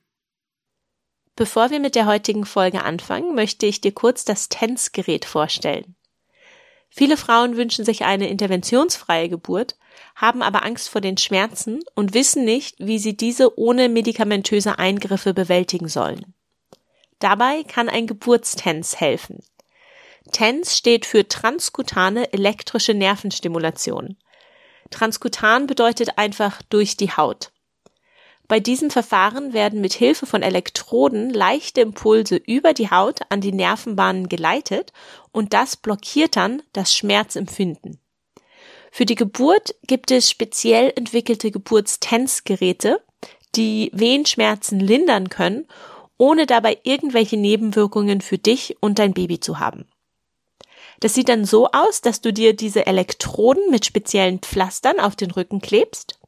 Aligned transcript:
Bevor 1.36 1.69
wir 1.69 1.80
mit 1.80 1.95
der 1.95 2.05
heutigen 2.05 2.45
Folge 2.45 2.83
anfangen, 2.83 3.36
möchte 3.36 3.66
ich 3.66 3.81
dir 3.81 3.91
kurz 3.91 4.23
das 4.23 4.47
TENS-Gerät 4.50 5.25
vorstellen. 5.25 5.95
Viele 6.89 7.17
Frauen 7.17 7.58
wünschen 7.58 7.83
sich 7.83 8.05
eine 8.05 8.30
interventionsfreie 8.30 9.28
Geburt, 9.28 9.75
haben 10.16 10.41
aber 10.41 10.63
Angst 10.63 10.88
vor 10.88 11.01
den 11.01 11.18
Schmerzen 11.18 11.81
und 11.94 12.13
wissen 12.13 12.45
nicht, 12.45 12.75
wie 12.79 13.00
sie 13.00 13.18
diese 13.18 13.59
ohne 13.59 13.90
medikamentöse 13.90 14.79
Eingriffe 14.79 15.34
bewältigen 15.34 15.90
sollen. 15.90 16.34
Dabei 17.19 17.63
kann 17.63 17.90
ein 17.90 18.07
Geburtstens 18.07 19.00
helfen. 19.01 19.44
TENS 20.31 20.78
steht 20.78 21.06
für 21.06 21.28
transkutane 21.28 22.31
elektrische 22.31 22.94
Nervenstimulation. 22.94 24.18
Transkutan 24.90 25.68
bedeutet 25.68 26.18
einfach 26.18 26.62
durch 26.69 26.95
die 26.95 27.12
Haut. 27.12 27.51
Bei 28.47 28.59
diesem 28.59 28.91
Verfahren 28.91 29.53
werden 29.53 29.81
mit 29.81 29.94
Hilfe 29.94 30.28
von 30.28 30.44
Elektroden 30.44 31.31
leichte 31.31 31.81
Impulse 31.81 32.35
über 32.35 32.73
die 32.73 32.91
Haut 32.91 33.22
an 33.29 33.41
die 33.41 33.51
Nervenbahnen 33.51 34.29
geleitet 34.29 34.94
und 35.31 35.53
das 35.53 35.75
blockiert 35.78 36.35
dann 36.35 36.61
das 36.73 36.95
Schmerzempfinden. 36.95 38.00
Für 38.91 39.06
die 39.06 39.16
Geburt 39.16 39.75
gibt 39.88 40.11
es 40.11 40.29
speziell 40.29 40.94
entwickelte 40.95 41.50
Geburtstensgeräte, 41.51 43.01
die 43.56 43.89
Wehenschmerzen 43.94 44.79
lindern 44.79 45.29
können, 45.29 45.67
ohne 46.17 46.45
dabei 46.45 46.77
irgendwelche 46.83 47.38
Nebenwirkungen 47.38 48.22
für 48.22 48.38
dich 48.38 48.77
und 48.79 49.00
dein 49.00 49.13
Baby 49.13 49.39
zu 49.39 49.59
haben. 49.59 49.88
Das 51.00 51.13
sieht 51.13 51.27
dann 51.29 51.45
so 51.45 51.67
aus, 51.72 52.01
dass 52.01 52.22
du 52.22 52.31
dir 52.31 52.56
diese 52.56 52.85
Elektroden 52.85 53.69
mit 53.69 53.85
speziellen 53.85 54.39
Pflastern 54.39 55.00
auf 55.00 55.16
den 55.16 55.31
Rücken 55.31 55.59
klebst 55.59 56.19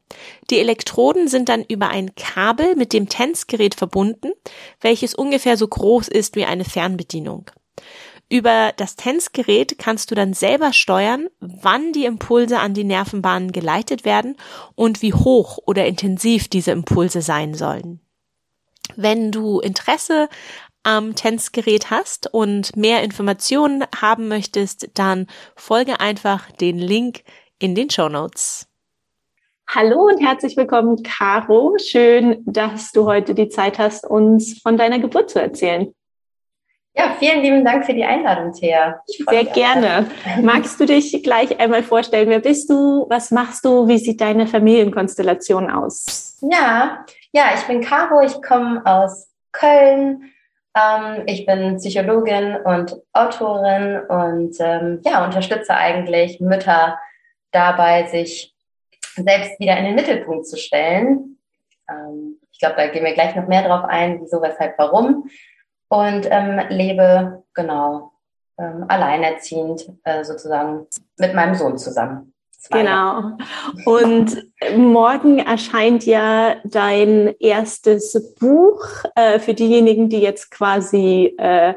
die 0.50 0.60
Elektroden 0.60 1.28
sind 1.28 1.50
dann 1.50 1.64
über 1.64 1.90
ein 1.90 2.16
Kabel 2.16 2.76
mit 2.76 2.94
dem 2.94 3.10
TENS-Gerät 3.10 3.76
verbunden, 3.76 4.32
welches 4.82 5.14
ungefähr 5.14 5.58
so 5.58 5.68
groß 5.68 6.08
ist 6.08 6.36
wie 6.36 6.46
eine 6.46 6.66
Fernbedienung. 6.66 7.52
Über 8.30 8.74
das 8.76 8.98
TENS-Gerät 8.98 9.78
kannst 9.78 10.12
du 10.12 10.16
dann 10.16 10.34
selber 10.34 10.74
steuern, 10.74 11.28
wann 11.40 11.94
die 11.94 12.06
Impulse 12.06 12.60
an 12.60 12.74
die 12.74 12.84
Nervenbahnen 12.84 13.54
geleitet 13.54 14.04
werden 14.04 14.36
und 14.76 15.02
wie 15.02 15.14
hoch 15.14 15.60
oder 15.66 15.86
intensiv 15.86 16.50
diese 16.50 16.72
Impulse 16.72 17.22
sein 17.22 17.54
sollen. 17.54 18.02
Wenn 18.96 19.32
du 19.32 19.60
Interesse 19.60 20.28
am 20.84 21.16
TENS-Gerät 21.16 21.90
hast 21.90 22.34
und 22.34 22.76
mehr 22.76 23.04
Informationen 23.04 23.84
haben 23.96 24.28
möchtest, 24.28 24.90
dann 24.94 25.28
folge 25.56 26.00
einfach 26.00 26.52
den 26.52 26.78
Link 26.78 27.24
in 27.60 27.76
den 27.76 27.90
Show 27.90 28.10
Notes. 28.10 28.67
Hallo 29.70 30.08
und 30.08 30.26
herzlich 30.26 30.56
willkommen, 30.56 31.04
Caro. 31.04 31.76
Schön, 31.78 32.42
dass 32.46 32.94
du 32.94 33.06
heute 33.06 33.36
die 33.36 33.50
Zeit 33.50 33.80
hast, 33.80 34.06
uns 34.06 34.62
von 34.62 34.78
deiner 34.78 34.98
Geburt 34.98 35.30
zu 35.30 35.42
erzählen. 35.42 35.94
Ja, 36.96 37.14
vielen 37.20 37.42
lieben 37.42 37.66
Dank 37.66 37.86
für 37.86 37.94
die 37.94 38.06
Einladung, 38.06 38.54
Thea. 38.54 39.02
Sehr 39.06 39.44
gerne. 39.44 40.10
Magst 40.42 40.80
du 40.80 40.86
dich 40.86 41.22
gleich 41.22 41.60
einmal 41.60 41.84
vorstellen? 41.84 42.30
Wer 42.30 42.40
bist 42.40 42.70
du? 42.70 43.08
Was 43.10 43.30
machst 43.30 43.66
du? 43.66 43.90
Wie 43.90 43.98
sieht 43.98 44.22
deine 44.22 44.48
Familienkonstellation 44.48 45.70
aus? 45.70 46.38
Ja, 46.42 47.06
ja, 47.34 47.48
ich 47.54 47.64
bin 47.64 47.82
Caro. 47.82 48.22
Ich 48.22 48.42
komme 48.42 48.82
aus 48.86 49.30
Köln. 49.52 50.32
Ähm, 50.76 51.24
ich 51.26 51.46
bin 51.46 51.76
Psychologin 51.76 52.56
und 52.64 52.96
Autorin 53.12 54.00
und 54.08 54.56
ähm, 54.60 55.02
ja, 55.04 55.26
unterstütze 55.26 55.76
eigentlich 55.76 56.40
Mütter 56.40 56.98
dabei, 57.52 58.08
sich 58.08 58.57
selbst 59.24 59.60
wieder 59.60 59.78
in 59.78 59.86
den 59.86 59.96
Mittelpunkt 59.96 60.48
zu 60.48 60.58
stellen. 60.58 61.38
Ähm, 61.90 62.40
ich 62.52 62.60
glaube, 62.60 62.76
da 62.78 62.88
gehen 62.88 63.06
wir 63.06 63.14
gleich 63.14 63.36
noch 63.36 63.48
mehr 63.48 63.68
drauf 63.68 63.86
ein, 63.86 64.20
wieso, 64.22 64.42
weshalb, 64.42 64.78
warum. 64.78 65.30
Und 65.90 66.28
ähm, 66.30 66.62
lebe 66.70 67.44
genau 67.54 68.12
ähm, 68.58 68.86
alleinerziehend 68.88 69.90
äh, 70.04 70.24
sozusagen 70.24 70.88
mit 71.18 71.34
meinem 71.34 71.56
Sohn 71.56 71.78
zusammen. 71.78 72.34
Genau. 72.72 73.38
Und 73.86 74.46
morgen 74.76 75.40
erscheint 75.40 76.06
ja 76.06 76.56
dein 76.66 77.34
erstes 77.40 78.36
Buch 78.36 78.84
äh, 79.16 79.40
für 79.40 79.54
diejenigen, 79.54 80.10
die 80.10 80.20
jetzt 80.20 80.52
quasi 80.52 81.36
äh, 81.38 81.76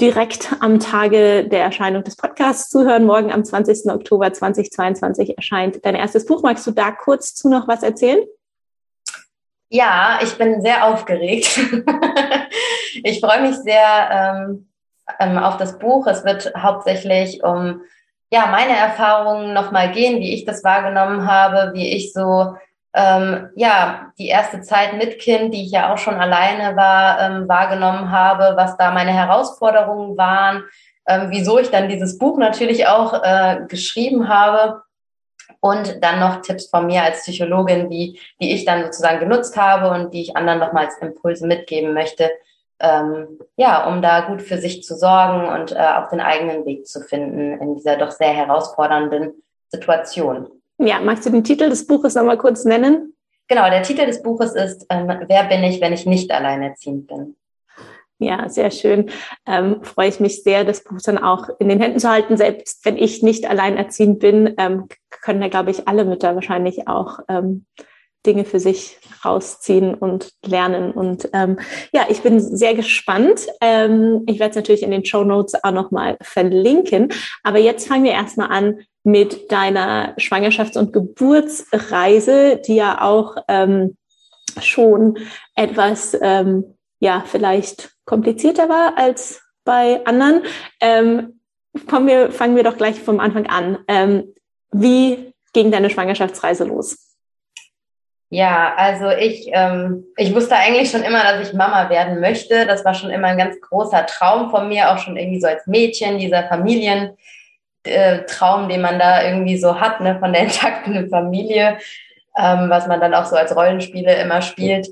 direkt 0.00 0.56
am 0.60 0.80
Tage 0.80 1.48
der 1.48 1.62
Erscheinung 1.62 2.02
des 2.02 2.16
Podcasts 2.16 2.68
zuhören. 2.68 3.06
Morgen 3.06 3.32
am 3.32 3.44
20. 3.44 3.90
Oktober 3.90 4.32
2022 4.32 5.36
erscheint 5.36 5.84
dein 5.84 5.94
erstes 5.94 6.26
Buch. 6.26 6.42
Magst 6.42 6.66
du 6.66 6.72
da 6.72 6.90
kurz 6.90 7.34
zu 7.34 7.48
noch 7.48 7.68
was 7.68 7.82
erzählen? 7.82 8.24
Ja, 9.68 10.18
ich 10.22 10.36
bin 10.36 10.60
sehr 10.62 10.86
aufgeregt. 10.86 11.58
ich 13.04 13.20
freue 13.20 13.42
mich 13.42 13.56
sehr 13.56 14.10
ähm, 14.10 14.68
ähm, 15.20 15.38
auf 15.38 15.56
das 15.56 15.78
Buch. 15.78 16.06
Es 16.06 16.24
wird 16.24 16.52
hauptsächlich 16.56 17.42
um 17.42 17.82
ja, 18.30 18.46
meine 18.46 18.76
Erfahrungen 18.76 19.52
nochmal 19.52 19.92
gehen, 19.92 20.20
wie 20.20 20.34
ich 20.34 20.44
das 20.44 20.64
wahrgenommen 20.64 21.30
habe, 21.30 21.72
wie 21.74 21.94
ich 21.94 22.12
so 22.12 22.56
ähm, 22.94 23.50
ja, 23.56 24.12
die 24.18 24.28
erste 24.28 24.60
Zeit 24.60 24.96
mit 24.96 25.18
Kind, 25.18 25.52
die 25.52 25.64
ich 25.64 25.72
ja 25.72 25.92
auch 25.92 25.98
schon 25.98 26.14
alleine 26.14 26.76
war, 26.76 27.20
ähm, 27.20 27.48
wahrgenommen 27.48 28.10
habe, 28.12 28.56
was 28.56 28.76
da 28.76 28.92
meine 28.92 29.12
Herausforderungen 29.12 30.16
waren, 30.16 30.62
ähm, 31.08 31.26
wieso 31.30 31.58
ich 31.58 31.70
dann 31.70 31.88
dieses 31.88 32.18
Buch 32.18 32.38
natürlich 32.38 32.86
auch 32.86 33.22
äh, 33.24 33.62
geschrieben 33.68 34.28
habe 34.28 34.82
und 35.58 36.04
dann 36.04 36.20
noch 36.20 36.42
Tipps 36.42 36.68
von 36.68 36.86
mir 36.86 37.02
als 37.02 37.22
Psychologin, 37.22 37.90
die, 37.90 38.20
die 38.40 38.52
ich 38.52 38.64
dann 38.64 38.84
sozusagen 38.84 39.18
genutzt 39.18 39.56
habe 39.56 39.90
und 39.90 40.14
die 40.14 40.22
ich 40.22 40.36
anderen 40.36 40.60
nochmals 40.60 40.96
Impulse 40.98 41.46
mitgeben 41.48 41.94
möchte, 41.94 42.30
ähm, 42.78 43.40
ja, 43.56 43.86
um 43.88 44.02
da 44.02 44.20
gut 44.20 44.40
für 44.40 44.58
sich 44.58 44.84
zu 44.84 44.94
sorgen 44.96 45.48
und 45.48 45.72
äh, 45.72 45.78
auch 45.78 46.10
den 46.10 46.20
eigenen 46.20 46.64
Weg 46.64 46.86
zu 46.86 47.00
finden 47.00 47.60
in 47.60 47.74
dieser 47.74 47.96
doch 47.96 48.12
sehr 48.12 48.32
herausfordernden 48.32 49.42
Situation. 49.68 50.48
Ja, 50.78 51.00
magst 51.00 51.24
du 51.26 51.30
den 51.30 51.44
Titel 51.44 51.68
des 51.68 51.86
Buches 51.86 52.14
nochmal 52.14 52.38
kurz 52.38 52.64
nennen? 52.64 53.14
Genau, 53.48 53.68
der 53.68 53.82
Titel 53.82 54.06
des 54.06 54.22
Buches 54.22 54.54
ist 54.54 54.86
ähm, 54.90 55.06
Wer 55.06 55.44
bin 55.44 55.62
ich, 55.64 55.80
wenn 55.80 55.92
ich 55.92 56.06
nicht 56.06 56.30
alleinerziehend 56.30 57.06
bin? 57.06 57.36
Ja, 58.18 58.48
sehr 58.48 58.70
schön. 58.70 59.10
Ähm, 59.46 59.82
freue 59.82 60.08
ich 60.08 60.20
mich 60.20 60.42
sehr, 60.42 60.64
das 60.64 60.84
Buch 60.84 60.98
dann 61.04 61.18
auch 61.18 61.48
in 61.58 61.68
den 61.68 61.80
Händen 61.80 61.98
zu 61.98 62.08
halten. 62.08 62.36
Selbst 62.36 62.84
wenn 62.84 62.96
ich 62.96 63.22
nicht 63.22 63.48
alleinerziehend 63.48 64.20
bin, 64.20 64.54
ähm, 64.56 64.88
können 65.10 65.40
da, 65.40 65.48
glaube 65.48 65.70
ich, 65.70 65.88
alle 65.88 66.04
Mütter 66.04 66.34
wahrscheinlich 66.34 66.86
auch 66.88 67.18
ähm, 67.28 67.66
Dinge 68.26 68.44
für 68.44 68.60
sich 68.60 68.98
rausziehen 69.24 69.94
und 69.94 70.32
lernen. 70.44 70.92
Und 70.92 71.28
ähm, 71.32 71.58
ja, 71.92 72.06
ich 72.08 72.22
bin 72.22 72.40
sehr 72.40 72.74
gespannt. 72.74 73.46
Ähm, 73.60 74.22
ich 74.26 74.38
werde 74.38 74.50
es 74.50 74.56
natürlich 74.56 74.82
in 74.82 74.90
den 74.90 75.04
Show 75.04 75.24
Notes 75.24 75.54
auch 75.62 75.72
nochmal 75.72 76.16
verlinken. 76.22 77.12
Aber 77.42 77.58
jetzt 77.58 77.88
fangen 77.88 78.04
wir 78.04 78.12
erstmal 78.12 78.50
an 78.50 78.80
mit 79.02 79.52
deiner 79.52 80.16
Schwangerschafts- 80.16 80.78
und 80.78 80.92
Geburtsreise, 80.92 82.60
die 82.66 82.76
ja 82.76 83.02
auch 83.02 83.36
ähm, 83.48 83.96
schon 84.60 85.18
etwas, 85.54 86.16
ähm, 86.20 86.76
ja, 87.00 87.24
vielleicht 87.26 87.92
komplizierter 88.06 88.68
war 88.68 88.96
als 88.96 89.42
bei 89.64 90.04
anderen. 90.06 90.42
Ähm, 90.80 91.40
kommen 91.88 92.06
wir, 92.06 92.30
fangen 92.30 92.56
wir 92.56 92.62
doch 92.62 92.76
gleich 92.76 93.00
vom 93.00 93.20
Anfang 93.20 93.46
an. 93.46 93.78
Ähm, 93.88 94.34
wie 94.72 95.34
ging 95.52 95.70
deine 95.70 95.90
Schwangerschaftsreise 95.90 96.64
los? 96.64 97.13
Ja, 98.30 98.74
also 98.76 99.10
ich, 99.10 99.48
ähm, 99.52 100.06
ich 100.16 100.34
wusste 100.34 100.56
eigentlich 100.56 100.90
schon 100.90 101.02
immer, 101.02 101.22
dass 101.22 101.48
ich 101.48 101.54
Mama 101.54 101.88
werden 101.88 102.20
möchte. 102.20 102.66
Das 102.66 102.84
war 102.84 102.94
schon 102.94 103.10
immer 103.10 103.28
ein 103.28 103.38
ganz 103.38 103.60
großer 103.60 104.06
Traum 104.06 104.50
von 104.50 104.68
mir, 104.68 104.90
auch 104.90 104.98
schon 104.98 105.16
irgendwie 105.16 105.40
so 105.40 105.46
als 105.46 105.66
Mädchen, 105.66 106.18
dieser 106.18 106.44
Familientraum, 106.48 107.16
äh, 107.84 108.68
den 108.68 108.80
man 108.80 108.98
da 108.98 109.22
irgendwie 109.22 109.56
so 109.56 109.78
hat, 109.78 110.00
ne, 110.00 110.18
von 110.18 110.32
der 110.32 110.42
intakten 110.44 111.08
Familie, 111.08 111.78
ähm, 112.36 112.70
was 112.70 112.86
man 112.86 113.00
dann 113.00 113.14
auch 113.14 113.26
so 113.26 113.36
als 113.36 113.54
Rollenspiele 113.54 114.14
immer 114.16 114.42
spielt. 114.42 114.88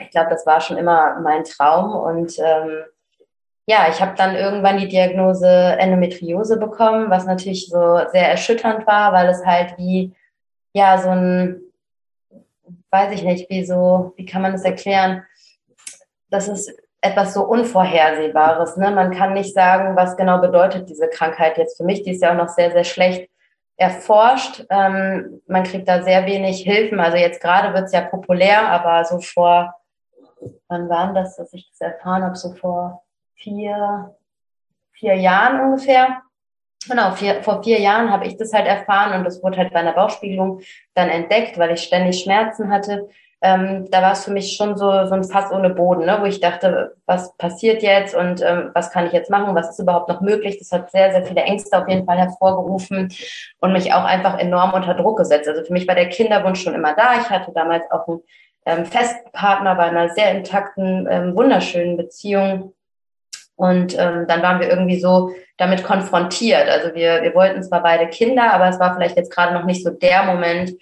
Ich 0.00 0.10
glaube, 0.10 0.30
das 0.30 0.44
war 0.44 0.60
schon 0.60 0.76
immer 0.76 1.18
mein 1.20 1.44
Traum 1.44 1.94
und 1.94 2.38
ähm, 2.38 2.84
ja, 3.66 3.86
ich 3.90 4.00
habe 4.00 4.14
dann 4.16 4.34
irgendwann 4.34 4.78
die 4.78 4.88
Diagnose 4.88 5.46
Endometriose 5.46 6.58
bekommen, 6.58 7.10
was 7.10 7.26
natürlich 7.26 7.68
so 7.68 8.00
sehr 8.10 8.28
erschütternd 8.30 8.86
war, 8.86 9.12
weil 9.12 9.28
es 9.28 9.44
halt 9.44 9.76
wie 9.76 10.14
ja 10.72 10.96
so 10.98 11.10
ein 11.10 11.67
weiß 12.90 13.12
ich 13.12 13.22
nicht, 13.22 13.50
wie 13.50 13.64
so, 13.64 14.12
wie 14.16 14.26
kann 14.26 14.42
man 14.42 14.52
das 14.52 14.64
erklären? 14.64 15.24
Das 16.30 16.48
ist 16.48 16.72
etwas 17.00 17.34
so 17.34 17.44
Unvorhersehbares. 17.44 18.76
Ne? 18.76 18.90
Man 18.90 19.10
kann 19.12 19.34
nicht 19.34 19.54
sagen, 19.54 19.96
was 19.96 20.16
genau 20.16 20.40
bedeutet 20.40 20.88
diese 20.88 21.08
Krankheit 21.08 21.58
jetzt 21.58 21.76
für 21.76 21.84
mich. 21.84 22.02
Die 22.02 22.12
ist 22.12 22.22
ja 22.22 22.32
auch 22.32 22.36
noch 22.36 22.48
sehr, 22.48 22.72
sehr 22.72 22.84
schlecht 22.84 23.30
erforscht. 23.76 24.64
Ähm, 24.70 25.40
man 25.46 25.62
kriegt 25.62 25.88
da 25.88 26.02
sehr 26.02 26.26
wenig 26.26 26.62
Hilfen. 26.62 26.98
Also 26.98 27.16
jetzt 27.16 27.40
gerade 27.40 27.72
wird 27.72 27.84
es 27.84 27.92
ja 27.92 28.00
populär, 28.00 28.68
aber 28.68 29.04
so 29.04 29.20
vor, 29.20 29.74
wann 30.66 30.88
waren 30.88 31.14
das, 31.14 31.36
dass 31.36 31.52
ich 31.52 31.70
das 31.70 31.80
erfahren 31.80 32.24
habe? 32.24 32.34
So 32.34 32.54
vor 32.54 33.04
vier, 33.34 34.16
vier 34.92 35.14
Jahren 35.14 35.60
ungefähr 35.60 36.22
Genau, 36.88 37.12
vier, 37.12 37.42
vor 37.42 37.62
vier 37.62 37.80
Jahren 37.80 38.10
habe 38.10 38.26
ich 38.26 38.36
das 38.36 38.52
halt 38.52 38.66
erfahren 38.66 39.18
und 39.18 39.24
das 39.24 39.42
wurde 39.42 39.58
halt 39.58 39.72
bei 39.72 39.80
einer 39.80 39.92
Bauchspiegelung 39.92 40.60
dann 40.94 41.08
entdeckt, 41.08 41.58
weil 41.58 41.72
ich 41.72 41.82
ständig 41.82 42.20
Schmerzen 42.20 42.70
hatte. 42.70 43.08
Ähm, 43.40 43.88
da 43.90 44.02
war 44.02 44.12
es 44.12 44.24
für 44.24 44.32
mich 44.32 44.56
schon 44.56 44.76
so, 44.76 45.06
so 45.06 45.14
ein 45.14 45.22
Fass 45.22 45.52
ohne 45.52 45.70
Boden, 45.70 46.06
ne, 46.06 46.18
wo 46.20 46.24
ich 46.24 46.40
dachte, 46.40 46.96
was 47.06 47.36
passiert 47.36 47.82
jetzt 47.82 48.14
und 48.14 48.42
ähm, 48.42 48.70
was 48.74 48.90
kann 48.90 49.06
ich 49.06 49.12
jetzt 49.12 49.30
machen, 49.30 49.54
was 49.54 49.70
ist 49.70 49.78
überhaupt 49.78 50.08
noch 50.08 50.20
möglich. 50.20 50.58
Das 50.58 50.72
hat 50.72 50.90
sehr, 50.90 51.12
sehr 51.12 51.24
viele 51.24 51.42
Ängste 51.42 51.78
auf 51.78 51.88
jeden 51.88 52.04
Fall 52.04 52.18
hervorgerufen 52.18 53.12
und 53.60 53.72
mich 53.72 53.92
auch 53.92 54.04
einfach 54.04 54.38
enorm 54.38 54.72
unter 54.72 54.94
Druck 54.94 55.18
gesetzt. 55.18 55.48
Also 55.48 55.62
für 55.64 55.72
mich 55.72 55.86
war 55.86 55.94
der 55.94 56.08
Kinderwunsch 56.08 56.62
schon 56.62 56.74
immer 56.74 56.94
da. 56.94 57.20
Ich 57.20 57.30
hatte 57.30 57.52
damals 57.52 57.88
auch 57.92 58.08
einen 58.08 58.20
ähm, 58.66 58.84
festen 58.84 59.30
bei 59.32 59.78
einer 59.78 60.08
sehr 60.08 60.32
intakten, 60.32 61.06
ähm, 61.08 61.36
wunderschönen 61.36 61.96
Beziehung 61.96 62.72
und 63.58 63.98
ähm, 63.98 64.26
dann 64.28 64.40
waren 64.40 64.60
wir 64.60 64.68
irgendwie 64.68 65.00
so 65.00 65.32
damit 65.56 65.82
konfrontiert. 65.82 66.68
Also 66.68 66.94
wir, 66.94 67.22
wir 67.22 67.34
wollten 67.34 67.60
zwar 67.64 67.82
beide 67.82 68.06
Kinder, 68.06 68.52
aber 68.52 68.68
es 68.68 68.78
war 68.78 68.94
vielleicht 68.94 69.16
jetzt 69.16 69.32
gerade 69.32 69.52
noch 69.52 69.64
nicht 69.64 69.82
so 69.82 69.90
der 69.90 70.22
Moment, 70.22 70.74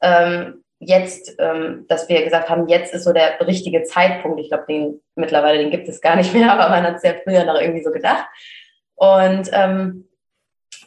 ähm, 0.00 0.62
jetzt, 0.78 1.34
ähm, 1.40 1.86
dass 1.88 2.08
wir 2.08 2.22
gesagt 2.22 2.48
haben, 2.48 2.68
jetzt 2.68 2.94
ist 2.94 3.02
so 3.02 3.12
der 3.12 3.44
richtige 3.44 3.82
Zeitpunkt. 3.82 4.38
Ich 4.38 4.48
glaube, 4.48 4.64
den 4.68 5.00
mittlerweile, 5.16 5.58
den 5.58 5.72
gibt 5.72 5.88
es 5.88 6.00
gar 6.00 6.14
nicht 6.14 6.32
mehr, 6.32 6.52
aber 6.56 6.68
man 6.68 6.84
hat 6.84 6.96
es 6.96 7.02
ja 7.02 7.14
früher 7.24 7.44
noch 7.44 7.60
irgendwie 7.60 7.82
so 7.82 7.90
gedacht. 7.90 8.26
Und 8.94 9.50
ähm, 9.52 10.08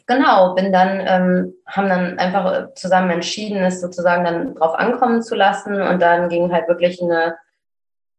genau, 0.06 0.54
bin 0.54 0.72
dann, 0.72 1.00
ähm, 1.06 1.54
haben 1.66 1.90
dann 1.90 2.18
einfach 2.18 2.72
zusammen 2.72 3.10
entschieden, 3.10 3.62
es 3.64 3.82
sozusagen 3.82 4.24
dann 4.24 4.54
drauf 4.54 4.74
ankommen 4.74 5.22
zu 5.22 5.34
lassen. 5.34 5.78
Und 5.78 6.00
dann 6.00 6.30
ging 6.30 6.50
halt 6.52 6.68
wirklich 6.68 7.02
eine 7.02 7.36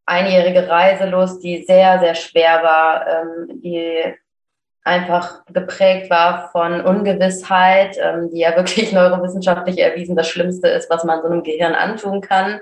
einjährige 0.09 0.67
Reise 0.67 1.05
los, 1.05 1.39
die 1.39 1.63
sehr, 1.63 1.99
sehr 1.99 2.15
schwer 2.15 2.63
war, 2.63 3.05
ähm, 3.07 3.61
die 3.61 4.03
einfach 4.83 5.45
geprägt 5.45 6.09
war 6.09 6.49
von 6.51 6.81
Ungewissheit, 6.81 7.97
ähm, 8.01 8.29
die 8.31 8.39
ja 8.39 8.55
wirklich 8.55 8.91
neurowissenschaftlich 8.93 9.77
erwiesen 9.77 10.15
das 10.15 10.27
Schlimmste 10.27 10.67
ist, 10.67 10.89
was 10.89 11.03
man 11.03 11.21
so 11.21 11.27
einem 11.27 11.43
Gehirn 11.43 11.75
antun 11.75 12.21
kann. 12.21 12.59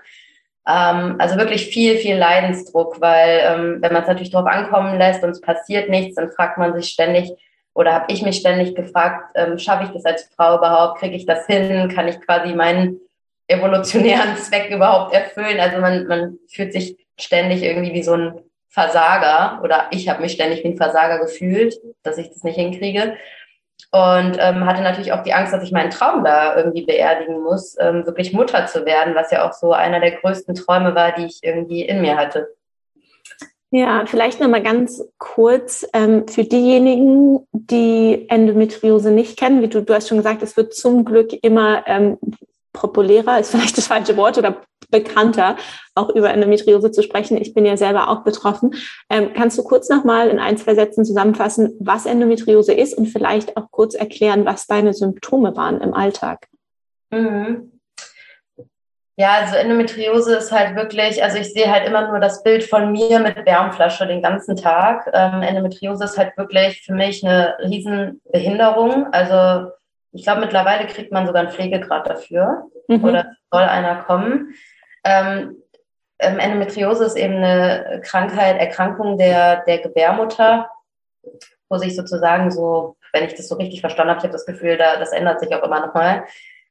Ähm, 0.68 1.16
also 1.20 1.38
wirklich 1.38 1.68
viel, 1.68 1.98
viel 1.98 2.18
Leidensdruck, 2.18 3.00
weil 3.00 3.40
ähm, 3.44 3.78
wenn 3.82 3.94
man 3.94 4.02
es 4.02 4.08
natürlich 4.08 4.32
darauf 4.32 4.50
ankommen 4.50 4.98
lässt 4.98 5.24
und 5.24 5.30
es 5.30 5.42
passiert 5.42 5.90
nichts, 5.90 6.16
dann 6.16 6.32
fragt 6.32 6.58
man 6.58 6.74
sich 6.74 6.90
ständig, 6.90 7.32
oder 7.74 7.94
habe 7.94 8.12
ich 8.12 8.24
mich 8.24 8.38
ständig 8.38 8.76
gefragt, 8.76 9.32
ähm, 9.36 9.58
schaffe 9.58 9.86
ich 9.86 9.92
das 9.92 10.04
als 10.04 10.30
Frau 10.36 10.58
überhaupt, 10.58 11.00
kriege 11.00 11.16
ich 11.16 11.26
das 11.26 11.46
hin, 11.46 11.90
kann 11.94 12.08
ich 12.08 12.20
quasi 12.20 12.54
meinen 12.54 13.00
evolutionären 13.48 14.36
Zweck 14.38 14.70
überhaupt 14.70 15.14
erfüllen? 15.14 15.60
Also 15.60 15.78
man, 15.80 16.08
man 16.08 16.40
fühlt 16.50 16.74
sich 16.74 16.98
ständig 17.20 17.64
irgendwie 17.64 17.94
wie 17.94 18.04
so 18.04 18.14
ein 18.14 18.42
Versager 18.70 19.62
oder 19.64 19.88
ich 19.92 20.08
habe 20.10 20.22
mich 20.22 20.34
ständig 20.34 20.64
wie 20.64 20.70
ein 20.70 20.78
Versager 20.78 21.20
gefühlt, 21.20 21.76
dass 22.04 22.18
ich 22.18 22.30
das 22.30 22.44
nicht 22.44 22.56
hinkriege. 22.56 23.16
Und 23.92 24.38
ähm, 24.40 24.66
hatte 24.66 24.82
natürlich 24.82 25.14
auch 25.14 25.24
die 25.24 25.34
Angst, 25.34 25.54
dass 25.54 25.64
ich 25.64 25.72
meinen 25.72 25.92
Traum 25.92 26.24
da 26.24 26.58
irgendwie 26.58 26.84
beerdigen 26.84 27.42
muss, 27.42 27.76
ähm, 27.80 28.06
wirklich 28.06 28.34
Mutter 28.34 28.66
zu 28.66 28.86
werden, 28.86 29.16
was 29.16 29.32
ja 29.32 29.48
auch 29.48 29.54
so 29.54 29.72
einer 29.72 30.00
der 30.00 30.12
größten 30.12 30.56
Träume 30.56 30.94
war, 30.94 31.14
die 31.14 31.26
ich 31.26 31.40
irgendwie 31.42 31.84
in 31.84 32.02
mir 32.02 32.18
hatte. 32.18 32.50
Ja, 33.70 34.04
vielleicht 34.06 34.40
nochmal 34.40 34.64
ganz 34.64 35.04
kurz 35.18 35.88
ähm, 35.94 36.28
für 36.28 36.44
diejenigen, 36.44 37.46
die 37.52 38.26
Endometriose 38.30 39.12
nicht 39.12 39.38
kennen. 39.38 39.62
Wie 39.62 39.68
du, 39.68 39.82
du 39.82 39.94
hast 39.94 40.08
schon 40.08 40.18
gesagt, 40.18 40.42
es 40.42 40.56
wird 40.56 40.74
zum 40.74 41.04
Glück 41.04 41.34
immer 41.42 41.84
ähm, 41.86 42.18
populärer, 42.74 43.40
ist 43.40 43.52
vielleicht 43.52 43.78
das 43.78 43.88
falsche 43.88 44.16
Wort, 44.18 44.38
oder 44.38 44.62
bekannter, 44.90 45.58
auch 45.96 46.10
über 46.10 46.32
Endometriose 46.32 46.92
zu 46.92 47.04
sprechen. 47.04 47.38
Ich 47.38 47.54
bin 47.54 47.66
ja 47.66 47.78
selber 47.78 48.10
auch 48.10 48.24
betroffen. 48.24 48.76
Ähm, 49.10 49.32
kannst 49.34 49.58
du 49.58 49.64
kurz 49.64 49.90
nochmal 49.90 50.30
in 50.30 50.40
ein, 50.40 50.58
zwei 50.58 50.76
Sätzen 50.76 51.06
zusammenfassen, 51.06 51.76
was 51.80 52.06
Endometriose 52.06 52.74
ist 52.74 52.98
und 52.98 53.08
vielleicht 53.08 53.58
auch 53.58 53.70
kurz 53.72 53.96
erklären, 53.96 54.46
was 54.46 54.68
deine 54.68 54.94
Symptome 54.94 55.56
waren 55.56 55.82
im 55.82 55.94
Alltag? 55.94 56.48
Mhm. 57.10 57.72
Ja, 59.20 59.34
also 59.42 59.56
Endometriose 59.56 60.36
ist 60.36 60.52
halt 60.52 60.76
wirklich, 60.76 61.24
also 61.24 61.40
ich 61.40 61.52
sehe 61.52 61.72
halt 61.72 61.88
immer 61.88 62.08
nur 62.08 62.20
das 62.20 62.44
Bild 62.44 62.64
von 62.64 62.92
mir 62.92 63.20
mit 63.20 63.36
Wärmflasche 63.48 64.06
den 64.06 64.22
ganzen 64.22 64.56
Tag. 64.56 65.10
Ähm, 65.12 65.42
Endometriose 65.42 66.04
ist 66.04 66.20
halt 66.20 66.38
wirklich 66.38 66.84
für 66.84 66.94
mich 66.94 67.26
eine 67.26 67.58
Riesenbehinderung. 67.60 69.12
Also 69.12 69.72
ich 70.12 70.24
glaube, 70.24 70.42
mittlerweile 70.42 70.86
kriegt 70.86 71.12
man 71.12 71.26
sogar 71.26 71.42
einen 71.42 71.52
Pflegegrad 71.52 72.08
dafür 72.08 72.68
mhm. 72.88 73.04
oder 73.04 73.36
soll 73.52 73.64
einer 73.64 74.04
kommen. 74.04 74.54
Ähm, 75.08 75.64
ähm, 76.20 76.40
Endometriose 76.40 77.06
ist 77.06 77.16
eben 77.16 77.36
eine 77.36 78.02
Krankheit, 78.04 78.60
Erkrankung 78.60 79.18
der, 79.18 79.64
der 79.66 79.80
Gebärmutter, 79.80 80.70
wo 81.70 81.78
sich 81.78 81.96
sozusagen 81.96 82.52
so, 82.52 82.98
wenn 83.14 83.24
ich 83.24 83.36
das 83.36 83.48
so 83.48 83.56
richtig 83.56 83.82
verstanden 83.82 84.10
habe, 84.10 84.20
ich 84.20 84.24
habe 84.24 84.34
das 84.34 84.46
Gefühl, 84.46 84.78
da, 84.78 84.98
das 84.98 85.12
ändert 85.12 85.40
sich 85.40 85.54
auch 85.54 85.64
immer 85.64 85.86
nochmal, 85.86 86.26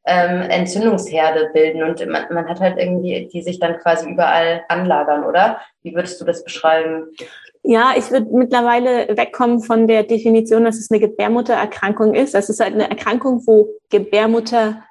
ähm, 0.05 0.43
Entzündungsherde 0.43 1.51
bilden 1.53 1.83
und 1.83 2.05
man, 2.07 2.27
man 2.31 2.49
hat 2.49 2.61
halt 2.61 2.79
irgendwie, 2.79 3.29
die 3.33 3.43
sich 3.43 3.59
dann 3.59 3.79
quasi 3.79 4.09
überall 4.09 4.63
anlagern, 4.69 5.25
oder? 5.25 5.61
Wie 5.83 5.95
würdest 5.95 6.21
du 6.21 6.25
das 6.25 6.45
beschreiben? 6.45 7.13
Ja, 7.63 7.95
ich 7.97 8.11
würde 8.13 8.29
mittlerweile 8.31 9.17
wegkommen 9.17 9.61
von 9.61 9.89
der 9.89 10.05
Definition, 10.05 10.65
dass 10.65 10.77
es 10.77 10.91
eine 10.91 11.01
Gebärmuttererkrankung 11.01 12.15
ist. 12.15 12.35
Das 12.35 12.49
ist 12.49 12.61
halt 12.61 12.75
eine 12.75 12.89
Erkrankung, 12.89 13.43
wo 13.47 13.69
Gebärmutter 13.91 14.85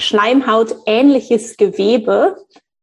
Schleimhaut 0.00 0.74
ähnliches 0.86 1.56
Gewebe 1.56 2.36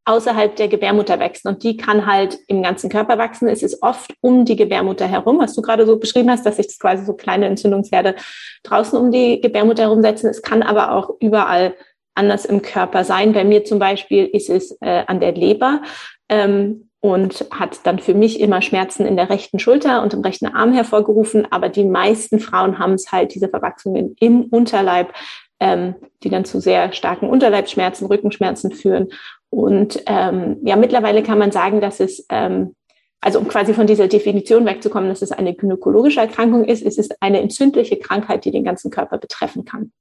außerhalb 0.10 0.56
der 0.56 0.68
Gebärmutter 0.68 1.20
wächst. 1.20 1.46
Und 1.46 1.64
die 1.64 1.78
kann 1.78 2.08
halt 2.08 2.40
im 2.48 2.64
ganzen 2.64 2.90
Körper 2.90 3.20
wachsen. 3.20 3.48
Es 3.48 3.62
ist 3.62 3.84
oft 3.84 4.12
um 4.22 4.44
die 4.44 4.56
Gebärmutter 4.56 5.08
herum, 5.08 5.40
was 5.40 5.54
du 5.54 5.62
gerade 5.62 5.86
so 5.86 6.00
beschrieben 6.00 6.32
hast, 6.32 6.46
dass 6.46 6.58
sich 6.58 6.66
das 6.66 6.80
quasi 6.80 7.06
so 7.06 7.14
kleine 7.14 7.46
Entzündungsherde 7.46 8.16
draußen 8.64 9.00
um 9.00 9.12
die 9.12 9.40
Gebärmutter 9.40 9.84
herumsetzen. 9.84 10.30
Es 10.30 10.42
kann 10.42 10.64
aber 10.64 10.94
auch 10.94 11.12
überall 11.20 11.76
anders 12.16 12.46
im 12.46 12.64
Körper 12.64 13.04
sein. 13.04 13.34
Bei 13.34 13.44
mir 13.44 13.64
zum 13.66 13.78
Beispiel 13.78 14.26
ist 14.26 14.50
es 14.50 14.76
äh, 14.82 15.04
an 15.06 15.20
der 15.20 15.34
Leber. 15.34 15.84
Ähm, 16.28 16.90
und 17.02 17.46
hat 17.52 17.80
dann 17.86 18.00
für 18.00 18.14
mich 18.14 18.42
immer 18.42 18.62
Schmerzen 18.62 19.06
in 19.06 19.16
der 19.16 19.30
rechten 19.30 19.58
Schulter 19.58 20.02
und 20.02 20.14
im 20.14 20.20
rechten 20.20 20.48
Arm 20.48 20.74
hervorgerufen. 20.74 21.48
Aber 21.50 21.70
die 21.70 21.86
meisten 21.86 22.42
Frauen 22.42 22.78
haben 22.78 22.94
es 22.94 23.14
halt, 23.14 23.34
diese 23.34 23.48
Verwachsungen 23.48 24.18
im 24.20 24.44
Unterleib, 24.44 25.14
ähm, 25.62 25.96
die 26.24 26.30
dann 26.30 26.46
zu 26.46 26.60
sehr 26.60 26.92
starken 26.92 27.30
Unterleibsschmerzen, 27.30 28.08
Rückenschmerzen 28.08 28.72
führen. 28.72 29.10
Und 29.50 30.04
ähm, 30.06 30.58
ja, 30.64 30.76
mittlerweile 30.76 31.24
kann 31.24 31.40
man 31.40 31.52
sagen, 31.52 31.82
dass 31.82 32.00
es, 32.00 32.26
ähm, 32.30 32.76
also 33.22 33.40
um 33.40 33.48
quasi 33.48 33.74
von 33.74 33.88
dieser 33.88 34.08
Definition 34.08 34.66
wegzukommen, 34.66 35.10
dass 35.10 35.22
es 35.22 35.32
eine 35.32 35.54
gynäkologische 35.54 36.22
Erkrankung 36.22 36.66
ist, 36.66 36.84
ist 36.84 37.00
es 37.00 37.10
eine 37.20 37.42
entzündliche 37.42 37.98
Krankheit, 37.98 38.46
die 38.46 38.52
den 38.52 38.64
ganzen 38.64 38.92
Körper 38.92 39.18
betreffen 39.18 39.66
kann. 39.66 39.92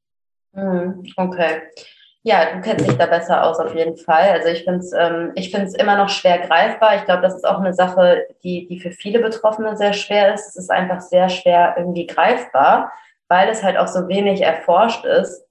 Hm, 0.54 1.02
okay. 1.16 1.62
Ja, 2.22 2.52
du 2.52 2.60
kennst 2.60 2.86
dich 2.86 2.98
da 2.98 3.06
besser 3.06 3.44
aus 3.44 3.58
auf 3.58 3.74
jeden 3.74 3.96
Fall. 3.96 4.30
Also 4.30 4.48
ich 4.48 4.64
finde 4.64 4.80
es 4.80 4.92
ähm, 4.92 5.32
ich 5.34 5.50
find's 5.50 5.74
immer 5.74 5.96
noch 5.96 6.08
schwer 6.08 6.38
greifbar. 6.40 6.96
Ich 6.96 7.04
glaube, 7.04 7.22
das 7.22 7.34
ist 7.34 7.46
auch 7.46 7.60
eine 7.60 7.72
Sache, 7.72 8.26
die, 8.42 8.66
die 8.66 8.80
für 8.80 8.90
viele 8.90 9.20
Betroffene 9.20 9.76
sehr 9.76 9.92
schwer 9.92 10.34
ist. 10.34 10.48
Es 10.48 10.56
ist 10.56 10.70
einfach 10.70 11.00
sehr 11.00 11.28
schwer 11.28 11.76
irgendwie 11.78 12.06
greifbar, 12.06 12.92
weil 13.28 13.48
es 13.48 13.62
halt 13.62 13.78
auch 13.78 13.86
so 13.86 14.08
wenig 14.08 14.42
erforscht 14.42 15.04
ist. 15.06 15.46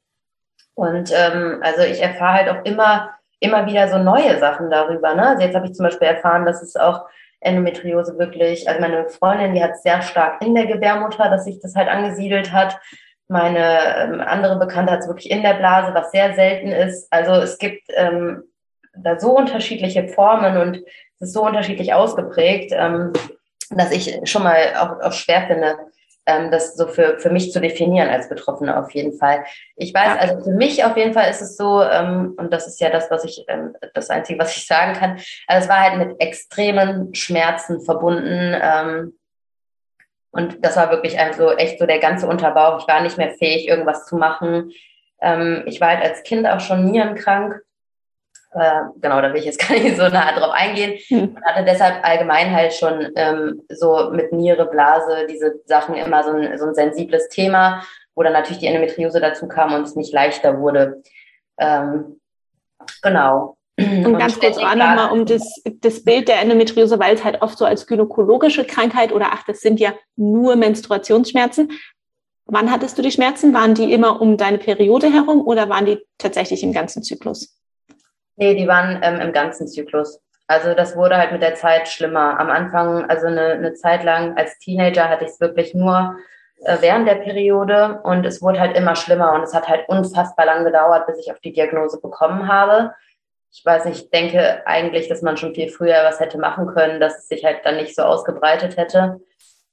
Und 0.75 1.11
ähm, 1.11 1.61
also 1.63 1.81
ich 1.81 2.01
erfahre 2.01 2.33
halt 2.33 2.49
auch 2.49 2.65
immer, 2.65 3.16
immer 3.39 3.65
wieder 3.67 3.87
so 3.87 3.97
neue 3.97 4.39
Sachen 4.39 4.69
darüber. 4.69 5.13
Ne? 5.13 5.29
Also 5.29 5.43
jetzt 5.43 5.55
habe 5.55 5.67
ich 5.67 5.73
zum 5.73 5.85
Beispiel 5.85 6.07
erfahren, 6.07 6.45
dass 6.45 6.61
es 6.61 6.75
auch 6.75 7.05
Endometriose 7.39 8.17
wirklich, 8.17 8.67
also 8.67 8.81
meine 8.81 9.07
Freundin, 9.09 9.53
die 9.53 9.63
hat 9.63 9.77
sehr 9.77 10.01
stark 10.01 10.43
in 10.43 10.55
der 10.55 10.65
Gebärmutter, 10.65 11.29
dass 11.29 11.45
sich 11.45 11.59
das 11.59 11.75
halt 11.75 11.87
angesiedelt 11.87 12.51
hat. 12.51 12.79
Meine 13.27 13.95
ähm, 13.97 14.21
andere 14.21 14.57
Bekannte 14.57 14.93
hat 14.93 15.01
es 15.01 15.07
wirklich 15.07 15.29
in 15.29 15.43
der 15.43 15.55
Blase, 15.55 15.93
was 15.93 16.11
sehr 16.11 16.33
selten 16.33 16.69
ist. 16.69 17.11
Also 17.11 17.33
es 17.33 17.57
gibt 17.57 17.83
ähm, 17.95 18.43
da 18.95 19.19
so 19.19 19.37
unterschiedliche 19.37 20.07
Formen 20.07 20.57
und 20.57 20.77
es 21.19 21.29
ist 21.29 21.33
so 21.33 21.45
unterschiedlich 21.45 21.93
ausgeprägt, 21.93 22.71
ähm, 22.75 23.13
dass 23.69 23.91
ich 23.91 24.19
schon 24.23 24.43
mal 24.43 24.57
auch, 24.79 25.05
auch 25.05 25.13
schwer 25.13 25.45
finde, 25.47 25.77
ähm, 26.27 26.51
das 26.51 26.75
so 26.75 26.87
für, 26.87 27.17
für 27.19 27.29
mich 27.29 27.51
zu 27.51 27.59
definieren 27.59 28.09
als 28.09 28.29
Betroffene 28.29 28.77
auf 28.77 28.91
jeden 28.91 29.17
Fall. 29.17 29.45
Ich 29.75 29.93
weiß, 29.93 30.07
ja. 30.07 30.17
also 30.17 30.43
für 30.43 30.51
mich 30.51 30.83
auf 30.83 30.95
jeden 30.95 31.13
Fall 31.13 31.31
ist 31.31 31.41
es 31.41 31.57
so, 31.57 31.81
ähm, 31.81 32.35
und 32.37 32.53
das 32.53 32.67
ist 32.67 32.79
ja 32.79 32.89
das, 32.89 33.09
was 33.09 33.23
ich, 33.23 33.45
ähm, 33.47 33.73
das 33.93 34.09
Einzige, 34.09 34.37
was 34.37 34.55
ich 34.55 34.67
sagen 34.67 34.93
kann, 34.93 35.19
also 35.47 35.63
es 35.63 35.69
war 35.69 35.81
halt 35.81 35.97
mit 35.97 36.21
extremen 36.21 37.15
Schmerzen 37.15 37.81
verbunden. 37.81 38.55
Ähm, 38.61 39.13
und 40.31 40.63
das 40.63 40.75
war 40.75 40.91
wirklich 40.91 41.19
also 41.19 41.51
echt 41.53 41.79
so 41.79 41.85
der 41.85 41.99
ganze 41.99 42.27
Unterbauch. 42.27 42.81
Ich 42.81 42.87
war 42.87 43.01
nicht 43.01 43.17
mehr 43.17 43.31
fähig, 43.31 43.67
irgendwas 43.67 44.05
zu 44.05 44.17
machen. 44.17 44.71
Ähm, 45.21 45.63
ich 45.65 45.81
war 45.81 45.89
halt 45.89 46.03
als 46.03 46.23
Kind 46.23 46.45
auch 46.45 46.59
schon 46.59 46.85
nierenkrank. 46.85 47.61
Äh, 48.53 48.81
genau, 49.01 49.21
da 49.21 49.33
will 49.33 49.39
ich 49.39 49.45
jetzt 49.45 49.59
gar 49.67 49.77
nicht 49.77 49.97
so 49.97 50.07
nah 50.07 50.31
drauf 50.31 50.51
eingehen. 50.51 50.99
Hm. 51.07 51.35
Und 51.35 51.45
hatte 51.45 51.65
deshalb 51.65 52.03
allgemein 52.03 52.51
halt 52.51 52.73
schon 52.73 53.11
ähm, 53.15 53.61
so 53.69 54.09
mit 54.11 54.31
Niere, 54.31 54.65
Blase, 54.65 55.27
diese 55.29 55.61
Sachen 55.65 55.95
immer 55.95 56.23
so 56.23 56.31
ein, 56.31 56.57
so 56.57 56.65
ein 56.65 56.73
sensibles 56.73 57.29
Thema, 57.29 57.83
wo 58.15 58.23
dann 58.23 58.33
natürlich 58.33 58.59
die 58.59 58.67
Endometriose 58.67 59.19
dazu 59.19 59.47
kam 59.47 59.73
und 59.73 59.83
es 59.83 59.95
nicht 59.95 60.13
leichter 60.13 60.59
wurde. 60.59 61.01
Ähm, 61.59 62.19
genau. 63.01 63.57
Und 63.79 64.17
ganz 64.17 64.39
kurz 64.39 64.57
auch 64.57 64.73
nochmal 64.73 65.11
um 65.11 65.25
das, 65.25 65.61
das 65.81 66.03
Bild 66.03 66.27
der 66.27 66.41
Endometriose, 66.41 66.97
weil 66.97 67.13
es 67.13 67.23
halt 67.23 67.43
oft 67.43 67.59
so 67.59 67.65
als 67.65 67.85
gynäkologische 67.85 68.65
Krankheit 68.65 69.11
oder 69.11 69.27
ach, 69.31 69.43
das 69.43 69.61
sind 69.61 69.79
ja 69.79 69.93
nur 70.15 70.55
Menstruationsschmerzen. 70.55 71.71
Wann 72.45 72.71
hattest 72.71 72.97
du 72.97 73.03
die 73.03 73.11
Schmerzen? 73.11 73.53
Waren 73.53 73.75
die 73.75 73.93
immer 73.93 74.19
um 74.19 74.37
deine 74.37 74.57
Periode 74.57 75.13
herum 75.13 75.45
oder 75.45 75.69
waren 75.69 75.85
die 75.85 75.99
tatsächlich 76.17 76.63
im 76.63 76.73
ganzen 76.73 77.03
Zyklus? 77.03 77.55
Nee, 78.37 78.55
die 78.55 78.67
waren 78.67 78.99
ähm, 79.03 79.19
im 79.19 79.33
ganzen 79.33 79.67
Zyklus. 79.67 80.21
Also 80.47 80.73
das 80.73 80.95
wurde 80.95 81.17
halt 81.17 81.33
mit 81.33 81.41
der 81.41 81.55
Zeit 81.55 81.89
schlimmer. 81.89 82.39
Am 82.39 82.49
Anfang, 82.49 83.09
also 83.09 83.27
eine, 83.27 83.51
eine 83.51 83.73
Zeit 83.73 84.03
lang 84.03 84.37
als 84.37 84.57
Teenager 84.59 85.09
hatte 85.09 85.25
ich 85.25 85.31
es 85.31 85.41
wirklich 85.41 85.73
nur 85.73 86.15
äh, 86.63 86.77
während 86.79 87.07
der 87.07 87.15
Periode 87.15 87.99
und 88.03 88.25
es 88.25 88.41
wurde 88.41 88.59
halt 88.59 88.77
immer 88.77 88.95
schlimmer 88.95 89.33
und 89.33 89.43
es 89.43 89.53
hat 89.53 89.67
halt 89.67 89.89
unfassbar 89.89 90.45
lang 90.45 90.63
gedauert, 90.63 91.05
bis 91.05 91.19
ich 91.19 91.31
auf 91.31 91.39
die 91.39 91.51
Diagnose 91.51 91.99
bekommen 91.99 92.47
habe 92.47 92.93
ich 93.57 93.65
weiß 93.65 93.85
nicht, 93.85 94.03
ich 94.03 94.09
denke 94.09 94.65
eigentlich, 94.67 95.07
dass 95.07 95.21
man 95.21 95.37
schon 95.37 95.55
viel 95.55 95.69
früher 95.69 96.03
was 96.03 96.19
hätte 96.19 96.37
machen 96.37 96.67
können, 96.67 96.99
dass 96.99 97.17
es 97.17 97.27
sich 97.27 97.43
halt 97.43 97.61
dann 97.63 97.77
nicht 97.77 97.95
so 97.95 98.03
ausgebreitet 98.03 98.77
hätte. 98.77 99.19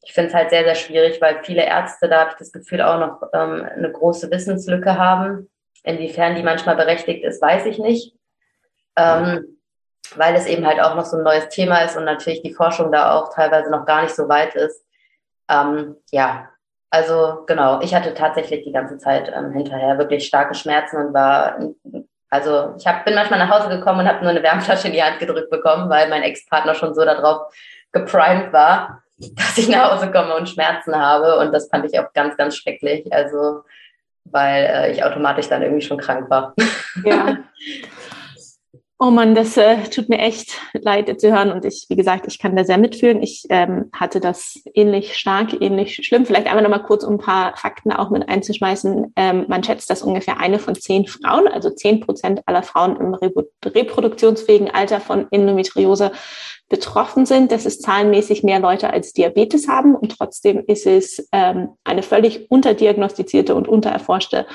Ich 0.02 0.12
finde 0.12 0.28
es 0.28 0.34
halt 0.34 0.50
sehr, 0.50 0.64
sehr 0.64 0.74
schwierig, 0.74 1.20
weil 1.20 1.42
viele 1.42 1.64
Ärzte, 1.64 2.08
da 2.08 2.20
habe 2.20 2.30
ich 2.30 2.36
das 2.36 2.52
Gefühl, 2.52 2.82
auch 2.82 2.98
noch 2.98 3.22
ähm, 3.32 3.66
eine 3.76 3.90
große 3.90 4.30
Wissenslücke 4.30 4.98
haben. 4.98 5.50
Inwiefern 5.82 6.34
die 6.34 6.42
manchmal 6.42 6.76
berechtigt 6.76 7.24
ist, 7.24 7.42
weiß 7.42 7.66
ich 7.66 7.78
nicht. 7.78 8.14
Ähm, 8.96 9.58
weil 10.16 10.34
es 10.34 10.46
eben 10.46 10.66
halt 10.66 10.80
auch 10.80 10.94
noch 10.94 11.04
so 11.04 11.16
ein 11.16 11.22
neues 11.22 11.48
Thema 11.48 11.78
ist 11.78 11.96
und 11.96 12.04
natürlich 12.04 12.42
die 12.42 12.54
Forschung 12.54 12.92
da 12.92 13.12
auch 13.12 13.34
teilweise 13.34 13.70
noch 13.70 13.86
gar 13.86 14.02
nicht 14.02 14.14
so 14.14 14.28
weit 14.28 14.54
ist. 14.54 14.84
Ähm, 15.48 15.96
ja, 16.10 16.48
also 16.90 17.44
genau, 17.46 17.80
ich 17.80 17.94
hatte 17.94 18.14
tatsächlich 18.14 18.64
die 18.64 18.72
ganze 18.72 18.98
Zeit 18.98 19.32
ähm, 19.34 19.52
hinterher 19.52 19.98
wirklich 19.98 20.26
starke 20.26 20.54
Schmerzen 20.54 20.96
und 20.96 21.14
war 21.14 21.58
also 22.30 22.74
ich 22.76 22.84
hab, 22.84 23.04
bin 23.04 23.14
manchmal 23.14 23.38
nach 23.38 23.50
Hause 23.50 23.68
gekommen 23.68 24.00
und 24.00 24.08
habe 24.08 24.22
nur 24.22 24.30
eine 24.30 24.42
Wärmflasche 24.42 24.88
in 24.88 24.92
die 24.92 25.02
Hand 25.02 25.20
gedrückt 25.20 25.50
bekommen, 25.50 25.88
weil 25.88 26.08
mein 26.08 26.24
Ex-Partner 26.24 26.74
schon 26.74 26.92
so 26.92 27.04
darauf 27.04 27.52
geprimed 27.92 28.52
war, 28.52 29.02
dass 29.18 29.56
ich 29.56 29.68
nach 29.68 29.92
Hause 29.92 30.10
komme 30.10 30.34
und 30.34 30.48
Schmerzen 30.48 30.96
habe. 30.96 31.38
Und 31.38 31.52
das 31.52 31.68
fand 31.68 31.84
ich 31.84 31.96
auch 31.98 32.12
ganz, 32.12 32.36
ganz 32.36 32.56
schrecklich. 32.56 33.12
Also 33.12 33.62
weil 34.24 34.64
äh, 34.64 34.92
ich 34.92 35.04
automatisch 35.04 35.48
dann 35.48 35.62
irgendwie 35.62 35.82
schon 35.82 35.98
krank 35.98 36.28
war. 36.28 36.54
Ja. 37.04 37.36
Oh 39.00 39.10
Mann, 39.10 39.34
das 39.34 39.56
äh, 39.56 39.82
tut 39.90 40.08
mir 40.08 40.18
echt 40.18 40.60
leid 40.72 41.20
zu 41.20 41.32
hören. 41.32 41.50
Und 41.50 41.64
ich, 41.64 41.86
wie 41.88 41.96
gesagt, 41.96 42.26
ich 42.28 42.38
kann 42.38 42.54
da 42.54 42.64
sehr 42.64 42.78
mitfühlen. 42.78 43.22
Ich 43.22 43.44
ähm, 43.48 43.90
hatte 43.92 44.20
das 44.20 44.62
ähnlich 44.72 45.16
stark, 45.16 45.60
ähnlich 45.60 45.96
schlimm. 45.96 46.24
Vielleicht 46.24 46.46
einmal 46.46 46.62
noch 46.62 46.70
mal 46.70 46.78
kurz, 46.78 47.02
um 47.02 47.14
ein 47.14 47.18
paar 47.18 47.56
Fakten 47.56 47.90
auch 47.90 48.10
mit 48.10 48.28
einzuschmeißen. 48.28 49.12
Ähm, 49.16 49.46
man 49.48 49.64
schätzt, 49.64 49.90
dass 49.90 50.02
ungefähr 50.02 50.38
eine 50.38 50.60
von 50.60 50.76
zehn 50.76 51.08
Frauen, 51.08 51.48
also 51.48 51.70
zehn 51.70 51.98
Prozent 52.00 52.42
aller 52.46 52.62
Frauen 52.62 52.96
im 52.96 53.14
reproduktionsfähigen 53.64 54.70
Alter 54.70 55.00
von 55.00 55.26
Endometriose 55.32 56.12
betroffen 56.68 57.26
sind. 57.26 57.50
Das 57.50 57.66
ist 57.66 57.82
zahlenmäßig 57.82 58.44
mehr 58.44 58.60
Leute 58.60 58.90
als 58.90 59.12
Diabetes 59.12 59.66
haben. 59.66 59.96
Und 59.96 60.16
trotzdem 60.16 60.62
ist 60.68 60.86
es 60.86 61.28
ähm, 61.32 61.70
eine 61.82 62.04
völlig 62.04 62.48
unterdiagnostizierte 62.48 63.56
und 63.56 63.66
untererforschte 63.66 64.46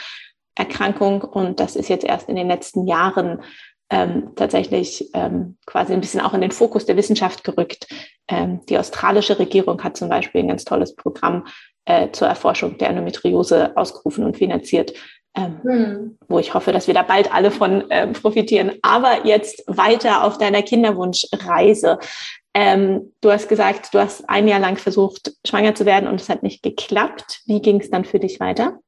Erkrankung. 0.56 1.24
Und 1.24 1.60
das 1.60 1.76
ist 1.76 1.90
jetzt 1.90 2.06
erst 2.06 2.30
in 2.30 2.38
den 2.38 2.48
letzten 2.48 2.88
Jahren 2.88 3.42
ähm, 3.90 4.32
tatsächlich 4.36 5.10
ähm, 5.14 5.58
quasi 5.66 5.94
ein 5.94 6.02
bisschen 6.02 6.22
auch 6.22 6.34
in 6.34 6.42
den 6.42 6.52
Fokus 6.52 6.86
der 6.86 6.98
Wissenschaft 6.98 7.44
gerückt. 7.44 7.88
Ähm, 8.28 8.62
die 8.68 8.78
australische 8.78 9.40
Regierung 9.40 9.84
hat 9.84 9.98
zum 9.98 10.10
Beispiel 10.10 10.42
ein 10.42 10.48
ganz 10.50 10.66
tolles 10.66 10.96
Programm 10.96 11.46
äh, 11.86 12.12
zur 12.12 12.28
Erforschung 12.28 12.78
der 12.78 12.90
Endometriose 12.90 13.76
ausgerufen 13.76 14.24
und 14.24 14.38
finanziert, 14.38 14.94
ähm, 15.36 15.60
hm. 15.64 16.18
wo 16.28 16.40
ich 16.40 16.54
hoffe, 16.54 16.72
dass 16.72 16.88
wir 16.88 16.94
da 16.94 17.04
bald 17.04 17.34
alle 17.34 17.52
von 17.52 17.86
ähm, 17.90 18.14
profitieren. 18.14 18.74
Aber 18.82 19.26
jetzt 19.26 19.64
weiter 19.68 20.24
auf 20.24 20.38
deiner 20.38 20.62
Kinderwunschreise. 20.62 21.98
Ähm, 22.54 23.14
du 23.22 23.32
hast 23.32 23.48
gesagt, 23.48 23.94
du 23.94 24.00
hast 24.00 24.28
ein 24.30 24.48
Jahr 24.48 24.60
lang 24.60 24.78
versucht, 24.78 25.34
schwanger 25.46 25.76
zu 25.76 25.86
werden 25.86 26.08
und 26.08 26.20
es 26.20 26.30
hat 26.30 26.44
nicht 26.44 26.62
geklappt. 26.62 27.42
Wie 27.46 27.62
ging 27.62 27.80
es 27.80 27.90
dann 27.90 28.06
für 28.06 28.20
dich 28.20 28.40
weiter? 28.40 28.80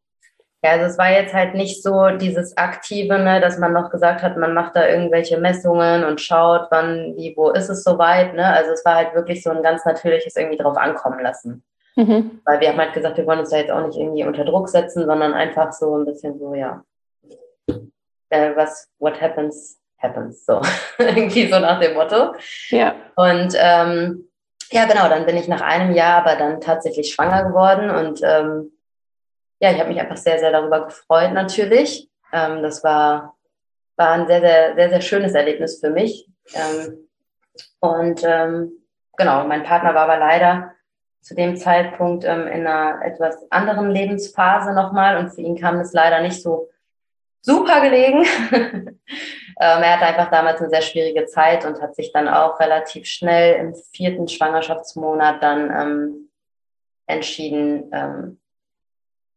Ja, 0.64 0.72
also 0.72 0.86
es 0.86 0.98
war 1.00 1.12
jetzt 1.12 1.34
halt 1.34 1.56
nicht 1.56 1.82
so 1.82 2.10
dieses 2.10 2.56
Aktive, 2.56 3.18
ne, 3.18 3.42
dass 3.42 3.58
man 3.58 3.74
noch 3.74 3.90
gesagt 3.90 4.22
hat, 4.22 4.38
man 4.38 4.54
macht 4.54 4.76
da 4.76 4.88
irgendwelche 4.88 5.40
Messungen 5.40 6.04
und 6.04 6.22
schaut, 6.22 6.68
wann, 6.70 7.16
wie, 7.18 7.34
wo 7.36 7.50
ist 7.50 7.70
es 7.70 7.84
soweit, 7.84 8.36
ne? 8.36 8.46
Also 8.46 8.72
es 8.72 8.86
war 8.86 8.96
halt 8.96 9.16
wirklich 9.16 9.42
so 9.42 9.50
ein 9.50 9.64
ganz 9.64 9.84
natürliches 9.86 10.36
irgendwie 10.36 10.58
drauf 10.58 10.78
ankommen 10.78 11.20
lassen. 11.20 11.64
Mhm. 11.96 12.42
Weil 12.46 12.60
wir 12.60 12.70
haben 12.70 12.78
halt 12.78 12.94
gesagt, 12.94 13.18
wir 13.18 13.26
wollen 13.26 13.40
uns 13.40 13.50
da 13.50 13.58
jetzt 13.58 13.72
auch 13.72 13.86
nicht 13.86 13.98
irgendwie 13.98 14.24
unter 14.24 14.46
Druck 14.46 14.70
setzen, 14.70 15.06
sondern 15.08 15.34
einfach 15.34 15.74
so 15.74 15.98
ein 15.98 16.06
bisschen 16.06 16.38
so, 16.38 16.54
ja, 16.54 16.84
äh, 18.30 18.56
was, 18.56 18.88
what 19.00 19.20
happens, 19.20 19.80
happens, 19.98 20.46
so. 20.46 20.62
irgendwie 21.00 21.52
so 21.52 21.60
nach 21.60 21.80
dem 21.80 21.96
Motto. 21.96 22.36
Ja. 22.70 22.94
Und 23.16 23.56
ähm, 23.58 24.28
ja, 24.72 24.86
genau, 24.86 25.10
dann 25.10 25.26
bin 25.26 25.38
ich 25.38 25.48
nach 25.48 25.62
einem 25.62 25.94
Jahr 25.94 26.24
aber 26.24 26.36
dann 26.38 26.62
tatsächlich 26.62 27.14
schwanger 27.14 27.46
geworden 27.46 27.90
und 27.90 28.22
ähm, 28.24 28.72
ja, 29.62 29.72
ich 29.72 29.80
habe 29.80 29.90
mich 29.90 30.00
einfach 30.00 30.18
sehr, 30.18 30.40
sehr 30.40 30.52
darüber 30.52 30.86
gefreut 30.86 31.34
natürlich. 31.34 32.10
Ähm, 32.34 32.64
das 32.64 32.84
war, 32.84 33.38
war 33.96 34.12
ein 34.14 34.28
sehr, 34.28 34.42
sehr, 34.42 34.76
sehr, 34.76 34.90
sehr 34.90 35.02
schönes 35.02 35.34
Erlebnis 35.34 35.80
für 35.80 35.92
mich. 35.92 36.28
Ähm, 36.54 37.08
und 37.80 38.22
ähm, 38.26 38.72
genau, 39.16 39.46
mein 39.46 39.64
Partner 39.64 39.94
war 39.94 40.04
aber 40.04 40.18
leider 40.18 40.74
zu 41.22 41.36
dem 41.36 41.56
Zeitpunkt 41.56 42.24
ähm, 42.26 42.48
in 42.48 42.66
einer 42.66 43.06
etwas 43.06 43.38
anderen 43.52 43.92
Lebensphase 43.92 44.74
nochmal 44.74 45.18
und 45.18 45.30
für 45.30 45.42
ihn 45.42 45.56
kam 45.56 45.80
es 45.80 45.94
leider 45.94 46.22
nicht 46.22 46.42
so 46.42 46.70
super 47.42 47.82
gelegen. 47.82 48.26
ähm, 48.52 48.98
er 49.58 49.94
hatte 49.94 50.06
einfach 50.08 50.32
damals 50.32 50.60
eine 50.60 50.72
sehr 50.72 50.82
schwierige 50.82 51.28
Zeit 51.28 51.66
und 51.66 51.80
hat 51.82 51.96
sich 51.96 52.12
dann 52.12 52.28
auch 52.28 52.60
relativ 52.60 53.06
schnell 53.06 53.60
im 53.60 53.76
vierten 53.76 54.28
Schwangerschaftsmonat 54.28 55.44
dann 55.44 55.70
ähm, 55.70 56.30
entschieden, 57.06 57.92
ähm, 57.94 58.41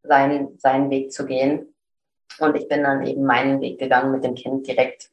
seinen, 0.05 0.59
seinen 0.59 0.91
Weg 0.91 1.13
zu 1.13 1.27
gehen. 1.27 1.75
Und 2.39 2.57
ich 2.57 2.69
bin 2.69 2.83
dann 2.83 3.07
eben 3.07 3.25
meinen 3.25 3.61
Weg 3.61 3.79
gegangen 3.79 4.13
mit 4.13 4.25
dem 4.25 4.35
Kind 4.35 4.67
direkt. 4.67 5.11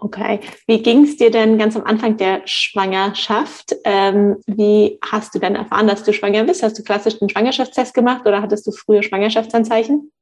Okay. 0.00 0.40
Wie 0.66 0.80
ging 0.80 1.02
es 1.02 1.16
dir 1.16 1.30
denn 1.30 1.58
ganz 1.58 1.74
am 1.74 1.84
Anfang 1.84 2.16
der 2.16 2.42
Schwangerschaft? 2.44 3.74
Ähm, 3.84 4.36
wie 4.46 4.98
hast 5.10 5.34
du 5.34 5.40
denn 5.40 5.56
erfahren, 5.56 5.88
dass 5.88 6.04
du 6.04 6.12
schwanger 6.12 6.44
bist? 6.44 6.62
Hast 6.62 6.78
du 6.78 6.84
klassisch 6.84 7.18
den 7.18 7.28
Schwangerschaftstest 7.28 7.94
gemacht 7.94 8.24
oder 8.26 8.40
hattest 8.40 8.66
du 8.66 8.70
früher 8.70 9.02
Schwangerschaftsanzeichen? 9.02 10.12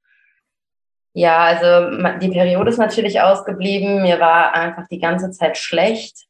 Ja, 1.13 1.39
also 1.39 2.19
die 2.21 2.31
Periode 2.31 2.71
ist 2.71 2.79
natürlich 2.79 3.21
ausgeblieben. 3.21 4.03
Mir 4.03 4.19
war 4.19 4.55
einfach 4.55 4.87
die 4.89 4.99
ganze 4.99 5.31
Zeit 5.31 5.59
schlecht. 5.59 6.27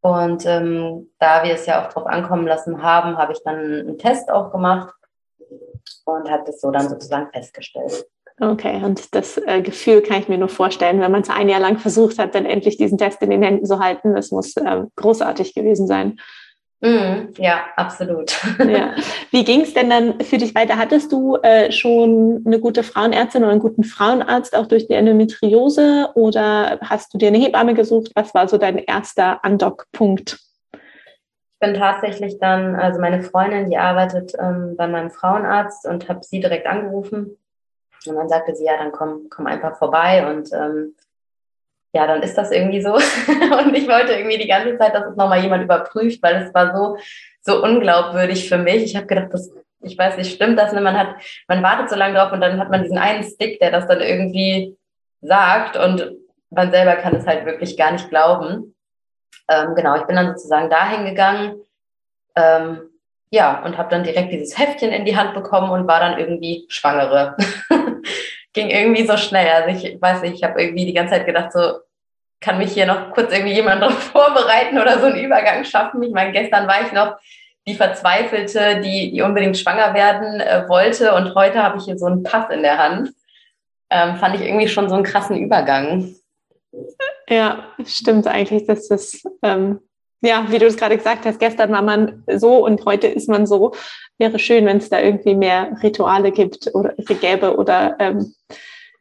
Und 0.00 0.44
ähm, 0.46 1.10
da 1.20 1.44
wir 1.44 1.54
es 1.54 1.66
ja 1.66 1.84
auch 1.84 1.92
drauf 1.92 2.06
ankommen 2.06 2.46
lassen 2.46 2.82
haben, 2.82 3.18
habe 3.18 3.32
ich 3.32 3.40
dann 3.44 3.56
einen 3.56 3.98
Test 3.98 4.30
auch 4.30 4.50
gemacht 4.50 4.94
und 6.04 6.30
habe 6.30 6.44
das 6.46 6.60
so 6.60 6.70
dann 6.70 6.88
sozusagen 6.88 7.30
festgestellt. 7.32 8.06
Okay, 8.40 8.82
und 8.82 9.14
das 9.14 9.36
äh, 9.38 9.60
Gefühl 9.60 10.00
kann 10.00 10.20
ich 10.20 10.28
mir 10.28 10.38
nur 10.38 10.48
vorstellen, 10.48 11.00
wenn 11.00 11.12
man 11.12 11.22
es 11.22 11.30
ein 11.30 11.48
Jahr 11.48 11.60
lang 11.60 11.78
versucht 11.78 12.18
hat, 12.18 12.34
dann 12.34 12.46
endlich 12.46 12.76
diesen 12.76 12.98
Test 12.98 13.22
in 13.22 13.30
den 13.30 13.42
Händen 13.42 13.66
zu 13.66 13.78
halten. 13.78 14.14
Das 14.14 14.30
muss 14.30 14.56
äh, 14.56 14.82
großartig 14.96 15.54
gewesen 15.54 15.86
sein. 15.86 16.18
Mm, 16.80 17.30
ja, 17.38 17.66
absolut. 17.76 18.32
ja. 18.58 18.96
Wie 19.30 19.44
ging 19.44 19.60
es 19.60 19.72
denn 19.72 19.88
dann 19.88 20.18
für 20.20 20.38
dich 20.38 20.54
weiter? 20.56 20.76
Hattest 20.76 21.12
du 21.12 21.36
äh, 21.36 21.70
schon 21.70 22.42
eine 22.44 22.58
gute 22.58 22.82
Frauenärztin 22.82 23.42
oder 23.42 23.52
einen 23.52 23.60
guten 23.60 23.84
Frauenarzt 23.84 24.56
auch 24.56 24.66
durch 24.66 24.88
die 24.88 24.94
Endometriose 24.94 26.08
oder 26.14 26.80
hast 26.82 27.14
du 27.14 27.18
dir 27.18 27.28
eine 27.28 27.38
Hebamme 27.38 27.74
gesucht? 27.74 28.10
Was 28.16 28.34
war 28.34 28.48
so 28.48 28.58
dein 28.58 28.78
erster 28.78 29.44
Andockpunkt? 29.44 30.40
Bin 31.62 31.74
tatsächlich 31.74 32.40
dann, 32.40 32.74
also 32.74 33.00
meine 33.00 33.22
Freundin, 33.22 33.70
die 33.70 33.78
arbeitet 33.78 34.32
ähm, 34.36 34.74
bei 34.76 34.88
meinem 34.88 35.12
Frauenarzt 35.12 35.86
und 35.86 36.08
habe 36.08 36.24
sie 36.24 36.40
direkt 36.40 36.66
angerufen 36.66 37.38
und 38.04 38.16
dann 38.16 38.28
sagte 38.28 38.56
sie, 38.56 38.64
ja, 38.64 38.76
dann 38.76 38.90
komm, 38.90 39.28
komm 39.30 39.46
einfach 39.46 39.78
vorbei 39.78 40.26
und 40.28 40.52
ähm, 40.52 40.96
ja, 41.92 42.08
dann 42.08 42.22
ist 42.22 42.36
das 42.36 42.50
irgendwie 42.50 42.82
so. 42.82 42.94
und 42.94 43.74
ich 43.76 43.86
wollte 43.86 44.12
irgendwie 44.14 44.38
die 44.38 44.48
ganze 44.48 44.76
Zeit, 44.76 44.92
dass 44.92 45.10
es 45.10 45.16
nochmal 45.16 45.40
jemand 45.40 45.62
überprüft, 45.62 46.20
weil 46.22 46.42
es 46.42 46.52
war 46.52 46.76
so, 46.76 46.96
so 47.42 47.62
unglaubwürdig 47.62 48.48
für 48.48 48.58
mich. 48.58 48.82
Ich 48.82 48.96
habe 48.96 49.06
gedacht, 49.06 49.28
das, 49.30 49.52
ich 49.82 49.96
weiß 49.96 50.16
nicht, 50.16 50.34
stimmt 50.34 50.58
das? 50.58 50.72
Ne? 50.72 50.80
Man 50.80 50.98
hat, 50.98 51.14
man 51.46 51.62
wartet 51.62 51.90
so 51.90 51.96
lange 51.96 52.14
drauf 52.14 52.32
und 52.32 52.40
dann 52.40 52.58
hat 52.58 52.70
man 52.70 52.82
diesen 52.82 52.98
einen 52.98 53.22
Stick, 53.22 53.60
der 53.60 53.70
das 53.70 53.86
dann 53.86 54.00
irgendwie 54.00 54.76
sagt 55.20 55.76
und 55.76 56.16
man 56.50 56.72
selber 56.72 56.96
kann 56.96 57.14
es 57.14 57.26
halt 57.26 57.46
wirklich 57.46 57.76
gar 57.76 57.92
nicht 57.92 58.08
glauben. 58.10 58.74
Ähm, 59.48 59.74
genau, 59.74 59.96
ich 59.96 60.04
bin 60.04 60.16
dann 60.16 60.34
sozusagen 60.34 60.70
dahin 60.70 61.04
gegangen. 61.04 61.60
Ähm, 62.36 62.80
ja, 63.30 63.62
und 63.64 63.78
habe 63.78 63.88
dann 63.88 64.04
direkt 64.04 64.32
dieses 64.32 64.58
Heftchen 64.58 64.90
in 64.90 65.04
die 65.04 65.16
Hand 65.16 65.34
bekommen 65.34 65.70
und 65.70 65.88
war 65.88 66.00
dann 66.00 66.18
irgendwie 66.18 66.66
Schwangere. 66.68 67.36
Ging 68.52 68.68
irgendwie 68.68 69.06
so 69.06 69.16
schnell. 69.16 69.48
Also 69.48 69.70
ich 69.70 70.00
weiß 70.00 70.20
nicht, 70.22 70.34
ich 70.34 70.44
habe 70.44 70.62
irgendwie 70.62 70.84
die 70.84 70.92
ganze 70.92 71.14
Zeit 71.14 71.26
gedacht, 71.26 71.52
so 71.52 71.80
kann 72.42 72.58
mich 72.58 72.72
hier 72.72 72.84
noch 72.84 73.12
kurz 73.12 73.32
irgendwie 73.32 73.54
jemand 73.54 73.80
darauf 73.80 73.98
vorbereiten 74.12 74.78
oder 74.78 74.98
so 74.98 75.06
einen 75.06 75.24
Übergang 75.24 75.64
schaffen. 75.64 76.02
Ich 76.02 76.12
meine, 76.12 76.32
gestern 76.32 76.66
war 76.66 76.82
ich 76.84 76.92
noch 76.92 77.16
die 77.66 77.74
Verzweifelte, 77.74 78.80
die, 78.80 79.12
die 79.12 79.22
unbedingt 79.22 79.56
schwanger 79.56 79.94
werden 79.94 80.40
äh, 80.40 80.68
wollte 80.68 81.14
und 81.14 81.34
heute 81.34 81.62
habe 81.62 81.78
ich 81.78 81.84
hier 81.84 81.96
so 81.96 82.06
einen 82.06 82.24
Pass 82.24 82.50
in 82.50 82.62
der 82.62 82.76
Hand. 82.76 83.10
Ähm, 83.88 84.16
fand 84.16 84.34
ich 84.34 84.42
irgendwie 84.42 84.68
schon 84.68 84.88
so 84.88 84.96
einen 84.96 85.04
krassen 85.04 85.36
Übergang. 85.36 86.14
Ja, 87.28 87.64
stimmt 87.84 88.26
eigentlich, 88.26 88.66
dass 88.66 88.88
das 88.88 89.22
ähm, 89.42 89.80
ja, 90.22 90.46
wie 90.48 90.58
du 90.58 90.66
es 90.66 90.76
gerade 90.76 90.96
gesagt 90.96 91.26
hast, 91.26 91.40
gestern 91.40 91.72
war 91.72 91.82
man 91.82 92.22
so 92.28 92.64
und 92.64 92.84
heute 92.86 93.08
ist 93.08 93.28
man 93.28 93.44
so. 93.44 93.72
Wäre 94.18 94.38
schön, 94.38 94.64
wenn 94.66 94.76
es 94.76 94.88
da 94.88 95.00
irgendwie 95.00 95.34
mehr 95.34 95.76
Rituale 95.82 96.30
gibt 96.30 96.70
oder 96.74 96.94
gäbe 96.96 97.56
oder 97.56 97.96
ähm, 97.98 98.32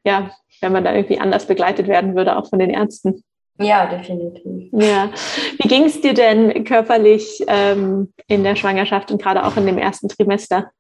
ja, 0.03 0.31
wenn 0.61 0.71
man 0.71 0.83
da 0.83 0.93
irgendwie 0.93 1.19
anders 1.19 1.45
begleitet 1.45 1.87
werden 1.87 2.15
würde, 2.15 2.35
auch 2.35 2.49
von 2.49 2.57
den 2.57 2.71
Ärzten. 2.71 3.23
Ja, 3.59 3.85
definitiv. 3.85 4.69
Ja. 4.71 5.11
Wie 5.59 5.67
ging 5.67 5.83
es 5.83 6.01
dir 6.01 6.15
denn 6.15 6.63
körperlich 6.63 7.43
ähm, 7.47 8.11
in 8.27 8.43
der 8.43 8.55
Schwangerschaft 8.55 9.11
und 9.11 9.21
gerade 9.21 9.45
auch 9.45 9.57
in 9.57 9.67
dem 9.67 9.77
ersten 9.77 10.07
Trimester? 10.07 10.71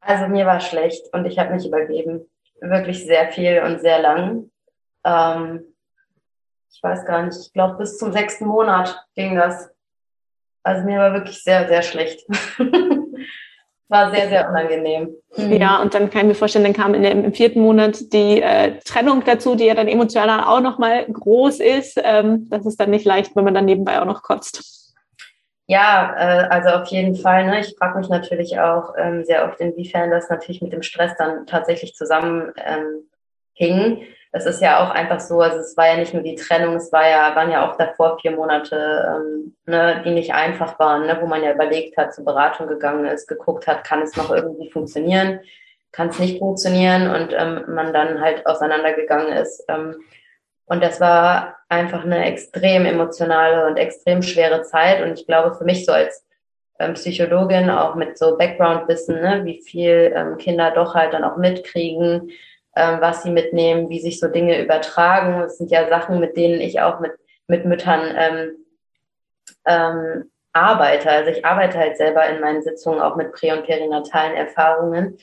Also 0.00 0.26
mir 0.28 0.46
war 0.46 0.60
schlecht 0.60 1.12
und 1.12 1.26
ich 1.26 1.38
habe 1.38 1.52
mich 1.52 1.66
übergeben. 1.66 2.26
Wirklich 2.62 3.04
sehr 3.04 3.28
viel 3.28 3.62
und 3.66 3.80
sehr 3.80 4.00
lang. 4.00 4.50
Ähm, 5.04 5.67
ich 6.70 6.82
weiß 6.82 7.04
gar 7.06 7.22
nicht, 7.22 7.38
ich 7.38 7.52
glaube 7.52 7.76
bis 7.78 7.98
zum 7.98 8.12
sechsten 8.12 8.46
Monat 8.46 9.04
ging 9.14 9.34
das. 9.36 9.70
Also 10.62 10.84
mir 10.84 10.98
war 10.98 11.12
wirklich 11.14 11.42
sehr, 11.42 11.66
sehr 11.68 11.82
schlecht. 11.82 12.26
war 13.88 14.10
sehr, 14.10 14.28
sehr 14.28 14.48
unangenehm. 14.48 15.14
Mhm. 15.36 15.52
Ja, 15.52 15.80
und 15.80 15.94
dann 15.94 16.10
kann 16.10 16.22
ich 16.22 16.28
mir 16.28 16.34
vorstellen, 16.34 16.64
dann 16.64 16.74
kam 16.74 16.94
in 16.94 17.02
dem, 17.02 17.24
im 17.24 17.32
vierten 17.32 17.60
Monat 17.60 18.12
die 18.12 18.42
äh, 18.42 18.78
Trennung 18.84 19.22
dazu, 19.24 19.54
die 19.54 19.64
ja 19.64 19.74
dann 19.74 19.88
emotional 19.88 20.44
auch 20.44 20.60
nochmal 20.60 21.06
groß 21.06 21.60
ist. 21.60 21.98
Ähm, 22.02 22.48
das 22.50 22.66
ist 22.66 22.78
dann 22.78 22.90
nicht 22.90 23.06
leicht, 23.06 23.34
wenn 23.34 23.44
man 23.44 23.54
dann 23.54 23.64
nebenbei 23.64 24.00
auch 24.00 24.04
noch 24.04 24.22
kotzt. 24.22 24.94
Ja, 25.66 26.14
äh, 26.16 26.48
also 26.48 26.70
auf 26.70 26.88
jeden 26.88 27.14
Fall. 27.14 27.46
Ne? 27.46 27.60
Ich 27.60 27.76
frage 27.78 27.98
mich 27.98 28.08
natürlich 28.08 28.58
auch 28.58 28.94
ähm, 28.98 29.24
sehr 29.24 29.46
oft, 29.46 29.60
inwiefern 29.60 30.10
das 30.10 30.28
natürlich 30.28 30.62
mit 30.62 30.72
dem 30.72 30.82
Stress 30.82 31.12
dann 31.16 31.46
tatsächlich 31.46 31.94
zusammenhing. 31.94 32.52
Ähm, 33.58 33.98
es 34.32 34.46
ist 34.46 34.60
ja 34.60 34.84
auch 34.84 34.90
einfach 34.90 35.20
so, 35.20 35.40
also 35.40 35.58
es 35.58 35.76
war 35.76 35.86
ja 35.86 35.96
nicht 35.96 36.12
nur 36.12 36.22
die 36.22 36.34
Trennung, 36.34 36.76
es 36.76 36.92
war 36.92 37.08
ja, 37.08 37.34
waren 37.34 37.50
ja 37.50 37.68
auch 37.68 37.76
davor 37.76 38.18
vier 38.18 38.32
Monate, 38.32 38.76
ähm, 39.08 39.56
ne, 39.66 40.02
die 40.04 40.10
nicht 40.10 40.34
einfach 40.34 40.78
waren, 40.78 41.06
ne, 41.06 41.18
wo 41.20 41.26
man 41.26 41.42
ja 41.42 41.52
überlegt 41.52 41.96
hat, 41.96 42.14
zur 42.14 42.24
Beratung 42.24 42.66
gegangen 42.66 43.06
ist, 43.06 43.26
geguckt 43.26 43.66
hat, 43.66 43.84
kann 43.84 44.02
es 44.02 44.16
noch 44.16 44.30
irgendwie 44.30 44.70
funktionieren, 44.70 45.40
kann 45.92 46.08
es 46.08 46.18
nicht 46.18 46.38
funktionieren 46.38 47.10
und 47.10 47.32
ähm, 47.32 47.64
man 47.74 47.92
dann 47.94 48.20
halt 48.20 48.46
auseinandergegangen 48.46 49.32
ist. 49.32 49.64
Ähm, 49.68 49.96
und 50.66 50.82
das 50.82 51.00
war 51.00 51.56
einfach 51.70 52.04
eine 52.04 52.26
extrem 52.26 52.84
emotionale 52.84 53.66
und 53.66 53.78
extrem 53.78 54.20
schwere 54.20 54.62
Zeit. 54.62 55.02
Und 55.02 55.18
ich 55.18 55.26
glaube, 55.26 55.56
für 55.56 55.64
mich 55.64 55.86
so 55.86 55.92
als 55.92 56.26
ähm, 56.78 56.92
Psychologin, 56.92 57.70
auch 57.70 57.94
mit 57.94 58.18
so 58.18 58.36
Background-Wissen, 58.36 59.20
ne, 59.20 59.40
wie 59.44 59.62
viel 59.62 60.12
ähm, 60.14 60.36
Kinder 60.36 60.70
doch 60.70 60.94
halt 60.94 61.14
dann 61.14 61.24
auch 61.24 61.38
mitkriegen, 61.38 62.30
ähm, 62.78 63.00
was 63.00 63.22
sie 63.22 63.30
mitnehmen, 63.30 63.90
wie 63.90 64.00
sich 64.00 64.20
so 64.20 64.28
Dinge 64.28 64.62
übertragen. 64.62 65.40
Das 65.40 65.58
sind 65.58 65.70
ja 65.70 65.88
Sachen, 65.88 66.20
mit 66.20 66.36
denen 66.36 66.60
ich 66.60 66.80
auch 66.80 67.00
mit, 67.00 67.12
mit 67.48 67.64
Müttern 67.64 68.14
ähm, 68.16 68.56
ähm, 69.66 70.30
arbeite. 70.52 71.10
Also 71.10 71.30
ich 71.30 71.44
arbeite 71.44 71.78
halt 71.78 71.96
selber 71.96 72.26
in 72.28 72.40
meinen 72.40 72.62
Sitzungen 72.62 73.00
auch 73.00 73.16
mit 73.16 73.32
prä- 73.32 73.52
und 73.52 73.66
perinatalen 73.66 74.34
Erfahrungen. 74.34 75.18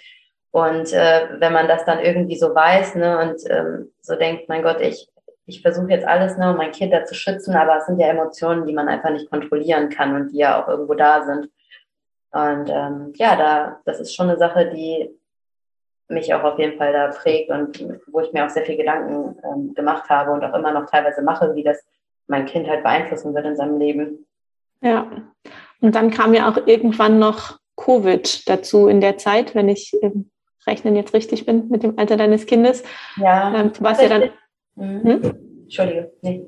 Und 0.52 0.94
äh, 0.94 1.28
wenn 1.40 1.54
man 1.54 1.68
das 1.68 1.86
dann 1.86 2.00
irgendwie 2.00 2.38
so 2.38 2.54
weiß 2.54 2.96
ne, 2.96 3.20
und 3.20 3.42
ähm, 3.50 3.92
so 4.02 4.16
denkt, 4.16 4.48
mein 4.48 4.64
Gott, 4.64 4.80
ich, 4.82 5.10
ich 5.46 5.62
versuche 5.62 5.90
jetzt 5.90 6.08
alles, 6.08 6.38
ne, 6.38 6.52
um 6.52 6.58
mein 6.58 6.72
Kind 6.72 6.94
da 6.94 7.06
zu 7.06 7.16
schützen, 7.16 7.56
aber 7.56 7.78
es 7.78 7.86
sind 7.86 8.00
ja 8.00 8.08
Emotionen, 8.08 8.66
die 8.66 8.74
man 8.74 8.88
einfach 8.88 9.10
nicht 9.12 9.30
kontrollieren 9.30 9.90
kann 9.90 10.16
und 10.16 10.32
die 10.32 10.38
ja 10.38 10.62
auch 10.62 10.68
irgendwo 10.68 10.94
da 10.94 11.24
sind. 11.24 11.50
Und 12.32 12.70
ähm, 12.70 13.14
ja, 13.16 13.36
da, 13.36 13.80
das 13.86 14.00
ist 14.00 14.14
schon 14.14 14.30
eine 14.30 14.38
Sache, 14.38 14.70
die 14.70 15.10
mich 16.08 16.34
auch 16.34 16.44
auf 16.44 16.60
jeden 16.60 16.78
Fall 16.78 16.94
da 16.94 17.08
prägt 17.08 17.50
und 17.50 17.84
wo 18.08 18.20
ich 18.20 18.32
mir 18.32 18.46
auch 18.46 18.50
sehr 18.50 18.66
viel 18.66 18.78
Gedanken 18.78 19.38
ähm, 19.44 19.74
gemacht 19.74 20.10
habe 20.10 20.32
und 20.32 20.44
auch 20.44 20.54
immer 20.54 20.72
noch 20.72 20.90
teilweise 20.90 21.22
mache, 21.22 21.56
wie 21.56 21.64
das 21.64 21.84
mein 22.28 22.46
Kind 22.46 22.68
halt 22.68 22.84
beeinflussen 22.84 23.34
wird 23.34 23.46
in 23.46 23.56
seinem 23.56 23.80
Leben. 23.80 24.26
Ja, 24.82 25.08
und 25.82 25.96
dann 25.96 26.12
kam 26.12 26.34
ja 26.34 26.50
auch 26.50 26.68
irgendwann 26.68 27.20
noch 27.20 27.60
Covid 27.76 28.48
dazu 28.48 28.88
in 28.88 29.02
der 29.02 29.18
Zeit, 29.18 29.56
wenn 29.56 29.70
ich 29.70 29.94
ähm, 30.02 30.30
rechnen 30.66 30.96
jetzt 30.96 31.14
richtig 31.14 31.46
bin 31.46 31.70
mit 31.70 31.84
dem 31.84 31.98
Alter 31.98 32.18
deines 32.18 32.46
Kindes. 32.46 32.84
Ja. 33.18 33.54
Ähm, 33.54 33.72
was 33.80 34.02
ja 34.02 34.10
dann. 34.10 34.30
Mhm. 34.76 35.04
Hm? 35.04 35.45
Entschuldige, 35.66 36.12
nee. 36.22 36.46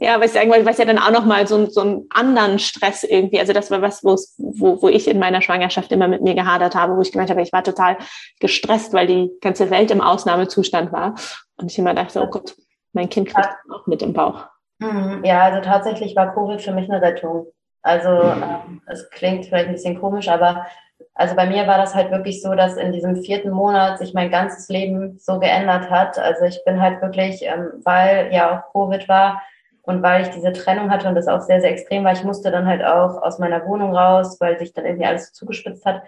Ja, 0.00 0.20
was, 0.20 0.32
sagen, 0.32 0.50
was 0.50 0.78
ja 0.78 0.84
dann 0.84 0.98
auch 0.98 1.12
nochmal 1.12 1.46
so, 1.46 1.66
so 1.66 1.80
einen 1.80 2.06
anderen 2.10 2.58
Stress 2.58 3.04
irgendwie, 3.04 3.38
also 3.38 3.52
das 3.52 3.70
war 3.70 3.82
was, 3.82 4.02
wo, 4.02 4.82
wo 4.82 4.88
ich 4.88 5.06
in 5.06 5.20
meiner 5.20 5.42
Schwangerschaft 5.42 5.92
immer 5.92 6.08
mit 6.08 6.22
mir 6.22 6.34
gehadert 6.34 6.74
habe, 6.74 6.96
wo 6.96 7.00
ich 7.00 7.12
gemeint 7.12 7.30
habe, 7.30 7.40
ich 7.40 7.52
war 7.52 7.62
total 7.62 7.98
gestresst, 8.40 8.92
weil 8.92 9.06
die 9.06 9.30
ganze 9.40 9.70
Welt 9.70 9.92
im 9.92 10.00
Ausnahmezustand 10.00 10.92
war. 10.92 11.14
Und 11.56 11.70
ich 11.70 11.78
immer 11.78 11.94
dachte, 11.94 12.20
oh 12.20 12.26
Gott, 12.26 12.56
mein 12.92 13.08
Kind 13.08 13.28
kriegt 13.28 13.46
ja. 13.46 13.74
auch 13.74 13.86
mit 13.86 14.02
im 14.02 14.12
Bauch. 14.12 14.46
Mhm. 14.80 15.22
Ja, 15.24 15.44
also 15.44 15.60
tatsächlich 15.60 16.16
war 16.16 16.34
Covid 16.34 16.60
für 16.60 16.72
mich 16.72 16.90
eine 16.90 17.00
Rettung. 17.00 17.46
Also 17.82 18.08
ähm, 18.08 18.82
es 18.86 19.08
klingt 19.10 19.46
vielleicht 19.46 19.68
ein 19.68 19.74
bisschen 19.74 20.00
komisch, 20.00 20.28
aber 20.28 20.66
also 21.14 21.34
bei 21.34 21.46
mir 21.46 21.66
war 21.66 21.78
das 21.78 21.94
halt 21.94 22.10
wirklich 22.10 22.42
so, 22.42 22.54
dass 22.54 22.76
in 22.76 22.92
diesem 22.92 23.16
vierten 23.16 23.50
Monat 23.50 23.98
sich 23.98 24.14
mein 24.14 24.30
ganzes 24.30 24.68
Leben 24.68 25.18
so 25.18 25.38
geändert 25.38 25.90
hat. 25.90 26.18
Also 26.18 26.44
ich 26.44 26.64
bin 26.64 26.80
halt 26.80 27.02
wirklich, 27.02 27.42
ähm, 27.42 27.72
weil 27.84 28.32
ja 28.32 28.58
auch 28.58 28.72
Covid 28.72 29.08
war 29.08 29.42
und 29.82 30.02
weil 30.02 30.22
ich 30.22 30.28
diese 30.28 30.52
Trennung 30.52 30.90
hatte 30.90 31.08
und 31.08 31.14
das 31.14 31.28
auch 31.28 31.40
sehr, 31.40 31.60
sehr 31.60 31.70
extrem 31.70 32.04
war, 32.04 32.12
ich 32.12 32.22
musste 32.22 32.50
dann 32.50 32.66
halt 32.66 32.84
auch 32.84 33.22
aus 33.22 33.38
meiner 33.38 33.64
Wohnung 33.66 33.96
raus, 33.96 34.36
weil 34.40 34.58
sich 34.58 34.72
dann 34.72 34.84
irgendwie 34.84 35.06
alles 35.06 35.32
zugespitzt 35.32 35.84
hat. 35.86 36.02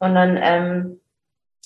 Und 0.00 0.14
dann 0.14 0.38
ähm, 0.40 1.00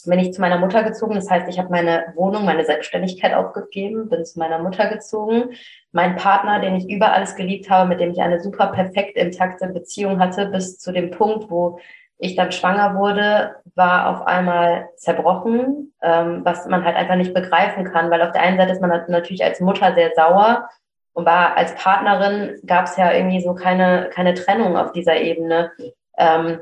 bin 0.07 0.19
ich 0.19 0.33
zu 0.33 0.41
meiner 0.41 0.59
Mutter 0.59 0.83
gezogen. 0.83 1.14
Das 1.14 1.31
heißt, 1.31 1.49
ich 1.49 1.59
habe 1.59 1.71
meine 1.71 2.12
Wohnung, 2.14 2.45
meine 2.45 2.64
Selbstständigkeit 2.64 3.35
aufgegeben, 3.35 4.09
bin 4.09 4.25
zu 4.25 4.38
meiner 4.38 4.59
Mutter 4.59 4.88
gezogen. 4.88 5.51
Mein 5.93 6.17
Partner, 6.17 6.61
den 6.61 6.77
ich 6.77 6.88
über 6.88 7.12
alles 7.12 7.37
geliebt 7.37 7.71
habe, 7.71 7.88
mit 7.88 8.01
dem 8.01 8.12
ich 8.12 8.21
eine 8.21 8.41
super 8.41 8.69
perfekt 8.69 9.17
intakte 9.17 9.69
Beziehung 9.69 10.21
hatte, 10.21 10.47
bis 10.47 10.79
zu 10.79 10.93
dem 10.93 11.11
Punkt, 11.11 11.51
wo 11.51 11.79
ich 12.18 12.37
dann 12.37 12.52
schwanger 12.52 12.96
wurde, 12.96 13.57
war 13.74 14.09
auf 14.09 14.26
einmal 14.26 14.88
zerbrochen, 14.96 15.92
ähm, 16.02 16.44
was 16.44 16.66
man 16.66 16.85
halt 16.85 16.96
einfach 16.96 17.14
nicht 17.14 17.33
begreifen 17.33 17.85
kann, 17.85 18.11
weil 18.11 18.22
auf 18.22 18.33
der 18.33 18.42
einen 18.42 18.59
Seite 18.59 18.72
ist 18.72 18.81
man 18.81 18.90
natürlich 19.09 19.44
als 19.44 19.61
Mutter 19.61 19.94
sehr 19.94 20.12
sauer 20.14 20.68
und 21.12 21.26
war 21.26 21.57
als 21.57 21.74
Partnerin 21.74 22.61
gab 22.66 22.87
es 22.87 22.96
ja 22.96 23.12
irgendwie 23.12 23.40
so 23.40 23.54
keine, 23.54 24.11
keine 24.12 24.35
Trennung 24.35 24.76
auf 24.76 24.92
dieser 24.92 25.16
Ebene. 25.16 25.70
Ähm, 26.16 26.61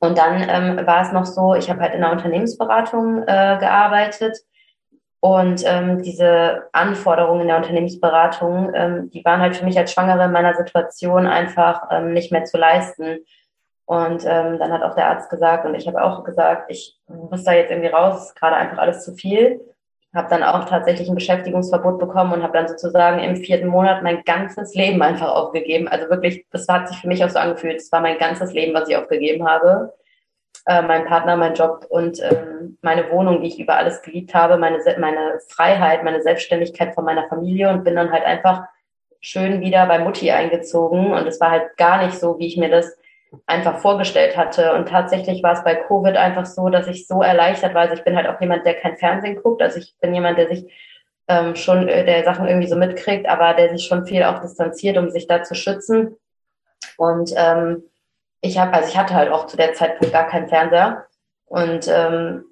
und 0.00 0.18
dann 0.18 0.44
ähm, 0.48 0.86
war 0.86 1.02
es 1.02 1.12
noch 1.12 1.26
so, 1.26 1.54
ich 1.54 1.70
habe 1.70 1.80
halt 1.80 1.94
in 1.94 2.00
der 2.00 2.12
Unternehmensberatung 2.12 3.22
äh, 3.22 3.58
gearbeitet 3.60 4.38
und 5.20 5.62
ähm, 5.66 6.02
diese 6.02 6.68
Anforderungen 6.72 7.42
in 7.42 7.48
der 7.48 7.58
Unternehmensberatung, 7.58 8.72
ähm, 8.74 9.10
die 9.10 9.22
waren 9.24 9.40
halt 9.40 9.54
für 9.54 9.66
mich 9.66 9.78
als 9.78 9.92
Schwangere 9.92 10.24
in 10.24 10.32
meiner 10.32 10.54
Situation 10.54 11.26
einfach 11.26 11.82
ähm, 11.90 12.14
nicht 12.14 12.32
mehr 12.32 12.44
zu 12.44 12.56
leisten. 12.56 13.18
Und 13.90 14.24
ähm, 14.24 14.60
dann 14.60 14.70
hat 14.70 14.84
auch 14.84 14.94
der 14.94 15.08
Arzt 15.08 15.30
gesagt 15.30 15.66
und 15.66 15.74
ich 15.74 15.88
habe 15.88 16.00
auch 16.00 16.22
gesagt, 16.22 16.70
ich 16.70 16.96
muss 17.08 17.42
da 17.42 17.54
jetzt 17.54 17.72
irgendwie 17.72 17.88
raus, 17.88 18.36
gerade 18.36 18.54
einfach 18.54 18.78
alles 18.78 19.04
zu 19.04 19.14
viel. 19.14 19.60
Habe 20.14 20.28
dann 20.30 20.44
auch 20.44 20.64
tatsächlich 20.66 21.08
ein 21.08 21.16
Beschäftigungsverbot 21.16 21.98
bekommen 21.98 22.32
und 22.32 22.44
habe 22.44 22.52
dann 22.52 22.68
sozusagen 22.68 23.18
im 23.18 23.34
vierten 23.34 23.66
Monat 23.66 24.04
mein 24.04 24.22
ganzes 24.22 24.76
Leben 24.76 25.02
einfach 25.02 25.32
aufgegeben. 25.32 25.88
Also 25.88 26.08
wirklich, 26.08 26.46
das 26.52 26.68
hat 26.68 26.86
sich 26.86 26.98
für 26.98 27.08
mich 27.08 27.24
auch 27.24 27.30
so 27.30 27.40
angefühlt. 27.40 27.78
Es 27.78 27.90
war 27.90 28.00
mein 28.00 28.18
ganzes 28.18 28.52
Leben, 28.52 28.74
was 28.74 28.88
ich 28.88 28.96
aufgegeben 28.96 29.48
habe 29.48 29.92
äh, 30.66 30.82
mein 30.82 31.04
Partner, 31.06 31.36
mein 31.36 31.54
Job 31.54 31.84
und 31.88 32.20
ähm, 32.22 32.78
meine 32.82 33.10
Wohnung, 33.10 33.40
die 33.40 33.48
ich 33.48 33.58
über 33.58 33.74
alles 33.74 34.02
geliebt 34.02 34.34
habe, 34.34 34.56
meine, 34.56 34.78
meine 34.98 35.40
Freiheit, 35.48 36.04
meine 36.04 36.22
Selbstständigkeit 36.22 36.94
von 36.94 37.04
meiner 37.04 37.28
Familie 37.28 37.70
und 37.70 37.82
bin 37.82 37.96
dann 37.96 38.12
halt 38.12 38.24
einfach 38.24 38.66
schön 39.20 39.60
wieder 39.60 39.86
bei 39.86 39.98
Mutti 39.98 40.30
eingezogen. 40.30 41.12
Und 41.12 41.26
es 41.26 41.40
war 41.40 41.50
halt 41.50 41.76
gar 41.76 42.04
nicht 42.04 42.18
so, 42.18 42.38
wie 42.38 42.46
ich 42.46 42.56
mir 42.56 42.70
das 42.70 42.96
einfach 43.46 43.78
vorgestellt 43.78 44.36
hatte. 44.36 44.74
Und 44.74 44.88
tatsächlich 44.88 45.42
war 45.42 45.52
es 45.52 45.64
bei 45.64 45.74
Covid 45.74 46.16
einfach 46.16 46.46
so, 46.46 46.68
dass 46.68 46.86
ich 46.86 47.06
so 47.06 47.22
erleichtert 47.22 47.74
war. 47.74 47.82
Also 47.82 47.94
ich 47.94 48.04
bin 48.04 48.16
halt 48.16 48.26
auch 48.26 48.40
jemand, 48.40 48.66
der 48.66 48.74
kein 48.74 48.96
Fernsehen 48.96 49.40
guckt. 49.42 49.62
Also 49.62 49.78
ich 49.78 49.94
bin 50.00 50.14
jemand, 50.14 50.38
der 50.38 50.48
sich 50.48 50.64
ähm, 51.28 51.54
schon, 51.54 51.88
äh, 51.88 52.04
der 52.04 52.24
Sachen 52.24 52.48
irgendwie 52.48 52.66
so 52.66 52.76
mitkriegt, 52.76 53.28
aber 53.28 53.54
der 53.54 53.70
sich 53.70 53.86
schon 53.86 54.06
viel 54.06 54.24
auch 54.24 54.40
distanziert, 54.40 54.96
um 54.96 55.10
sich 55.10 55.26
da 55.26 55.42
zu 55.42 55.54
schützen. 55.54 56.16
Und 56.96 57.32
ähm, 57.36 57.84
ich 58.40 58.58
habe, 58.58 58.72
also 58.72 58.88
ich 58.88 58.96
hatte 58.96 59.14
halt 59.14 59.30
auch 59.30 59.46
zu 59.46 59.56
der 59.56 59.74
Zeitpunkt 59.74 60.12
gar 60.12 60.26
keinen 60.26 60.48
Fernseher. 60.48 61.06
Und 61.46 61.88
ähm, 61.88 62.44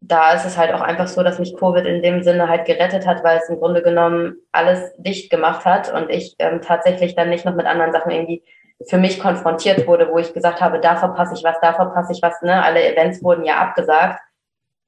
da 0.00 0.32
ist 0.32 0.44
es 0.44 0.58
halt 0.58 0.72
auch 0.72 0.80
einfach 0.80 1.06
so, 1.06 1.22
dass 1.22 1.38
mich 1.38 1.56
Covid 1.56 1.86
in 1.86 2.02
dem 2.02 2.22
Sinne 2.22 2.48
halt 2.48 2.66
gerettet 2.66 3.06
hat, 3.06 3.24
weil 3.24 3.38
es 3.38 3.48
im 3.48 3.58
Grunde 3.58 3.82
genommen 3.82 4.36
alles 4.52 4.92
dicht 4.98 5.30
gemacht 5.30 5.64
hat 5.64 5.92
und 5.92 6.10
ich 6.10 6.36
ähm, 6.38 6.60
tatsächlich 6.60 7.14
dann 7.14 7.30
nicht 7.30 7.44
noch 7.44 7.54
mit 7.54 7.66
anderen 7.66 7.92
Sachen 7.92 8.10
irgendwie 8.10 8.42
für 8.88 8.98
mich 8.98 9.20
konfrontiert 9.20 9.86
wurde, 9.86 10.10
wo 10.10 10.18
ich 10.18 10.34
gesagt 10.34 10.60
habe, 10.60 10.80
da 10.80 10.96
verpasse 10.96 11.34
ich 11.34 11.44
was, 11.44 11.56
da 11.60 11.72
verpasse 11.72 12.12
ich 12.12 12.22
was. 12.22 12.42
Ne? 12.42 12.62
Alle 12.62 12.84
Events 12.84 13.22
wurden 13.22 13.44
ja 13.44 13.56
abgesagt. 13.56 14.20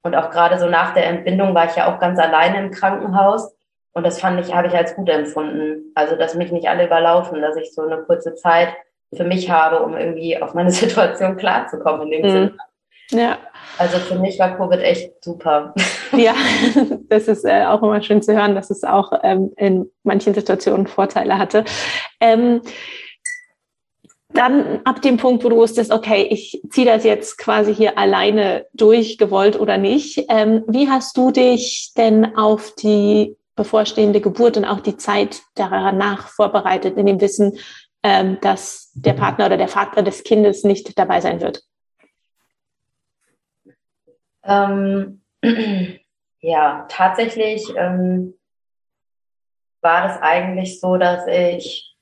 Und 0.03 0.15
auch 0.15 0.31
gerade 0.31 0.59
so 0.59 0.69
nach 0.69 0.95
der 0.95 1.07
Entbindung 1.07 1.55
war 1.55 1.67
ich 1.67 1.77
ja 1.77 1.93
auch 1.93 1.99
ganz 1.99 2.19
alleine 2.19 2.59
im 2.59 2.71
Krankenhaus. 2.71 3.55
Und 3.93 4.05
das 4.05 4.21
fand 4.21 4.39
ich, 4.41 4.55
habe 4.55 4.69
ich 4.69 4.75
als 4.75 4.95
gut 4.95 5.09
empfunden. 5.09 5.93
Also, 5.95 6.17
dass 6.17 6.35
mich 6.35 6.53
nicht 6.53 6.69
alle 6.69 6.87
überlaufen, 6.87 7.41
dass 7.41 7.57
ich 7.57 7.75
so 7.75 7.83
eine 7.83 7.99
kurze 8.03 8.35
Zeit 8.35 8.69
für 9.15 9.25
mich 9.25 9.51
habe, 9.51 9.81
um 9.81 9.97
irgendwie 9.97 10.41
auf 10.41 10.55
meine 10.55 10.71
Situation 10.73 11.37
klarzukommen 11.37 12.13
in 12.13 12.23
dem 12.23 12.23
mhm. 12.23 12.31
Sinne. 12.31 12.57
Ja. 13.11 13.39
Also 13.79 13.99
für 13.99 14.19
mich 14.19 14.39
war 14.39 14.57
Covid 14.57 14.81
echt 14.81 15.25
super. 15.25 15.75
Ja, 16.13 16.35
das 17.09 17.27
ist 17.27 17.45
äh, 17.45 17.65
auch 17.67 17.83
immer 17.83 18.01
schön 18.01 18.23
zu 18.23 18.33
hören, 18.33 18.55
dass 18.55 18.71
es 18.71 18.85
auch 18.85 19.13
ähm, 19.25 19.53
in 19.57 19.91
manchen 20.05 20.35
Situationen 20.35 20.87
Vorteile 20.87 21.37
hatte. 21.37 21.65
Ähm, 22.21 22.63
dann 24.37 24.81
ab 24.85 25.03
dem 25.03 25.17
Punkt, 25.17 25.45
wo 25.45 25.49
du 25.49 25.57
wusstest, 25.57 25.91
okay, 25.91 26.29
ich 26.31 26.63
ziehe 26.71 26.87
das 26.87 27.05
jetzt 27.05 27.39
quasi 27.39 27.75
hier 27.75 27.99
alleine 27.99 28.67
durch, 28.73 29.19
gewollt 29.19 29.59
oder 29.59 29.79
nicht. 29.79 30.25
Ähm, 30.29 30.65
wie 30.69 30.89
hast 30.89 31.17
du 31.17 31.31
dich 31.31 31.93
denn 31.97 32.37
auf 32.37 32.75
die 32.75 33.37
bevorstehende 33.57 34.21
Geburt 34.21 34.57
und 34.57 34.65
auch 34.65 34.81
die 34.81 34.97
Zeit 34.97 35.43
danach 35.55 36.29
vorbereitet, 36.29 36.97
in 36.97 37.07
dem 37.07 37.21
Wissen, 37.21 37.59
ähm, 38.03 38.39
dass 38.41 38.93
der 38.95 39.15
Partner 39.15 39.47
oder 39.47 39.57
der 39.57 39.69
Vater 39.69 40.03
des 40.03 40.23
Kindes 40.23 40.63
nicht 40.63 40.97
dabei 40.99 41.21
sein 41.21 41.41
wird? 41.41 41.63
Ähm, 44.45 45.23
ja, 46.41 46.87
tatsächlich 46.89 47.73
ähm, 47.77 48.35
war 49.81 50.07
das 50.07 50.21
eigentlich 50.21 50.81
so, 50.81 50.97
dass 50.97 51.27
ich, 51.27 51.96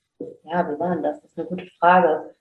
ja, 0.44 0.68
wie 0.68 0.78
war 0.78 0.94
denn 0.94 1.02
das? 1.02 1.20
Das 1.20 1.30
ist 1.30 1.38
eine 1.38 1.48
gute 1.48 1.66
Frage. 1.78 2.34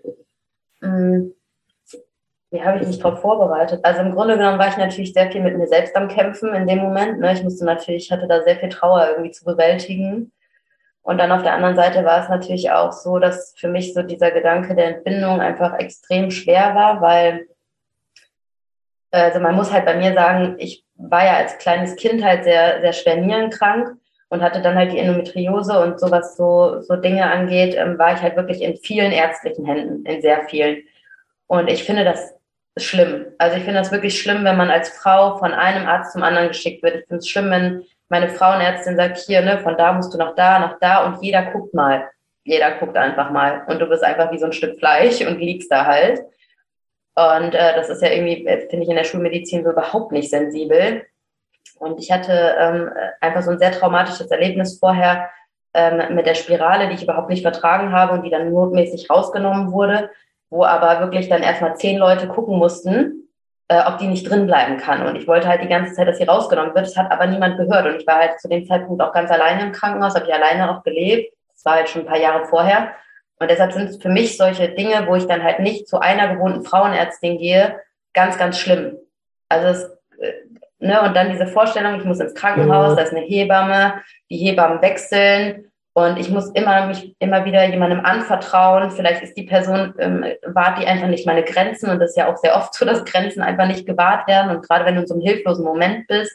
Wie 2.51 2.61
habe 2.61 2.79
ich 2.79 2.87
mich 2.87 2.99
darauf 2.99 3.19
vorbereitet? 3.19 3.79
Also 3.83 4.01
im 4.01 4.11
Grunde 4.11 4.37
genommen 4.37 4.59
war 4.59 4.67
ich 4.67 4.77
natürlich 4.77 5.13
sehr 5.13 5.31
viel 5.31 5.41
mit 5.41 5.57
mir 5.57 5.67
selbst 5.67 5.95
am 5.95 6.07
Kämpfen 6.07 6.53
in 6.53 6.67
dem 6.67 6.79
Moment. 6.79 7.19
Ne? 7.19 7.33
Ich 7.33 7.43
musste 7.43 7.65
natürlich, 7.65 8.05
ich 8.05 8.11
hatte 8.11 8.27
da 8.27 8.43
sehr 8.43 8.57
viel 8.57 8.69
Trauer 8.69 9.07
irgendwie 9.09 9.31
zu 9.31 9.43
bewältigen. 9.43 10.31
Und 11.01 11.17
dann 11.17 11.31
auf 11.31 11.43
der 11.43 11.53
anderen 11.53 11.75
Seite 11.75 12.05
war 12.05 12.21
es 12.21 12.29
natürlich 12.29 12.71
auch 12.71 12.91
so, 12.91 13.19
dass 13.19 13.53
für 13.57 13.67
mich 13.67 13.93
so 13.93 14.03
dieser 14.03 14.31
Gedanke 14.31 14.75
der 14.75 14.97
Entbindung 14.97 15.41
einfach 15.41 15.77
extrem 15.79 16.31
schwer 16.31 16.75
war, 16.75 17.01
weil, 17.01 17.47
also 19.11 19.39
man 19.39 19.55
muss 19.55 19.73
halt 19.73 19.85
bei 19.85 19.95
mir 19.95 20.13
sagen, 20.13 20.55
ich 20.59 20.85
war 20.95 21.25
ja 21.25 21.37
als 21.37 21.57
kleines 21.57 21.95
Kind 21.95 22.23
halt 22.23 22.43
sehr, 22.43 22.81
sehr 22.81 22.93
schwer 22.93 23.17
nierenkrank 23.17 23.97
und 24.33 24.41
hatte 24.41 24.63
dann 24.63 24.75
halt 24.75 24.91
die 24.91 24.97
Endometriose 24.97 25.79
und 25.79 25.99
sowas 25.99 26.35
so, 26.35 26.81
so 26.81 26.95
Dinge 26.95 27.29
angeht, 27.29 27.75
ähm, 27.77 27.99
war 27.99 28.15
ich 28.15 28.21
halt 28.21 28.35
wirklich 28.35 28.63
in 28.63 28.77
vielen 28.77 29.11
ärztlichen 29.11 29.63
Händen, 29.63 30.03
in 30.07 30.23
sehr 30.23 30.43
vielen. 30.49 30.81
Und 31.45 31.69
ich 31.69 31.83
finde 31.83 32.03
das 32.03 32.33
schlimm. 32.75 33.27
Also 33.37 33.57
ich 33.57 33.63
finde 33.63 33.77
das 33.79 33.91
wirklich 33.91 34.19
schlimm, 34.19 34.43
wenn 34.43 34.57
man 34.57 34.71
als 34.71 34.89
Frau 34.89 35.37
von 35.37 35.53
einem 35.53 35.85
Arzt 35.87 36.13
zum 36.13 36.23
anderen 36.23 36.47
geschickt 36.47 36.81
wird. 36.81 36.95
Ich 36.95 37.05
finde 37.05 37.19
es 37.19 37.29
schlimm, 37.29 37.51
wenn 37.51 37.83
meine 38.09 38.29
Frauenärztin 38.29 38.95
sagt, 38.95 39.19
hier, 39.19 39.43
ne, 39.43 39.59
von 39.59 39.77
da 39.77 39.93
musst 39.93 40.11
du 40.15 40.17
nach 40.17 40.33
da, 40.33 40.57
nach 40.57 40.79
da 40.79 41.05
und 41.05 41.21
jeder 41.21 41.51
guckt 41.51 41.75
mal. 41.75 42.09
Jeder 42.43 42.71
guckt 42.79 42.97
einfach 42.97 43.29
mal. 43.29 43.63
Und 43.67 43.79
du 43.79 43.85
bist 43.85 44.03
einfach 44.03 44.31
wie 44.31 44.39
so 44.39 44.47
ein 44.47 44.53
Stück 44.53 44.79
Fleisch 44.79 45.21
und 45.21 45.39
liegst 45.39 45.71
da 45.71 45.85
halt. 45.85 46.21
Und 47.13 47.53
äh, 47.53 47.75
das 47.75 47.89
ist 47.89 48.01
ja 48.01 48.09
irgendwie, 48.09 48.47
äh, 48.47 48.67
finde 48.67 48.83
ich, 48.83 48.89
in 48.89 48.95
der 48.95 49.03
Schulmedizin 49.03 49.63
so 49.63 49.69
überhaupt 49.69 50.11
nicht 50.11 50.31
sensibel. 50.31 51.05
Und 51.79 51.99
ich 51.99 52.11
hatte 52.11 52.55
ähm, 52.57 52.89
einfach 53.21 53.41
so 53.41 53.51
ein 53.51 53.59
sehr 53.59 53.71
traumatisches 53.71 54.31
Erlebnis 54.31 54.79
vorher 54.79 55.29
ähm, 55.73 56.15
mit 56.15 56.25
der 56.25 56.35
Spirale, 56.35 56.87
die 56.87 56.95
ich 56.95 57.03
überhaupt 57.03 57.29
nicht 57.29 57.41
vertragen 57.41 57.91
habe 57.91 58.13
und 58.13 58.23
die 58.23 58.29
dann 58.29 58.51
notmäßig 58.51 59.09
rausgenommen 59.09 59.71
wurde, 59.71 60.09
wo 60.49 60.63
aber 60.63 60.99
wirklich 60.99 61.29
dann 61.29 61.41
erstmal 61.41 61.75
zehn 61.75 61.97
Leute 61.97 62.27
gucken 62.27 62.57
mussten, 62.57 63.27
äh, 63.67 63.81
ob 63.87 63.97
die 63.97 64.07
nicht 64.07 64.29
drin 64.29 64.45
bleiben 64.45 64.77
kann. 64.77 65.05
Und 65.05 65.15
ich 65.15 65.27
wollte 65.27 65.47
halt 65.47 65.63
die 65.63 65.67
ganze 65.67 65.93
Zeit, 65.93 66.07
dass 66.07 66.17
sie 66.17 66.25
rausgenommen 66.25 66.75
wird. 66.75 66.85
Das 66.85 66.97
hat 66.97 67.11
aber 67.11 67.25
niemand 67.27 67.57
gehört. 67.57 67.87
Und 67.87 67.95
ich 67.95 68.07
war 68.07 68.17
halt 68.17 68.39
zu 68.39 68.47
dem 68.47 68.65
Zeitpunkt 68.65 69.01
auch 69.01 69.13
ganz 69.13 69.31
alleine 69.31 69.63
im 69.63 69.71
Krankenhaus, 69.71 70.15
habe 70.15 70.25
ich 70.25 70.33
alleine 70.33 70.69
auch 70.69 70.83
gelebt. 70.83 71.33
Das 71.53 71.65
war 71.65 71.73
halt 71.75 71.89
schon 71.89 72.03
ein 72.03 72.07
paar 72.07 72.19
Jahre 72.19 72.45
vorher. 72.45 72.91
Und 73.39 73.49
deshalb 73.49 73.73
sind 73.73 73.89
es 73.89 73.97
für 73.97 74.09
mich 74.09 74.37
solche 74.37 74.69
Dinge, 74.69 75.07
wo 75.07 75.15
ich 75.15 75.27
dann 75.27 75.43
halt 75.43 75.59
nicht 75.59 75.87
zu 75.87 75.99
einer 75.99 76.33
gewohnten 76.33 76.63
Frauenärztin 76.63 77.37
gehe, 77.37 77.79
ganz, 78.13 78.37
ganz 78.37 78.59
schlimm. 78.59 78.97
Also 79.49 79.67
es, 79.67 79.91
ne, 80.83 81.01
und 81.01 81.15
dann 81.15 81.31
diese 81.31 81.47
Vorstellung, 81.47 81.95
ich 81.95 82.05
muss 82.05 82.19
ins 82.19 82.35
Krankenhaus, 82.35 82.91
mhm. 82.91 82.95
da 82.97 83.01
ist 83.03 83.13
eine 83.13 83.25
Hebamme, 83.25 84.01
die 84.29 84.37
Hebammen 84.37 84.81
wechseln 84.81 85.71
und 85.93 86.17
ich 86.17 86.29
muss 86.29 86.49
immer 86.49 86.87
mich 86.87 87.15
immer 87.19 87.45
wieder 87.45 87.63
jemandem 87.65 88.03
anvertrauen. 88.03 88.89
Vielleicht 88.89 89.21
ist 89.21 89.37
die 89.37 89.43
Person, 89.43 89.93
ähm, 89.99 90.25
wahrt 90.43 90.79
die 90.79 90.87
einfach 90.87 91.07
nicht 91.07 91.27
meine 91.27 91.43
Grenzen. 91.43 91.89
Und 91.91 91.99
das 91.99 92.11
ist 92.11 92.17
ja 92.17 92.31
auch 92.31 92.37
sehr 92.37 92.57
oft 92.57 92.73
so, 92.73 92.83
dass 92.83 93.05
Grenzen 93.05 93.43
einfach 93.43 93.67
nicht 93.67 93.85
gewahrt 93.85 94.27
werden. 94.27 94.55
Und 94.55 94.67
gerade 94.67 94.85
wenn 94.85 94.95
du 94.95 95.01
in 95.01 95.07
so 95.07 95.13
einem 95.13 95.23
hilflosen 95.23 95.63
Moment 95.63 96.07
bist, 96.07 96.33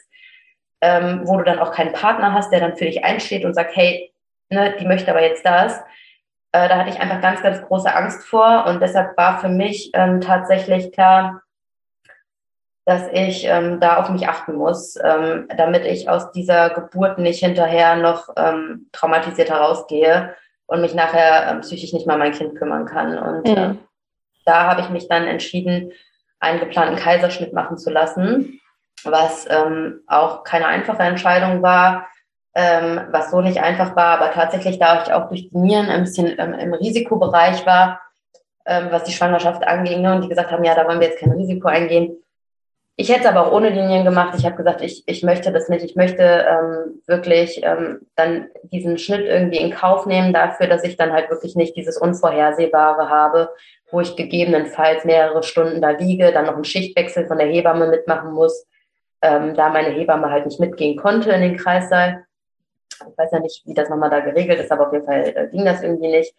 ähm, 0.79 1.23
wo 1.25 1.37
du 1.37 1.43
dann 1.43 1.59
auch 1.59 1.73
keinen 1.73 1.91
Partner 1.91 2.33
hast, 2.33 2.53
der 2.53 2.61
dann 2.61 2.77
für 2.77 2.85
dich 2.85 3.03
einsteht 3.03 3.43
und 3.43 3.53
sagt, 3.53 3.75
hey, 3.75 4.13
ne, 4.49 4.75
die 4.79 4.87
möchte 4.87 5.11
aber 5.11 5.21
jetzt 5.21 5.45
das. 5.45 5.77
Äh, 6.53 6.69
da 6.69 6.77
hatte 6.77 6.89
ich 6.91 7.01
einfach 7.01 7.19
ganz, 7.19 7.41
ganz 7.43 7.61
große 7.61 7.93
Angst 7.93 8.25
vor. 8.25 8.65
Und 8.65 8.81
deshalb 8.81 9.17
war 9.17 9.39
für 9.39 9.49
mich 9.49 9.91
ähm, 9.93 10.21
tatsächlich 10.21 10.93
klar, 10.93 11.41
dass 12.89 13.03
ich 13.13 13.45
ähm, 13.45 13.79
da 13.79 13.97
auf 13.97 14.09
mich 14.09 14.27
achten 14.27 14.55
muss, 14.55 14.97
ähm, 15.03 15.47
damit 15.55 15.85
ich 15.85 16.09
aus 16.09 16.31
dieser 16.31 16.71
Geburt 16.71 17.19
nicht 17.19 17.39
hinterher 17.39 17.95
noch 17.95 18.29
ähm, 18.35 18.87
traumatisiert 18.91 19.51
herausgehe 19.51 20.33
und 20.65 20.81
mich 20.81 20.95
nachher 20.95 21.51
ähm, 21.51 21.61
psychisch 21.61 21.93
nicht 21.93 22.07
mal 22.07 22.13
um 22.13 22.19
mein 22.19 22.31
Kind 22.31 22.57
kümmern 22.57 22.85
kann. 22.85 23.15
Und 23.19 23.47
mhm. 23.47 23.55
äh, 23.55 23.75
da 24.43 24.63
habe 24.65 24.81
ich 24.81 24.89
mich 24.89 25.07
dann 25.07 25.27
entschieden, 25.27 25.91
einen 26.39 26.59
geplanten 26.59 26.95
Kaiserschnitt 26.95 27.53
machen 27.53 27.77
zu 27.77 27.91
lassen, 27.91 28.59
was 29.03 29.45
ähm, 29.51 30.01
auch 30.07 30.43
keine 30.43 30.65
einfache 30.65 31.03
Entscheidung 31.03 31.61
war, 31.61 32.07
ähm, 32.55 33.01
was 33.11 33.29
so 33.29 33.41
nicht 33.41 33.61
einfach 33.61 33.95
war, 33.95 34.19
aber 34.19 34.31
tatsächlich, 34.31 34.79
da 34.79 35.03
ich 35.03 35.13
auch 35.13 35.27
durch 35.27 35.51
die 35.51 35.57
Nieren 35.59 35.89
ein 35.89 36.05
bisschen 36.05 36.33
ähm, 36.39 36.55
im 36.55 36.73
Risikobereich 36.73 37.67
war, 37.67 38.01
ähm, 38.65 38.87
was 38.89 39.03
die 39.03 39.11
Schwangerschaft 39.11 39.67
anging, 39.67 40.01
ne, 40.01 40.15
und 40.15 40.23
die 40.23 40.29
gesagt 40.29 40.51
haben, 40.51 40.63
ja, 40.63 40.73
da 40.73 40.87
wollen 40.87 40.99
wir 40.99 41.09
jetzt 41.09 41.19
kein 41.19 41.33
Risiko 41.33 41.67
eingehen, 41.67 42.17
ich 42.99 43.07
hätte 43.07 43.21
es 43.21 43.25
aber 43.27 43.47
auch 43.47 43.53
ohne 43.53 43.69
Linien 43.69 44.03
gemacht. 44.03 44.35
Ich 44.37 44.45
habe 44.45 44.57
gesagt, 44.57 44.81
ich, 44.81 45.03
ich 45.05 45.23
möchte 45.23 45.53
das 45.53 45.69
nicht. 45.69 45.85
Ich 45.85 45.95
möchte 45.95 46.21
ähm, 46.21 47.01
wirklich 47.07 47.61
ähm, 47.63 48.01
dann 48.17 48.49
diesen 48.63 48.97
Schnitt 48.97 49.25
irgendwie 49.25 49.59
in 49.59 49.71
Kauf 49.71 50.05
nehmen 50.05 50.33
dafür, 50.33 50.67
dass 50.67 50.83
ich 50.83 50.97
dann 50.97 51.13
halt 51.13 51.29
wirklich 51.29 51.55
nicht 51.55 51.77
dieses 51.77 51.97
Unvorhersehbare 51.97 53.09
habe, 53.09 53.51
wo 53.89 54.01
ich 54.01 54.17
gegebenenfalls 54.17 55.05
mehrere 55.05 55.43
Stunden 55.43 55.81
da 55.81 55.91
liege, 55.91 56.33
dann 56.33 56.47
noch 56.47 56.55
einen 56.55 56.65
Schichtwechsel 56.65 57.25
von 57.25 57.37
der 57.37 57.47
Hebamme 57.47 57.87
mitmachen 57.87 58.33
muss, 58.33 58.67
ähm, 59.21 59.55
da 59.55 59.69
meine 59.69 59.91
Hebamme 59.91 60.29
halt 60.29 60.45
nicht 60.45 60.59
mitgehen 60.59 60.97
konnte 60.97 61.31
in 61.31 61.39
den 61.39 61.55
Kreissaal. 61.55 62.25
Ich 62.91 63.17
weiß 63.17 63.31
ja 63.31 63.39
nicht, 63.39 63.65
wie 63.65 63.73
das 63.73 63.87
nochmal 63.87 64.09
da 64.09 64.19
geregelt 64.19 64.59
ist, 64.59 64.73
aber 64.73 64.87
auf 64.87 64.93
jeden 64.93 65.05
Fall 65.05 65.23
äh, 65.33 65.47
ging 65.47 65.63
das 65.63 65.81
irgendwie 65.81 66.11
nicht. 66.11 66.35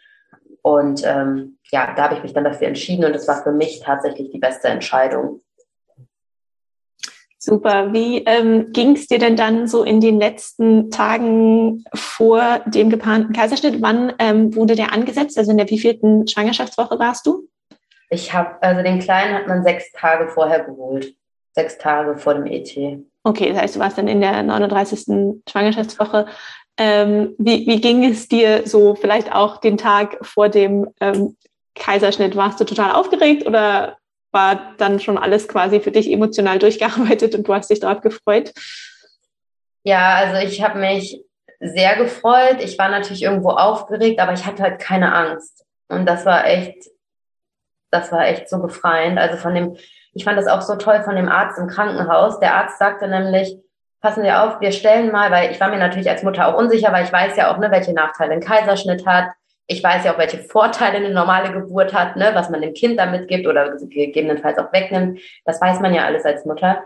Und 0.60 1.06
ähm, 1.06 1.56
ja, 1.72 1.94
da 1.96 2.02
habe 2.02 2.16
ich 2.16 2.22
mich 2.22 2.34
dann 2.34 2.44
dafür 2.44 2.66
entschieden 2.66 3.06
und 3.06 3.16
es 3.16 3.26
war 3.26 3.42
für 3.42 3.52
mich 3.52 3.80
tatsächlich 3.80 4.30
die 4.30 4.38
beste 4.38 4.68
Entscheidung. 4.68 5.40
Super. 7.42 7.94
Wie 7.94 8.18
ähm, 8.26 8.70
ging 8.70 8.96
es 8.96 9.06
dir 9.06 9.18
denn 9.18 9.34
dann 9.34 9.66
so 9.66 9.82
in 9.82 9.98
den 10.02 10.20
letzten 10.20 10.90
Tagen 10.90 11.84
vor 11.94 12.60
dem 12.66 12.90
geplanten 12.90 13.32
Kaiserschnitt? 13.32 13.80
Wann 13.80 14.12
ähm, 14.18 14.54
wurde 14.54 14.76
der 14.76 14.92
angesetzt? 14.92 15.38
Also 15.38 15.50
in 15.50 15.56
der 15.56 15.70
wievielten 15.70 16.28
Schwangerschaftswoche 16.28 16.98
warst 16.98 17.26
du? 17.26 17.48
Ich 18.10 18.34
habe, 18.34 18.62
also 18.62 18.82
den 18.82 18.98
Kleinen 18.98 19.34
hat 19.34 19.46
man 19.46 19.62
sechs 19.62 19.90
Tage 19.92 20.28
vorher 20.28 20.64
geholt. 20.64 21.14
Sechs 21.52 21.78
Tage 21.78 22.18
vor 22.18 22.34
dem 22.34 22.44
ET. 22.44 22.76
Okay, 23.24 23.52
das 23.52 23.62
heißt, 23.62 23.76
du 23.76 23.80
warst 23.80 23.96
dann 23.96 24.06
in 24.08 24.20
der 24.20 24.42
39. 24.42 25.40
Schwangerschaftswoche. 25.48 26.26
Ähm, 26.76 27.34
wie, 27.38 27.66
wie 27.66 27.80
ging 27.80 28.04
es 28.04 28.28
dir 28.28 28.66
so 28.66 28.94
vielleicht 28.94 29.34
auch 29.34 29.56
den 29.56 29.78
Tag 29.78 30.18
vor 30.20 30.50
dem 30.50 30.88
ähm, 31.00 31.38
Kaiserschnitt? 31.74 32.36
Warst 32.36 32.60
du 32.60 32.64
total 32.64 32.92
aufgeregt 32.92 33.46
oder 33.46 33.96
war 34.32 34.74
dann 34.78 35.00
schon 35.00 35.18
alles 35.18 35.48
quasi 35.48 35.80
für 35.80 35.90
dich 35.90 36.10
emotional 36.10 36.58
durchgearbeitet 36.60 37.34
und 37.34 37.46
du 37.46 37.54
hast 37.54 37.70
dich 37.70 37.80
darauf 37.80 38.00
gefreut? 38.00 38.52
Ja, 39.82 40.14
also 40.14 40.46
ich 40.46 40.62
habe 40.62 40.78
mich 40.78 41.22
sehr 41.58 41.96
gefreut. 41.96 42.58
Ich 42.60 42.78
war 42.78 42.88
natürlich 42.88 43.22
irgendwo 43.22 43.50
aufgeregt, 43.50 44.20
aber 44.20 44.32
ich 44.32 44.46
hatte 44.46 44.62
halt 44.62 44.80
keine 44.80 45.14
Angst. 45.14 45.64
Und 45.88 46.06
das 46.06 46.24
war 46.24 46.46
echt, 46.46 46.88
das 47.90 48.12
war 48.12 48.26
echt 48.26 48.48
so 48.48 48.60
befreiend. 48.60 49.18
Also 49.18 49.36
von 49.36 49.54
dem, 49.54 49.76
ich 50.12 50.24
fand 50.24 50.38
das 50.38 50.46
auch 50.46 50.62
so 50.62 50.76
toll 50.76 51.02
von 51.02 51.16
dem 51.16 51.28
Arzt 51.28 51.58
im 51.58 51.66
Krankenhaus. 51.66 52.40
Der 52.40 52.54
Arzt 52.54 52.78
sagte 52.78 53.08
nämlich, 53.08 53.56
passen 54.00 54.22
Sie 54.22 54.32
auf, 54.32 54.60
wir 54.60 54.72
stellen 54.72 55.12
mal, 55.12 55.30
weil 55.30 55.50
ich 55.50 55.60
war 55.60 55.68
mir 55.68 55.78
natürlich 55.78 56.08
als 56.08 56.22
Mutter 56.22 56.48
auch 56.48 56.58
unsicher, 56.58 56.92
weil 56.92 57.04
ich 57.04 57.12
weiß 57.12 57.36
ja 57.36 57.52
auch, 57.52 57.58
ne, 57.58 57.70
welche 57.70 57.92
Nachteile 57.92 58.32
ein 58.32 58.40
Kaiserschnitt 58.40 59.06
hat, 59.06 59.28
ich 59.70 59.84
weiß 59.84 60.04
ja 60.04 60.12
auch, 60.12 60.18
welche 60.18 60.38
Vorteile 60.38 60.96
eine 60.96 61.10
normale 61.10 61.52
Geburt 61.52 61.94
hat, 61.94 62.16
ne, 62.16 62.32
was 62.34 62.50
man 62.50 62.60
dem 62.60 62.74
Kind 62.74 62.98
damit 62.98 63.28
gibt 63.28 63.46
oder 63.46 63.76
gegebenenfalls 63.76 64.58
auch 64.58 64.72
wegnimmt. 64.72 65.20
Das 65.44 65.60
weiß 65.60 65.78
man 65.78 65.94
ja 65.94 66.04
alles 66.04 66.24
als 66.24 66.44
Mutter. 66.44 66.82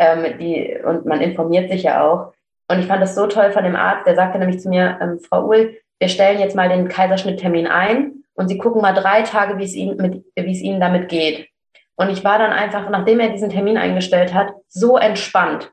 Ähm, 0.00 0.36
die, 0.40 0.76
und 0.84 1.06
man 1.06 1.20
informiert 1.20 1.70
sich 1.70 1.84
ja 1.84 2.04
auch. 2.04 2.32
Und 2.68 2.80
ich 2.80 2.86
fand 2.86 3.00
das 3.00 3.14
so 3.14 3.28
toll 3.28 3.52
von 3.52 3.62
dem 3.62 3.76
Arzt, 3.76 4.04
der 4.08 4.16
sagte 4.16 4.40
nämlich 4.40 4.60
zu 4.60 4.68
mir, 4.68 4.98
ähm, 5.00 5.20
Frau 5.20 5.46
Uhl, 5.46 5.78
wir 6.00 6.08
stellen 6.08 6.40
jetzt 6.40 6.56
mal 6.56 6.68
den 6.68 6.88
Kaiserschnitttermin 6.88 7.68
ein 7.68 8.24
und 8.34 8.48
Sie 8.48 8.58
gucken 8.58 8.82
mal 8.82 8.94
drei 8.94 9.22
Tage, 9.22 9.56
wie 9.58 9.64
es 9.64 9.76
Ihnen, 9.76 9.96
mit, 9.96 10.24
wie 10.34 10.52
es 10.52 10.60
Ihnen 10.60 10.80
damit 10.80 11.08
geht. 11.08 11.46
Und 11.94 12.10
ich 12.10 12.24
war 12.24 12.40
dann 12.40 12.52
einfach, 12.52 12.90
nachdem 12.90 13.20
er 13.20 13.28
diesen 13.28 13.50
Termin 13.50 13.78
eingestellt 13.78 14.34
hat, 14.34 14.48
so 14.66 14.98
entspannt. 14.98 15.70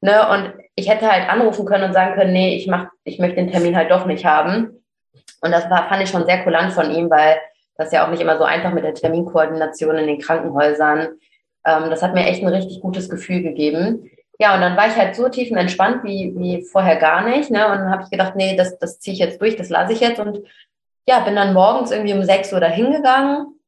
Ne? 0.00 0.28
Und 0.28 0.52
ich 0.76 0.88
hätte 0.88 1.10
halt 1.10 1.28
anrufen 1.28 1.66
können 1.66 1.84
und 1.84 1.92
sagen 1.92 2.14
können, 2.14 2.32
nee, 2.32 2.54
ich 2.54 2.68
mach, 2.68 2.86
ich 3.02 3.18
möchte 3.18 3.36
den 3.36 3.50
Termin 3.50 3.74
halt 3.74 3.90
doch 3.90 4.06
nicht 4.06 4.24
haben. 4.24 4.83
Und 5.40 5.52
das 5.52 5.68
war, 5.70 5.88
fand 5.88 6.02
ich 6.02 6.10
schon 6.10 6.26
sehr 6.26 6.42
kulant 6.42 6.72
von 6.72 6.90
ihm, 6.90 7.10
weil 7.10 7.36
das 7.76 7.92
ja 7.92 8.04
auch 8.04 8.10
nicht 8.10 8.20
immer 8.20 8.38
so 8.38 8.44
einfach 8.44 8.72
mit 8.72 8.84
der 8.84 8.94
Terminkoordination 8.94 9.96
in 9.96 10.06
den 10.06 10.20
Krankenhäusern. 10.20 11.18
Ähm, 11.66 11.90
das 11.90 12.02
hat 12.02 12.14
mir 12.14 12.26
echt 12.26 12.42
ein 12.42 12.48
richtig 12.48 12.80
gutes 12.80 13.08
Gefühl 13.08 13.42
gegeben. 13.42 14.10
Ja, 14.38 14.54
und 14.54 14.60
dann 14.60 14.76
war 14.76 14.88
ich 14.88 14.96
halt 14.96 15.14
so 15.14 15.28
tiefenentspannt 15.28 16.02
wie, 16.04 16.34
wie 16.36 16.64
vorher 16.64 16.96
gar 16.96 17.28
nicht. 17.28 17.50
Ne? 17.50 17.66
Und 17.66 17.78
dann 17.78 17.90
habe 17.90 18.02
ich 18.02 18.10
gedacht, 18.10 18.34
nee, 18.36 18.56
das, 18.56 18.78
das 18.78 18.98
ziehe 19.00 19.14
ich 19.14 19.20
jetzt 19.20 19.40
durch, 19.40 19.56
das 19.56 19.68
lasse 19.68 19.92
ich 19.92 20.00
jetzt. 20.00 20.18
Und 20.18 20.40
ja, 21.06 21.20
bin 21.20 21.36
dann 21.36 21.54
morgens 21.54 21.90
irgendwie 21.90 22.14
um 22.14 22.24
sechs 22.24 22.52
Uhr 22.52 22.60
dahin 22.60 22.92
gegangen 22.92 23.58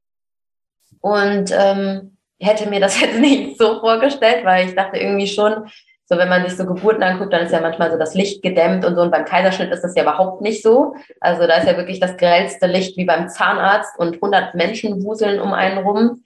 und 1.01 1.53
ähm, 1.53 2.17
hätte 2.41 2.69
mir 2.69 2.81
das 2.81 3.01
jetzt 3.01 3.19
nicht 3.19 3.59
so 3.59 3.81
vorgestellt, 3.81 4.45
weil 4.45 4.67
ich 4.67 4.75
dachte 4.75 4.99
irgendwie 4.99 5.27
schon, 5.27 5.69
so, 6.09 6.17
wenn 6.17 6.29
man 6.29 6.45
sich 6.45 6.57
so 6.57 6.65
Geburten 6.65 7.03
anguckt, 7.03 7.33
dann 7.33 7.43
ist 7.43 7.53
ja 7.53 7.61
manchmal 7.61 7.91
so 7.91 7.99
das 7.99 8.15
Licht 8.15 8.41
gedämmt 8.41 8.85
und 8.85 8.95
so. 8.95 9.03
Und 9.03 9.11
beim 9.11 9.25
Kaiserschnitt 9.25 9.73
ist 9.73 9.83
das 9.83 9.97
ja 9.97 10.05
überhaupt 10.05 10.41
nicht 10.41 10.63
so. 10.63 10.95
Also 11.21 11.49
da 11.49 11.57
ist 11.57 11.67
ja 11.67 11.77
wirklich 11.77 11.99
das 11.99 12.17
grellste 12.17 12.67
Licht 12.69 12.97
wie 12.97 13.05
beim 13.05 13.29
Zahnarzt 13.29 13.99
und 13.99 14.15
100 14.15 14.55
Menschen 14.55 15.03
wuseln 15.03 15.41
um 15.41 15.53
einen 15.53 15.79
rum. 15.79 16.23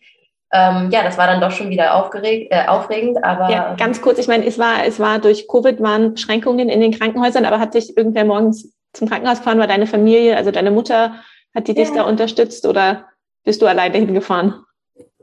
Ähm, 0.53 0.91
ja, 0.93 1.03
das 1.03 1.17
war 1.17 1.27
dann 1.27 1.41
doch 1.41 1.53
schon 1.53 1.71
wieder 1.71 1.95
aufgeregt, 1.95 2.49
äh, 2.51 2.67
aufregend, 2.67 3.25
aber. 3.25 3.51
Ja, 3.51 3.75
ganz 3.79 4.03
kurz, 4.03 4.19
ich 4.19 4.29
meine, 4.29 4.45
es 4.45 4.59
war, 4.59 4.85
es 4.85 4.99
war 4.99 5.19
durch 5.19 5.49
Covid 5.49 5.81
waren 5.81 6.15
Beschränkungen 6.15 6.69
in 6.69 6.81
den 6.81 6.93
Krankenhäusern, 6.93 7.47
aber 7.47 7.59
hat 7.59 7.75
dich 7.75 7.97
irgendwer 7.97 8.25
morgens 8.25 8.75
zum 8.93 9.09
Krankenhaus 9.09 9.39
gefahren? 9.39 9.61
War 9.61 9.69
deine 9.69 9.87
Familie, 9.87 10.37
also 10.37 10.51
deine 10.51 10.73
Mutter, 10.73 11.15
hat 11.55 11.69
die 11.69 11.73
ja. 11.73 11.85
dich 11.85 11.95
da 11.95 12.03
unterstützt 12.03 12.67
oder 12.67 13.07
bist 13.45 13.63
du 13.63 13.67
alleine 13.67 13.97
hingefahren? 13.97 14.55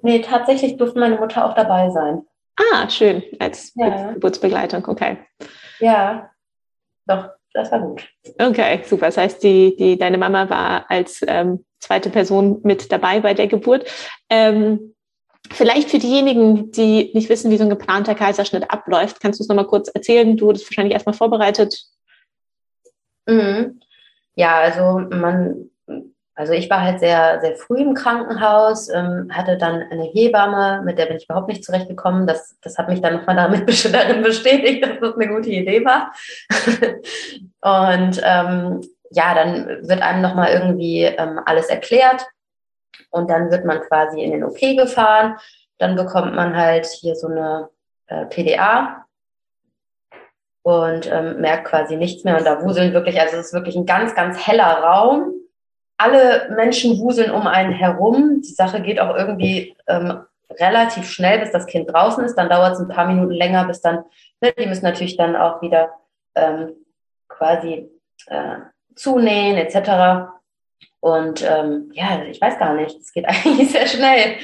Nee, 0.01 0.21
tatsächlich 0.21 0.77
durfte 0.77 0.99
meine 0.99 1.17
Mutter 1.17 1.45
auch 1.45 1.53
dabei 1.53 1.89
sein. 1.89 2.23
Ah, 2.57 2.89
schön, 2.89 3.23
als 3.39 3.71
ja. 3.75 4.13
Geburtsbegleitung, 4.13 4.87
okay. 4.87 5.17
Ja, 5.79 6.31
doch, 7.05 7.29
das 7.53 7.71
war 7.71 7.79
gut. 7.79 8.07
Okay, 8.39 8.81
super. 8.83 9.07
Das 9.07 9.17
heißt, 9.17 9.43
die, 9.43 9.75
die, 9.75 9.97
deine 9.97 10.17
Mama 10.17 10.49
war 10.49 10.89
als 10.89 11.21
ähm, 11.27 11.65
zweite 11.79 12.09
Person 12.09 12.59
mit 12.63 12.91
dabei 12.91 13.19
bei 13.19 13.33
der 13.33 13.47
Geburt. 13.47 13.89
Ähm, 14.29 14.95
vielleicht 15.51 15.91
für 15.91 15.99
diejenigen, 15.99 16.71
die 16.71 17.11
nicht 17.13 17.29
wissen, 17.29 17.51
wie 17.51 17.57
so 17.57 17.63
ein 17.63 17.69
geplanter 17.69 18.15
Kaiserschnitt 18.15 18.69
abläuft, 18.71 19.19
kannst 19.21 19.39
du 19.39 19.43
es 19.43 19.47
nochmal 19.47 19.67
kurz 19.67 19.89
erzählen? 19.89 20.35
Du 20.35 20.47
wurdest 20.47 20.69
wahrscheinlich 20.69 20.93
erstmal 20.93 21.15
vorbereitet. 21.15 21.79
Mhm. 23.27 23.79
Ja, 24.35 24.57
also 24.59 24.99
man 25.15 25.69
also 26.37 26.53
ich 26.53 26.69
war 26.69 26.83
halt 26.83 26.99
sehr, 26.99 27.41
sehr 27.41 27.55
früh 27.55 27.79
im 27.79 27.95
Krankenhaus, 27.95 28.89
ähm, 28.89 29.27
hatte 29.33 29.57
dann 29.57 29.81
eine 29.89 30.03
Hebamme, 30.03 30.83
mit 30.85 30.99
der 30.99 31.07
bin 31.07 31.17
ich 31.17 31.25
überhaupt 31.25 31.47
nicht 31.47 31.65
zurechtgekommen. 31.65 32.27
Das, 32.27 32.55
das 32.61 32.77
hat 32.77 32.89
mich 32.89 33.01
dann 33.01 33.15
nochmal 33.15 33.35
damit 33.35 33.65
bestätigt, 34.23 34.85
dass 34.85 34.99
das 35.01 35.15
eine 35.15 35.29
gute 35.29 35.49
Idee 35.49 35.83
war. 35.83 36.13
und 37.97 38.21
ähm, 38.23 38.81
ja, 39.09 39.33
dann 39.33 39.87
wird 39.87 40.03
einem 40.03 40.21
nochmal 40.21 40.51
irgendwie 40.53 41.05
ähm, 41.05 41.39
alles 41.43 41.69
erklärt 41.69 42.23
und 43.09 43.31
dann 43.31 43.49
wird 43.49 43.65
man 43.65 43.81
quasi 43.81 44.21
in 44.21 44.31
den 44.31 44.43
OP 44.43 44.59
gefahren. 44.59 45.37
Dann 45.79 45.95
bekommt 45.95 46.35
man 46.35 46.55
halt 46.55 46.85
hier 46.85 47.15
so 47.15 47.29
eine 47.29 47.69
äh, 48.05 48.25
PDA 48.25 49.05
und 50.61 51.11
ähm, 51.11 51.41
merkt 51.41 51.65
quasi 51.65 51.95
nichts 51.95 52.23
mehr. 52.25 52.37
Und 52.37 52.45
da 52.45 52.61
wuseln 52.61 52.93
wirklich, 52.93 53.19
also 53.19 53.37
es 53.37 53.47
ist 53.47 53.53
wirklich 53.53 53.75
ein 53.75 53.87
ganz, 53.87 54.13
ganz 54.13 54.45
heller 54.45 54.83
Raum 54.83 55.33
alle 55.97 56.49
Menschen 56.55 56.99
wuseln 56.99 57.31
um 57.31 57.47
einen 57.47 57.73
herum. 57.73 58.41
Die 58.41 58.53
Sache 58.53 58.81
geht 58.81 58.99
auch 58.99 59.15
irgendwie 59.15 59.75
ähm, 59.87 60.21
relativ 60.51 61.09
schnell, 61.09 61.39
bis 61.39 61.51
das 61.51 61.65
Kind 61.65 61.91
draußen 61.91 62.23
ist. 62.23 62.35
Dann 62.35 62.49
dauert 62.49 62.73
es 62.73 62.79
ein 62.79 62.87
paar 62.87 63.07
Minuten 63.07 63.33
länger, 63.33 63.65
bis 63.65 63.81
dann, 63.81 64.03
ne, 64.41 64.53
die 64.57 64.67
müssen 64.67 64.85
natürlich 64.85 65.17
dann 65.17 65.35
auch 65.35 65.61
wieder 65.61 65.91
ähm, 66.35 66.73
quasi 67.27 67.89
äh, 68.27 68.57
zunähen 68.95 69.57
etc. 69.57 70.29
Und 70.99 71.43
ähm, 71.43 71.91
ja, 71.93 72.23
ich 72.29 72.39
weiß 72.39 72.57
gar 72.59 72.73
nicht, 72.75 72.97
es 72.97 73.11
geht 73.11 73.25
eigentlich 73.27 73.71
sehr 73.71 73.87
schnell. 73.87 74.37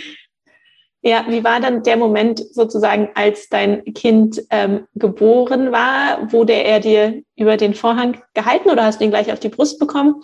Ja, 1.06 1.26
wie 1.28 1.44
war 1.44 1.60
dann 1.60 1.84
der 1.84 1.98
Moment 1.98 2.40
sozusagen, 2.54 3.10
als 3.14 3.50
dein 3.50 3.84
Kind 3.94 4.42
ähm, 4.50 4.88
geboren 4.96 5.74
war? 5.74 6.32
Wurde 6.32 6.54
er 6.54 6.80
dir 6.80 7.24
über 7.36 7.58
den 7.58 7.74
Vorhang 7.74 8.22
gehalten 8.34 8.70
oder 8.70 8.86
hast 8.86 9.02
du 9.02 9.04
ihn 9.04 9.12
gleich 9.12 9.32
auf 9.32 9.40
die 9.40 9.50
Brust 9.50 9.80
bekommen? 9.80 10.22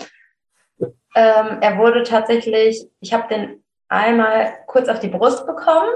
Ähm, 1.16 1.58
er 1.62 1.78
wurde 1.78 2.04
tatsächlich, 2.04 2.86
ich 3.00 3.14
habe 3.14 3.28
den 3.28 3.64
einmal 3.88 4.54
kurz 4.68 4.88
auf 4.88 5.00
die 5.00 5.08
Brust 5.08 5.46
bekommen. 5.46 5.90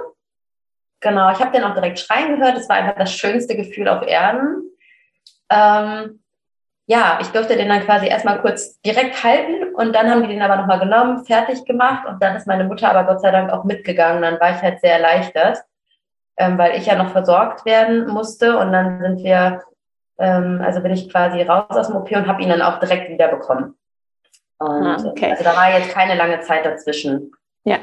Genau, 0.99 1.31
ich 1.31 1.39
habe 1.39 1.51
den 1.51 1.63
auch 1.63 1.73
direkt 1.73 1.99
schreien 1.99 2.39
gehört. 2.39 2.57
Es 2.57 2.69
war 2.69 2.77
einfach 2.77 2.95
das 2.95 3.13
schönste 3.13 3.55
Gefühl 3.55 3.87
auf 3.87 4.05
Erden. 4.05 4.63
Ähm, 5.49 6.23
ja, 6.85 7.19
ich 7.21 7.27
durfte 7.27 7.55
den 7.55 7.69
dann 7.69 7.85
quasi 7.85 8.07
erstmal 8.07 8.41
kurz 8.41 8.81
direkt 8.81 9.23
halten 9.23 9.73
und 9.75 9.93
dann 9.93 10.09
haben 10.09 10.23
die 10.23 10.27
den 10.29 10.41
aber 10.41 10.57
nochmal 10.57 10.79
genommen, 10.79 11.25
fertig 11.25 11.63
gemacht 11.65 12.05
und 12.07 12.21
dann 12.21 12.35
ist 12.35 12.47
meine 12.47 12.65
Mutter 12.65 12.89
aber 12.89 13.05
Gott 13.05 13.21
sei 13.21 13.31
Dank 13.31 13.51
auch 13.51 13.63
mitgegangen. 13.63 14.21
Dann 14.21 14.39
war 14.39 14.51
ich 14.51 14.61
halt 14.61 14.81
sehr 14.81 14.93
erleichtert, 14.93 15.59
ähm, 16.35 16.57
weil 16.57 16.77
ich 16.77 16.85
ja 16.85 16.95
noch 16.95 17.11
versorgt 17.11 17.65
werden 17.65 18.07
musste 18.07 18.57
und 18.57 18.73
dann 18.73 18.99
sind 19.01 19.23
wir, 19.23 19.61
ähm, 20.17 20.61
also 20.63 20.81
bin 20.81 20.91
ich 20.91 21.09
quasi 21.09 21.41
raus 21.43 21.69
aus 21.69 21.87
dem 21.87 21.95
OP 21.95 22.11
und 22.11 22.27
habe 22.27 22.41
ihn 22.41 22.49
dann 22.49 22.61
auch 22.61 22.79
direkt 22.79 23.09
wieder 23.09 23.29
bekommen. 23.29 23.75
Und 24.59 24.69
ah, 24.69 25.03
okay. 25.05 25.31
Also 25.31 25.43
da 25.43 25.55
war 25.55 25.77
jetzt 25.77 25.89
keine 25.91 26.15
lange 26.15 26.41
Zeit 26.41 26.65
dazwischen. 26.65 27.31
Ja, 27.65 27.79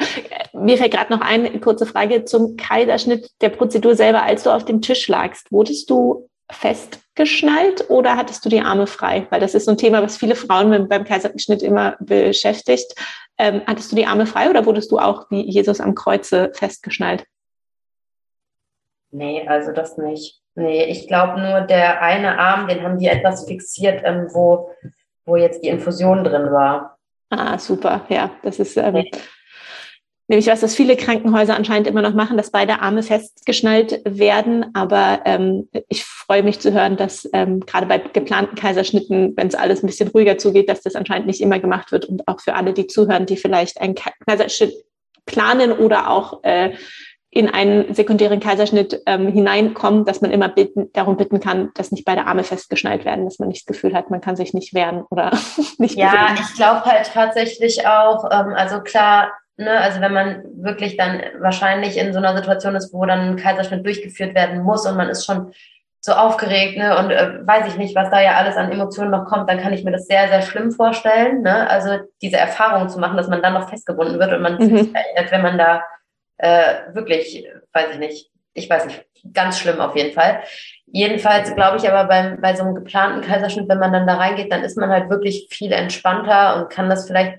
mir 0.52 0.76
fällt 0.76 0.92
gerade 0.92 1.12
noch 1.12 1.22
eine 1.22 1.58
kurze 1.58 1.86
Frage 1.86 2.24
zum 2.24 2.56
Kaiserschnitt 2.56 3.30
der 3.40 3.48
Prozedur 3.48 3.94
selber. 3.94 4.22
Als 4.22 4.42
du 4.42 4.50
auf 4.50 4.64
dem 4.64 4.82
Tisch 4.82 5.08
lagst, 5.08 5.50
wurdest 5.50 5.88
du 5.88 6.28
festgeschnallt 6.50 7.88
oder 7.88 8.16
hattest 8.16 8.44
du 8.44 8.48
die 8.48 8.60
Arme 8.60 8.86
frei? 8.86 9.26
Weil 9.30 9.40
das 9.40 9.54
ist 9.54 9.64
so 9.64 9.70
ein 9.70 9.78
Thema, 9.78 10.02
was 10.02 10.18
viele 10.18 10.34
Frauen 10.34 10.88
beim 10.88 11.04
Kaiserschnitt 11.04 11.62
immer 11.62 11.96
beschäftigt. 12.00 12.94
Ähm, 13.38 13.62
hattest 13.66 13.90
du 13.90 13.96
die 13.96 14.06
Arme 14.06 14.26
frei 14.26 14.50
oder 14.50 14.66
wurdest 14.66 14.92
du 14.92 14.98
auch 14.98 15.30
wie 15.30 15.48
Jesus 15.48 15.80
am 15.80 15.94
Kreuze 15.94 16.50
festgeschnallt? 16.54 17.24
Nee, 19.12 19.46
also 19.48 19.72
das 19.72 19.96
nicht. 19.96 20.40
Nee, 20.54 20.84
ich 20.84 21.08
glaube 21.08 21.40
nur 21.40 21.62
der 21.62 22.02
eine 22.02 22.38
Arm, 22.38 22.68
den 22.68 22.82
haben 22.82 22.98
die 22.98 23.06
etwas 23.06 23.46
fixiert, 23.46 24.02
ähm, 24.04 24.28
wo 24.32 24.70
wo 25.30 25.36
jetzt 25.36 25.62
die 25.62 25.68
Infusion 25.68 26.24
drin 26.24 26.50
war. 26.50 26.98
Ah, 27.30 27.58
super, 27.58 28.04
ja, 28.08 28.30
das 28.42 28.58
ist 28.58 28.76
ähm, 28.76 28.96
okay. 28.96 29.10
nämlich 30.26 30.48
was, 30.48 30.60
das 30.60 30.74
viele 30.74 30.96
Krankenhäuser 30.96 31.54
anscheinend 31.54 31.86
immer 31.86 32.02
noch 32.02 32.12
machen, 32.12 32.36
dass 32.36 32.50
beide 32.50 32.80
Arme 32.80 33.04
festgeschnallt 33.04 34.02
werden. 34.04 34.66
Aber 34.74 35.20
ähm, 35.24 35.68
ich 35.88 36.04
freue 36.04 36.42
mich 36.42 36.58
zu 36.58 36.72
hören, 36.72 36.96
dass 36.96 37.28
ähm, 37.32 37.60
gerade 37.60 37.86
bei 37.86 37.98
geplanten 37.98 38.56
Kaiserschnitten, 38.56 39.36
wenn 39.36 39.46
es 39.46 39.54
alles 39.54 39.82
ein 39.82 39.86
bisschen 39.86 40.08
ruhiger 40.08 40.38
zugeht, 40.38 40.68
dass 40.68 40.82
das 40.82 40.96
anscheinend 40.96 41.28
nicht 41.28 41.40
immer 41.40 41.60
gemacht 41.60 41.92
wird 41.92 42.04
und 42.04 42.26
auch 42.26 42.40
für 42.40 42.54
alle, 42.54 42.72
die 42.72 42.88
zuhören, 42.88 43.26
die 43.26 43.36
vielleicht 43.36 43.80
einen 43.80 43.94
Kaiserschnitt 43.94 44.74
planen 45.24 45.70
oder 45.70 46.10
auch 46.10 46.42
äh, 46.42 46.72
in 47.32 47.48
einen 47.48 47.94
sekundären 47.94 48.40
Kaiserschnitt 48.40 49.02
ähm, 49.06 49.28
hineinkommen, 49.28 50.04
dass 50.04 50.20
man 50.20 50.32
immer 50.32 50.48
bitten, 50.48 50.92
darum 50.92 51.16
bitten 51.16 51.38
kann, 51.38 51.70
dass 51.74 51.92
nicht 51.92 52.04
beide 52.04 52.26
Arme 52.26 52.42
festgeschnallt 52.42 53.04
werden, 53.04 53.24
dass 53.24 53.38
man 53.38 53.48
nicht 53.48 53.68
das 53.68 53.76
Gefühl 53.76 53.94
hat, 53.94 54.10
man 54.10 54.20
kann 54.20 54.34
sich 54.34 54.52
nicht 54.52 54.74
wehren 54.74 55.04
oder 55.10 55.30
nicht. 55.78 55.96
Ja, 55.96 56.10
bewegen. 56.10 56.40
ich 56.40 56.56
glaube 56.56 56.84
halt 56.84 57.08
tatsächlich 57.12 57.86
auch, 57.86 58.24
ähm, 58.32 58.54
also 58.56 58.80
klar, 58.80 59.32
ne, 59.56 59.70
also 59.70 60.00
wenn 60.00 60.12
man 60.12 60.42
wirklich 60.56 60.96
dann 60.96 61.22
wahrscheinlich 61.38 61.96
in 61.98 62.12
so 62.12 62.18
einer 62.18 62.36
Situation 62.36 62.74
ist, 62.74 62.92
wo 62.92 63.06
dann 63.06 63.20
ein 63.20 63.36
Kaiserschnitt 63.36 63.86
durchgeführt 63.86 64.34
werden 64.34 64.64
muss 64.64 64.84
und 64.84 64.96
man 64.96 65.08
ist 65.08 65.24
schon 65.24 65.52
so 66.00 66.12
aufgeregt, 66.12 66.78
ne, 66.78 66.98
und 66.98 67.12
äh, 67.12 67.46
weiß 67.46 67.68
ich 67.68 67.76
nicht, 67.76 67.94
was 67.94 68.10
da 68.10 68.20
ja 68.20 68.34
alles 68.34 68.56
an 68.56 68.72
Emotionen 68.72 69.12
noch 69.12 69.26
kommt, 69.26 69.48
dann 69.48 69.60
kann 69.60 69.72
ich 69.72 69.84
mir 69.84 69.92
das 69.92 70.06
sehr, 70.06 70.26
sehr 70.26 70.42
schlimm 70.42 70.72
vorstellen, 70.72 71.42
ne, 71.42 71.70
also 71.70 71.98
diese 72.22 72.38
Erfahrung 72.38 72.88
zu 72.88 72.98
machen, 72.98 73.16
dass 73.16 73.28
man 73.28 73.40
dann 73.40 73.54
noch 73.54 73.68
festgebunden 73.68 74.18
wird 74.18 74.32
und 74.32 74.42
man 74.42 74.54
mhm. 74.54 74.78
sich 74.78 74.94
erinnert, 74.94 75.30
wenn 75.30 75.42
man 75.42 75.58
da 75.58 75.82
äh, 76.40 76.94
wirklich, 76.94 77.46
weiß 77.72 77.92
ich 77.92 77.98
nicht, 77.98 78.30
ich 78.54 78.68
weiß 78.68 78.86
nicht, 78.86 79.04
ganz 79.32 79.58
schlimm 79.58 79.80
auf 79.80 79.94
jeden 79.96 80.12
Fall. 80.12 80.42
Jedenfalls 80.86 81.54
glaube 81.54 81.76
ich 81.76 81.88
aber 81.88 82.08
beim, 82.08 82.40
bei 82.40 82.54
so 82.54 82.64
einem 82.64 82.74
geplanten 82.74 83.20
Kaiserschnitt, 83.20 83.68
wenn 83.68 83.78
man 83.78 83.92
dann 83.92 84.06
da 84.06 84.16
reingeht, 84.16 84.50
dann 84.50 84.62
ist 84.62 84.76
man 84.76 84.90
halt 84.90 85.10
wirklich 85.10 85.48
viel 85.50 85.72
entspannter 85.72 86.56
und 86.56 86.70
kann 86.70 86.88
das 86.88 87.06
vielleicht 87.06 87.38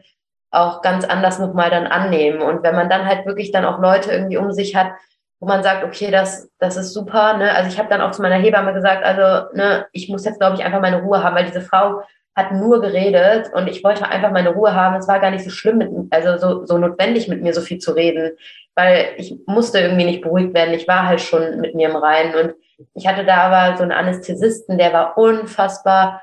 auch 0.51 0.81
ganz 0.81 1.05
anders 1.05 1.39
nochmal 1.39 1.69
dann 1.69 1.87
annehmen. 1.87 2.41
Und 2.41 2.63
wenn 2.63 2.75
man 2.75 2.89
dann 2.89 3.05
halt 3.05 3.25
wirklich 3.25 3.51
dann 3.51 3.65
auch 3.65 3.79
Leute 3.79 4.11
irgendwie 4.11 4.37
um 4.37 4.51
sich 4.51 4.75
hat, 4.75 4.93
wo 5.39 5.47
man 5.47 5.63
sagt, 5.63 5.83
okay, 5.83 6.11
das, 6.11 6.49
das 6.59 6.77
ist 6.77 6.93
super. 6.93 7.37
Ne? 7.37 7.51
Also 7.53 7.69
ich 7.69 7.79
habe 7.79 7.89
dann 7.89 8.01
auch 8.01 8.11
zu 8.11 8.21
meiner 8.21 8.35
Hebamme 8.35 8.73
gesagt, 8.73 9.03
also 9.03 9.49
ne, 9.55 9.87
ich 9.91 10.07
muss 10.07 10.23
jetzt, 10.23 10.39
glaube 10.39 10.55
ich, 10.55 10.63
einfach 10.63 10.81
meine 10.81 11.01
Ruhe 11.01 11.23
haben, 11.23 11.35
weil 11.35 11.45
diese 11.45 11.61
Frau 11.61 12.03
hat 12.35 12.53
nur 12.53 12.81
geredet 12.81 13.51
und 13.53 13.67
ich 13.67 13.83
wollte 13.83 14.07
einfach 14.07 14.31
meine 14.31 14.51
Ruhe 14.51 14.73
haben. 14.73 14.95
Es 14.95 15.07
war 15.07 15.19
gar 15.19 15.31
nicht 15.31 15.43
so 15.43 15.49
schlimm, 15.49 15.77
mit, 15.79 15.89
also 16.11 16.37
so, 16.37 16.65
so 16.65 16.77
notwendig 16.77 17.27
mit 17.27 17.41
mir 17.41 17.53
so 17.53 17.61
viel 17.61 17.79
zu 17.79 17.91
reden 17.91 18.31
weil 18.75 19.13
ich 19.17 19.35
musste 19.45 19.79
irgendwie 19.79 20.05
nicht 20.05 20.21
beruhigt 20.21 20.53
werden. 20.53 20.73
Ich 20.73 20.87
war 20.87 21.05
halt 21.05 21.21
schon 21.21 21.59
mit 21.59 21.75
mir 21.75 21.89
im 21.89 21.95
Reinen 21.95 22.35
und 22.35 22.55
ich 22.93 23.07
hatte 23.07 23.25
da 23.25 23.37
aber 23.37 23.77
so 23.77 23.83
einen 23.83 23.91
Anästhesisten, 23.91 24.77
der 24.77 24.93
war 24.93 25.17
unfassbar 25.17 26.21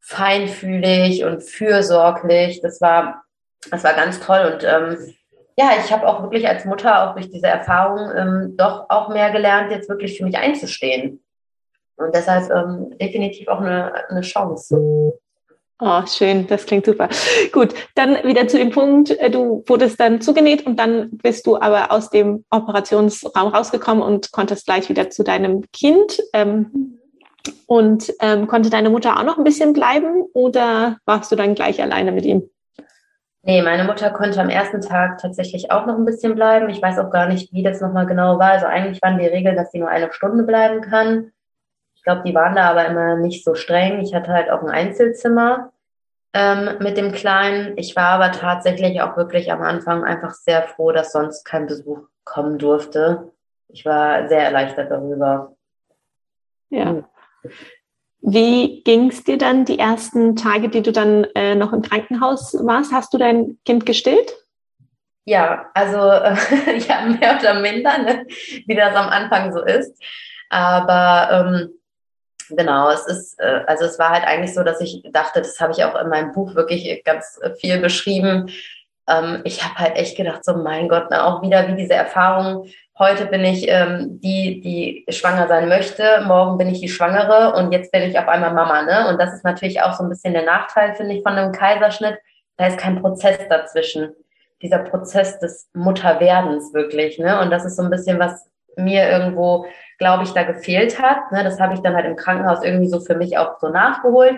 feinfühlig 0.00 1.24
und 1.24 1.42
fürsorglich. 1.42 2.60
Das 2.62 2.80
war, 2.80 3.22
das 3.70 3.84
war 3.84 3.94
ganz 3.94 4.20
toll 4.20 4.52
und 4.52 4.64
ähm, 4.64 5.14
ja, 5.56 5.72
ich 5.78 5.92
habe 5.92 6.08
auch 6.08 6.22
wirklich 6.22 6.48
als 6.48 6.64
Mutter 6.64 7.10
auch 7.10 7.14
durch 7.14 7.30
diese 7.30 7.48
Erfahrung 7.48 8.10
ähm, 8.16 8.54
doch 8.56 8.86
auch 8.88 9.08
mehr 9.10 9.30
gelernt, 9.30 9.70
jetzt 9.70 9.90
wirklich 9.90 10.16
für 10.16 10.24
mich 10.24 10.38
einzustehen. 10.38 11.22
Und 11.96 12.14
deshalb 12.14 12.50
ähm, 12.50 12.96
definitiv 12.98 13.46
auch 13.48 13.60
eine, 13.60 13.92
eine 14.08 14.22
Chance. 14.22 15.19
Oh, 15.82 16.02
schön, 16.06 16.46
das 16.46 16.66
klingt 16.66 16.84
super. 16.84 17.08
Gut, 17.52 17.74
dann 17.94 18.16
wieder 18.24 18.46
zu 18.46 18.58
dem 18.58 18.70
Punkt, 18.70 19.10
äh, 19.10 19.30
du 19.30 19.64
wurdest 19.66 19.98
dann 19.98 20.20
zugenäht 20.20 20.66
und 20.66 20.78
dann 20.78 21.10
bist 21.22 21.46
du 21.46 21.58
aber 21.58 21.90
aus 21.90 22.10
dem 22.10 22.44
Operationsraum 22.50 23.48
rausgekommen 23.48 24.02
und 24.02 24.30
konntest 24.30 24.66
gleich 24.66 24.90
wieder 24.90 25.08
zu 25.08 25.24
deinem 25.24 25.64
Kind. 25.72 26.20
Ähm, 26.34 26.98
und 27.66 28.12
ähm, 28.20 28.46
konnte 28.46 28.68
deine 28.68 28.90
Mutter 28.90 29.18
auch 29.18 29.24
noch 29.24 29.38
ein 29.38 29.44
bisschen 29.44 29.72
bleiben 29.72 30.24
oder 30.34 30.98
warst 31.06 31.32
du 31.32 31.36
dann 31.36 31.54
gleich 31.54 31.80
alleine 31.82 32.12
mit 32.12 32.26
ihm? 32.26 32.50
Nee, 33.42 33.62
meine 33.62 33.84
Mutter 33.84 34.10
konnte 34.10 34.38
am 34.40 34.50
ersten 34.50 34.82
Tag 34.82 35.18
tatsächlich 35.18 35.70
auch 35.70 35.86
noch 35.86 35.96
ein 35.96 36.04
bisschen 36.04 36.34
bleiben. 36.34 36.68
Ich 36.68 36.82
weiß 36.82 36.98
auch 36.98 37.10
gar 37.10 37.26
nicht, 37.26 37.52
wie 37.54 37.62
das 37.62 37.80
nochmal 37.80 38.04
genau 38.04 38.38
war. 38.38 38.50
Also 38.50 38.66
eigentlich 38.66 39.00
waren 39.00 39.18
die 39.18 39.26
Regeln, 39.26 39.56
dass 39.56 39.72
sie 39.72 39.78
nur 39.78 39.88
eine 39.88 40.12
Stunde 40.12 40.44
bleiben 40.44 40.82
kann. 40.82 41.32
Ich 42.00 42.04
glaube, 42.04 42.22
die 42.24 42.34
waren 42.34 42.56
da 42.56 42.70
aber 42.70 42.86
immer 42.86 43.16
nicht 43.16 43.44
so 43.44 43.54
streng. 43.54 44.00
Ich 44.00 44.14
hatte 44.14 44.32
halt 44.32 44.50
auch 44.50 44.62
ein 44.62 44.70
Einzelzimmer 44.70 45.70
ähm, 46.32 46.78
mit 46.80 46.96
dem 46.96 47.12
Kleinen. 47.12 47.76
Ich 47.76 47.94
war 47.94 48.06
aber 48.06 48.32
tatsächlich 48.32 49.02
auch 49.02 49.18
wirklich 49.18 49.52
am 49.52 49.60
Anfang 49.60 50.02
einfach 50.02 50.32
sehr 50.32 50.62
froh, 50.62 50.92
dass 50.92 51.12
sonst 51.12 51.44
kein 51.44 51.66
Besuch 51.66 51.98
kommen 52.24 52.56
durfte. 52.56 53.32
Ich 53.68 53.84
war 53.84 54.28
sehr 54.28 54.42
erleichtert 54.44 54.90
darüber. 54.90 55.54
Ja. 56.70 57.04
Wie 58.22 58.82
ging 58.82 59.10
es 59.10 59.22
dir 59.22 59.36
dann 59.36 59.66
die 59.66 59.78
ersten 59.78 60.36
Tage, 60.36 60.70
die 60.70 60.80
du 60.80 60.92
dann 60.92 61.24
äh, 61.34 61.54
noch 61.54 61.74
im 61.74 61.82
Krankenhaus 61.82 62.54
warst? 62.64 62.94
Hast 62.94 63.12
du 63.12 63.18
dein 63.18 63.58
Kind 63.66 63.84
gestillt? 63.84 64.32
Ja, 65.26 65.66
also 65.74 65.98
äh, 65.98 66.78
ja, 66.88 67.02
mehr 67.02 67.38
oder 67.38 67.60
minder, 67.60 67.98
ne? 67.98 68.26
wie 68.66 68.74
das 68.74 68.94
am 68.94 69.10
Anfang 69.10 69.52
so 69.52 69.62
ist. 69.62 70.02
Aber 70.48 71.46
ähm, 71.46 71.79
genau, 72.56 72.90
es 72.90 73.06
ist, 73.06 73.40
äh, 73.40 73.62
also 73.66 73.84
es 73.84 73.98
war 73.98 74.10
halt 74.10 74.24
eigentlich 74.24 74.54
so, 74.54 74.62
dass 74.62 74.80
ich 74.80 75.02
dachte, 75.12 75.40
das 75.40 75.60
habe 75.60 75.72
ich 75.72 75.84
auch 75.84 76.00
in 76.00 76.08
meinem 76.08 76.32
Buch 76.32 76.54
wirklich 76.54 77.02
ganz 77.04 77.40
viel 77.58 77.78
beschrieben. 77.78 78.50
Ähm, 79.08 79.40
ich 79.44 79.64
habe 79.64 79.76
halt 79.76 79.96
echt 79.96 80.16
gedacht, 80.16 80.44
so 80.44 80.54
mein 80.54 80.88
Gott, 80.88 81.10
ne, 81.10 81.24
auch 81.24 81.42
wieder 81.42 81.66
wie 81.68 81.74
diese 81.74 81.94
Erfahrung. 81.94 82.66
Heute 82.98 83.26
bin 83.26 83.44
ich 83.44 83.66
ähm, 83.68 84.20
die, 84.20 84.60
die 84.60 85.12
schwanger 85.12 85.48
sein 85.48 85.68
möchte, 85.68 86.22
morgen 86.26 86.58
bin 86.58 86.68
ich 86.68 86.80
die 86.80 86.88
Schwangere 86.88 87.54
und 87.54 87.72
jetzt 87.72 87.92
bin 87.92 88.02
ich 88.02 88.18
auf 88.18 88.28
einmal 88.28 88.52
Mama, 88.52 88.82
ne? 88.82 89.08
Und 89.08 89.18
das 89.18 89.32
ist 89.32 89.44
natürlich 89.44 89.80
auch 89.80 89.94
so 89.94 90.02
ein 90.02 90.10
bisschen 90.10 90.34
der 90.34 90.44
Nachteil, 90.44 90.94
finde 90.94 91.14
ich, 91.14 91.22
von 91.22 91.32
einem 91.32 91.52
Kaiserschnitt. 91.52 92.18
Da 92.58 92.66
ist 92.66 92.78
kein 92.78 93.00
Prozess 93.00 93.38
dazwischen. 93.48 94.12
Dieser 94.60 94.80
Prozess 94.80 95.38
des 95.38 95.70
Mutterwerdens 95.72 96.74
wirklich, 96.74 97.18
ne? 97.18 97.40
Und 97.40 97.50
das 97.50 97.64
ist 97.64 97.76
so 97.76 97.82
ein 97.82 97.90
bisschen 97.90 98.18
was 98.18 98.50
mir 98.76 99.08
irgendwo 99.08 99.66
glaube 100.00 100.24
ich, 100.24 100.32
da 100.32 100.42
gefehlt 100.42 101.00
hat. 101.00 101.30
Ne, 101.30 101.44
das 101.44 101.60
habe 101.60 101.74
ich 101.74 101.80
dann 101.80 101.94
halt 101.94 102.06
im 102.06 102.16
Krankenhaus 102.16 102.64
irgendwie 102.64 102.88
so 102.88 103.00
für 103.00 103.14
mich 103.14 103.38
auch 103.38 103.60
so 103.60 103.68
nachgeholt. 103.68 104.34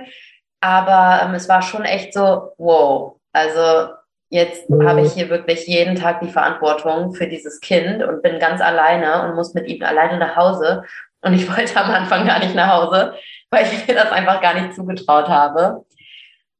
Aber 0.60 1.22
ähm, 1.24 1.34
es 1.34 1.48
war 1.48 1.62
schon 1.62 1.84
echt 1.84 2.12
so, 2.12 2.52
wow, 2.58 3.16
also 3.32 3.92
jetzt 4.28 4.68
mhm. 4.68 4.86
habe 4.86 5.00
ich 5.02 5.12
hier 5.12 5.30
wirklich 5.30 5.66
jeden 5.66 5.96
Tag 5.96 6.20
die 6.20 6.30
Verantwortung 6.30 7.14
für 7.14 7.28
dieses 7.28 7.60
Kind 7.60 8.02
und 8.02 8.22
bin 8.22 8.38
ganz 8.38 8.60
alleine 8.60 9.22
und 9.22 9.36
muss 9.36 9.54
mit 9.54 9.66
ihm 9.68 9.82
alleine 9.82 10.18
nach 10.18 10.36
Hause. 10.36 10.84
Und 11.22 11.34
ich 11.34 11.48
wollte 11.56 11.76
am 11.80 11.90
Anfang 11.90 12.26
gar 12.26 12.40
nicht 12.40 12.54
nach 12.54 12.74
Hause, 12.74 13.14
weil 13.50 13.64
ich 13.66 13.86
mir 13.86 13.94
das 13.94 14.10
einfach 14.10 14.40
gar 14.42 14.54
nicht 14.54 14.74
zugetraut 14.74 15.28
habe. 15.28 15.84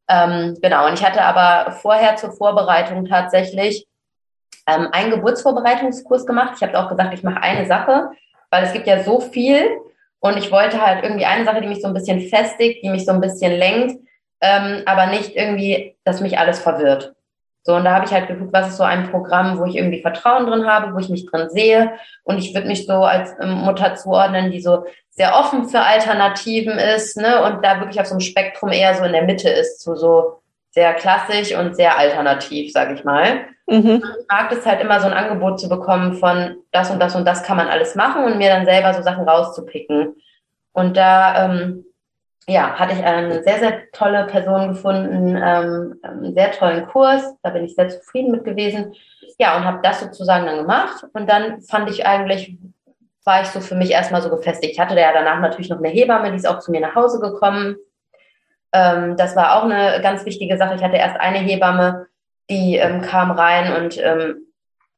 Ähm, 0.08 0.56
genau, 0.62 0.86
und 0.86 0.94
ich 0.94 1.04
hatte 1.04 1.22
aber 1.22 1.72
vorher 1.72 2.16
zur 2.16 2.32
Vorbereitung 2.32 3.06
tatsächlich 3.06 3.86
ähm, 4.68 4.88
einen 4.92 5.10
Geburtsvorbereitungskurs 5.10 6.24
gemacht. 6.24 6.54
Ich 6.56 6.62
habe 6.62 6.78
auch 6.78 6.88
gesagt, 6.88 7.14
ich 7.14 7.24
mache 7.24 7.42
eine 7.42 7.66
Sache 7.66 8.10
weil 8.52 8.64
es 8.64 8.72
gibt 8.74 8.86
ja 8.86 9.02
so 9.02 9.20
viel 9.20 9.80
und 10.20 10.36
ich 10.36 10.52
wollte 10.52 10.80
halt 10.84 11.02
irgendwie 11.02 11.24
eine 11.24 11.44
Sache, 11.44 11.62
die 11.62 11.66
mich 11.66 11.80
so 11.80 11.88
ein 11.88 11.94
bisschen 11.94 12.20
festigt, 12.20 12.84
die 12.84 12.90
mich 12.90 13.06
so 13.06 13.12
ein 13.12 13.20
bisschen 13.20 13.50
lenkt, 13.50 13.98
ähm, 14.42 14.82
aber 14.84 15.06
nicht 15.06 15.34
irgendwie, 15.34 15.96
dass 16.04 16.20
mich 16.20 16.38
alles 16.38 16.60
verwirrt. 16.60 17.14
So, 17.62 17.76
und 17.76 17.84
da 17.84 17.94
habe 17.94 18.04
ich 18.04 18.12
halt 18.12 18.28
geguckt, 18.28 18.52
was 18.52 18.68
ist 18.68 18.76
so 18.76 18.82
ein 18.82 19.10
Programm, 19.10 19.58
wo 19.58 19.64
ich 19.64 19.76
irgendwie 19.76 20.02
Vertrauen 20.02 20.46
drin 20.46 20.66
habe, 20.66 20.92
wo 20.94 20.98
ich 20.98 21.08
mich 21.08 21.26
drin 21.26 21.48
sehe. 21.48 21.92
Und 22.24 22.38
ich 22.38 22.52
würde 22.54 22.66
mich 22.66 22.86
so 22.86 23.04
als 23.04 23.34
ähm, 23.40 23.52
Mutter 23.52 23.94
zuordnen, 23.94 24.50
die 24.50 24.60
so 24.60 24.84
sehr 25.10 25.34
offen 25.34 25.68
für 25.68 25.80
Alternativen 25.80 26.78
ist, 26.78 27.16
ne, 27.16 27.42
und 27.44 27.64
da 27.64 27.78
wirklich 27.78 28.00
auf 28.00 28.06
so 28.06 28.14
einem 28.14 28.20
Spektrum 28.20 28.70
eher 28.70 28.94
so 28.94 29.04
in 29.04 29.12
der 29.12 29.22
Mitte 29.22 29.48
ist, 29.48 29.80
so, 29.80 29.94
so 29.94 30.42
sehr 30.70 30.92
klassisch 30.94 31.54
und 31.56 31.76
sehr 31.76 31.96
alternativ, 31.96 32.72
sage 32.72 32.94
ich 32.94 33.04
mal. 33.04 33.46
Mhm. 33.66 34.02
Ich 34.20 34.26
mag 34.28 34.52
es 34.52 34.66
halt 34.66 34.80
immer 34.80 35.00
so 35.00 35.06
ein 35.06 35.12
Angebot 35.12 35.60
zu 35.60 35.68
bekommen 35.68 36.14
von 36.14 36.56
das 36.72 36.90
und 36.90 37.00
das 37.00 37.14
und 37.14 37.24
das 37.24 37.42
kann 37.42 37.56
man 37.56 37.68
alles 37.68 37.94
machen 37.94 38.24
und 38.24 38.38
mir 38.38 38.48
dann 38.48 38.64
selber 38.64 38.92
so 38.92 39.02
Sachen 39.02 39.28
rauszupicken. 39.28 40.16
Und 40.72 40.96
da 40.96 41.44
ähm, 41.44 41.84
ja, 42.48 42.74
hatte 42.78 42.94
ich 42.94 43.04
eine 43.04 43.42
sehr, 43.42 43.58
sehr 43.58 43.90
tolle 43.92 44.26
Person 44.26 44.68
gefunden, 44.68 45.36
ähm, 45.36 46.00
einen 46.02 46.34
sehr 46.34 46.50
tollen 46.50 46.86
Kurs. 46.86 47.22
Da 47.42 47.50
bin 47.50 47.64
ich 47.64 47.74
sehr 47.74 47.88
zufrieden 47.88 48.32
mit 48.32 48.44
gewesen. 48.44 48.94
Ja, 49.38 49.56
und 49.56 49.64
habe 49.64 49.80
das 49.82 50.00
sozusagen 50.00 50.46
dann 50.46 50.58
gemacht. 50.58 51.04
Und 51.12 51.30
dann 51.30 51.60
fand 51.62 51.88
ich 51.88 52.04
eigentlich, 52.04 52.56
war 53.24 53.42
ich 53.42 53.48
so 53.48 53.60
für 53.60 53.76
mich 53.76 53.90
erstmal 53.90 54.22
so 54.22 54.30
gefestigt. 54.30 54.72
Ich 54.72 54.80
hatte 54.80 54.98
ja 54.98 55.12
danach 55.12 55.40
natürlich 55.40 55.70
noch 55.70 55.78
eine 55.78 55.88
Hebamme, 55.88 56.30
die 56.30 56.36
ist 56.36 56.48
auch 56.48 56.58
zu 56.58 56.72
mir 56.72 56.80
nach 56.80 56.96
Hause 56.96 57.20
gekommen. 57.20 57.76
Ähm, 58.72 59.16
das 59.16 59.36
war 59.36 59.56
auch 59.56 59.64
eine 59.64 60.00
ganz 60.02 60.24
wichtige 60.24 60.56
Sache. 60.56 60.74
Ich 60.74 60.82
hatte 60.82 60.96
erst 60.96 61.20
eine 61.20 61.38
Hebamme, 61.38 62.06
die 62.50 62.76
ähm, 62.76 63.02
kam 63.02 63.30
rein 63.30 63.82
und 63.82 63.98
ähm, 64.02 64.46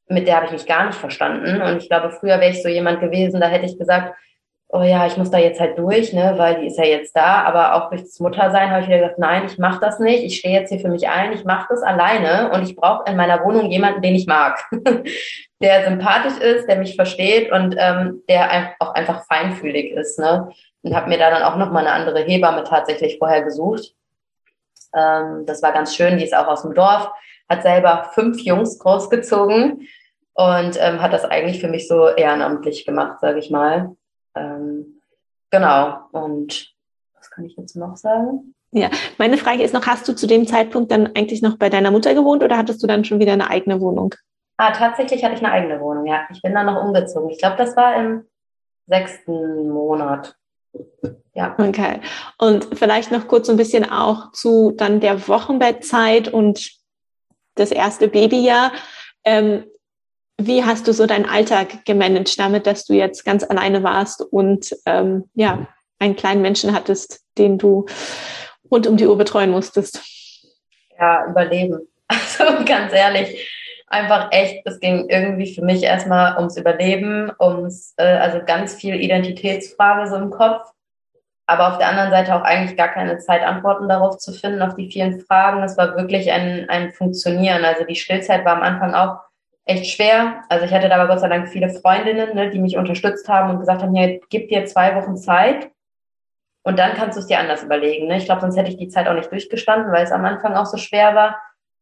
mit 0.09 0.27
der 0.29 0.37
habe 0.37 0.47
ich 0.47 0.53
mich 0.53 0.67
gar 0.67 0.87
nicht 0.87 0.99
verstanden. 0.99 1.63
Und 1.63 1.79
ich 1.79 1.89
glaube, 1.89 2.11
früher 2.11 2.41
wäre 2.41 2.51
ich 2.51 2.63
so 2.63 2.69
jemand 2.69 3.01
gewesen, 3.01 3.41
da 3.41 3.47
hätte 3.47 3.67
ich 3.67 3.79
gesagt, 3.79 4.15
oh 4.69 4.83
ja, 4.83 5.07
ich 5.07 5.17
muss 5.17 5.31
da 5.31 5.39
jetzt 5.39 5.61
halt 5.61 5.79
durch, 5.79 6.13
ne, 6.13 6.35
weil 6.37 6.61
die 6.61 6.67
ist 6.67 6.79
ja 6.79 6.85
jetzt 6.85 7.15
da. 7.15 7.45
Aber 7.45 7.75
auch 7.75 7.91
durch 7.91 8.03
das 8.03 8.19
Muttersein 8.19 8.71
habe 8.71 8.83
ich 8.83 8.89
wieder 8.89 8.99
gesagt, 8.99 9.19
nein, 9.19 9.45
ich 9.47 9.57
mache 9.57 9.81
das 9.81 10.01
nicht. 10.01 10.25
Ich 10.25 10.39
stehe 10.39 10.59
jetzt 10.59 10.71
hier 10.71 10.81
für 10.81 10.89
mich 10.89 11.09
ein. 11.09 11.33
Ich 11.33 11.45
mache 11.45 11.67
das 11.71 11.83
alleine 11.83 12.51
und 12.51 12.65
ich 12.65 12.75
brauche 12.75 13.09
in 13.09 13.17
meiner 13.17 13.45
Wohnung 13.45 13.71
jemanden, 13.71 14.03
den 14.03 14.17
ich 14.17 14.27
mag, 14.27 14.59
der 15.63 15.85
sympathisch 15.85 16.39
ist, 16.39 16.67
der 16.67 16.77
mich 16.77 16.97
versteht 16.97 17.53
und 17.53 17.77
ähm, 17.79 18.23
der 18.29 18.75
auch 18.81 18.95
einfach 18.95 19.25
feinfühlig 19.27 19.93
ist, 19.93 20.19
ne. 20.19 20.51
Und 20.83 20.95
habe 20.95 21.09
mir 21.09 21.19
da 21.19 21.31
dann 21.31 21.45
auch 21.45 21.57
noch 21.57 21.71
mal 21.71 21.87
eine 21.87 21.93
andere 21.93 22.25
Hebamme 22.25 22.65
tatsächlich 22.65 23.17
vorher 23.19 23.43
gesucht. 23.43 23.95
Ähm, 24.95 25.45
das 25.47 25.63
war 25.63 25.73
ganz 25.73 25.95
schön. 25.95 26.19
Die 26.19 26.25
ist 26.25 26.37
auch 26.37 26.49
aus 26.49 26.63
dem 26.63 26.75
Dorf 26.75 27.11
hat 27.49 27.63
selber 27.63 28.11
fünf 28.15 28.41
Jungs 28.41 28.79
großgezogen 28.79 29.87
und 30.35 30.79
ähm, 30.81 31.01
hat 31.01 31.13
das 31.13 31.25
eigentlich 31.25 31.61
für 31.61 31.69
mich 31.69 31.89
so 31.89 32.09
ehrenamtlich 32.09 32.85
gemacht, 32.85 33.21
sage 33.21 33.39
ich 33.39 33.51
mal. 33.51 33.95
Ähm, 34.35 35.01
genau. 35.51 35.99
Und 36.13 36.75
was 37.17 37.31
kann 37.31 37.45
ich 37.45 37.57
jetzt 37.57 37.77
noch 37.77 37.97
sagen? 37.97 38.55
Ja, 38.73 38.91
meine 39.19 39.37
Frage 39.37 39.63
ist 39.63 39.73
noch, 39.73 39.87
hast 39.87 40.09
du 40.09 40.15
zu 40.15 40.27
dem 40.27 40.49
Zeitpunkt 40.49 40.91
dann 40.91 41.15
eigentlich 41.15 41.43
noch 41.43 41.57
bei 41.57 41.71
deiner 41.71 41.93
Mutter 41.93 42.15
gewohnt 42.15 42.43
oder 42.43 42.59
hattest 42.59 42.83
du 42.83 42.89
dann 42.89 43.05
schon 43.05 43.21
wieder 43.21 43.33
eine 43.33 43.49
eigene 43.49 43.81
Wohnung? 43.81 44.15
Ah, 44.57 44.73
tatsächlich 44.73 45.23
hatte 45.25 45.35
ich 45.35 45.45
eine 45.45 45.53
eigene 45.53 45.81
Wohnung, 45.81 46.07
ja. 46.07 46.27
Ich 46.33 46.43
bin 46.43 46.55
dann 46.55 46.67
noch 46.67 46.83
umgezogen. 46.83 47.31
Ich 47.31 47.39
glaube, 47.39 47.57
das 47.57 47.77
war 47.77 47.97
im 47.97 48.25
sechsten 48.87 49.71
Monat. 49.71 50.37
Ja. 51.35 51.55
Okay. 51.59 52.01
Und 52.39 52.69
vielleicht 52.75 53.11
noch 53.11 53.29
kurz 53.29 53.47
so 53.47 53.53
ein 53.53 53.57
bisschen 53.59 53.89
auch 53.89 54.33
zu 54.33 54.73
dann 54.73 55.01
der 55.01 55.27
Wochenbettzeit 55.29 56.29
und 56.29 56.71
das 57.55 57.71
erste 57.71 58.09
Babyjahr. 58.09 58.73
Ähm, 59.25 59.65
wie 60.39 60.65
hast 60.65 60.89
du 60.89 60.93
so 60.93 61.07
deinen 61.07 61.27
Alltag 61.29 61.85
gemanagt 61.85 62.39
damit, 62.39 62.67
dass 62.67 62.85
du 62.85 62.95
jetzt 62.95 63.25
ganz 63.25 63.45
alleine 63.45 63.83
warst 63.83 64.21
und 64.21 64.75
ähm, 64.85 65.31
ja, 65.35 65.69
einen 65.99 66.17
kleinen 66.17 66.43
Menschen 66.43 66.75
hattest, 66.75 67.23
den 67.39 67.59
du 67.59 67.87
rund 68.71 68.87
um 68.87 68.97
die 68.97 69.07
Uhr 69.07 69.17
betreuen 69.17 69.51
musstest? 69.51 70.01
Ja, 70.99 71.27
überleben. 71.27 71.81
Also 72.07 72.65
ganz 72.67 72.93
ehrlich, 72.93 73.51
einfach 73.87 74.29
echt, 74.31 74.61
es 74.67 74.79
ging 74.79 75.09
irgendwie 75.09 75.55
für 75.55 75.65
mich 75.65 75.83
erstmal 75.83 76.37
ums 76.37 76.57
Überleben, 76.57 77.33
ums, 77.41 77.95
äh, 77.97 78.05
also 78.05 78.41
ganz 78.45 78.75
viel 78.75 79.01
Identitätsfrage 79.01 80.11
so 80.11 80.17
im 80.17 80.31
Kopf, 80.31 80.71
aber 81.47 81.69
auf 81.69 81.79
der 81.79 81.89
anderen 81.89 82.11
Seite 82.11 82.35
auch 82.35 82.43
eigentlich 82.43 82.77
gar 82.77 82.89
keine 82.89 83.19
Zeit, 83.19 83.43
Antworten 83.43 83.89
darauf 83.89 84.19
zu 84.19 84.33
finden, 84.33 84.63
auf 84.63 84.75
die 84.77 84.91
vielen 84.91 85.21
Fragen. 85.21 85.63
Es 85.63 85.77
war 85.77 85.97
wirklich 85.97 86.33
ein, 86.33 86.69
ein 86.69 86.93
Funktionieren. 86.93 87.65
Also 87.65 87.85
die 87.85 87.97
Stillzeit 87.97 88.45
war 88.45 88.57
am 88.57 88.63
Anfang 88.63 88.95
auch 88.95 89.19
echt 89.67 89.87
schwer. 89.87 90.43
Also 90.49 90.65
ich 90.65 90.73
hatte 90.73 90.89
da 90.89 90.97
aber 90.97 91.09
Gott 91.09 91.21
sei 91.21 91.29
Dank 91.29 91.49
viele 91.49 91.69
Freundinnen, 91.69 92.35
ne, 92.35 92.51
die 92.51 92.59
mich 92.59 92.77
unterstützt 92.77 93.29
haben 93.29 93.51
und 93.51 93.61
gesagt 93.61 93.83
haben, 93.83 93.95
hier, 93.95 94.21
gib 94.31 94.49
dir 94.49 94.65
zwei 94.65 94.95
Wochen 94.97 95.17
Zeit 95.17 95.71
und 96.63 96.79
dann 96.79 96.95
kannst 96.95 97.17
du 97.17 97.21
es 97.21 97.27
dir 97.27 97.39
anders 97.39 97.63
überlegen. 97.63 98.07
Ne? 98.07 98.17
Ich 98.17 98.25
glaube, 98.25 98.41
sonst 98.41 98.57
hätte 98.57 98.71
ich 98.71 98.79
die 98.79 98.89
Zeit 98.89 99.07
auch 99.07 99.15
nicht 99.15 99.31
durchgestanden, 99.31 99.93
weil 99.93 100.05
es 100.05 100.13
am 100.13 100.25
Anfang 100.25 100.55
auch 100.55 100.67
so 100.67 100.79
schwer 100.79 101.15
war. 101.15 101.41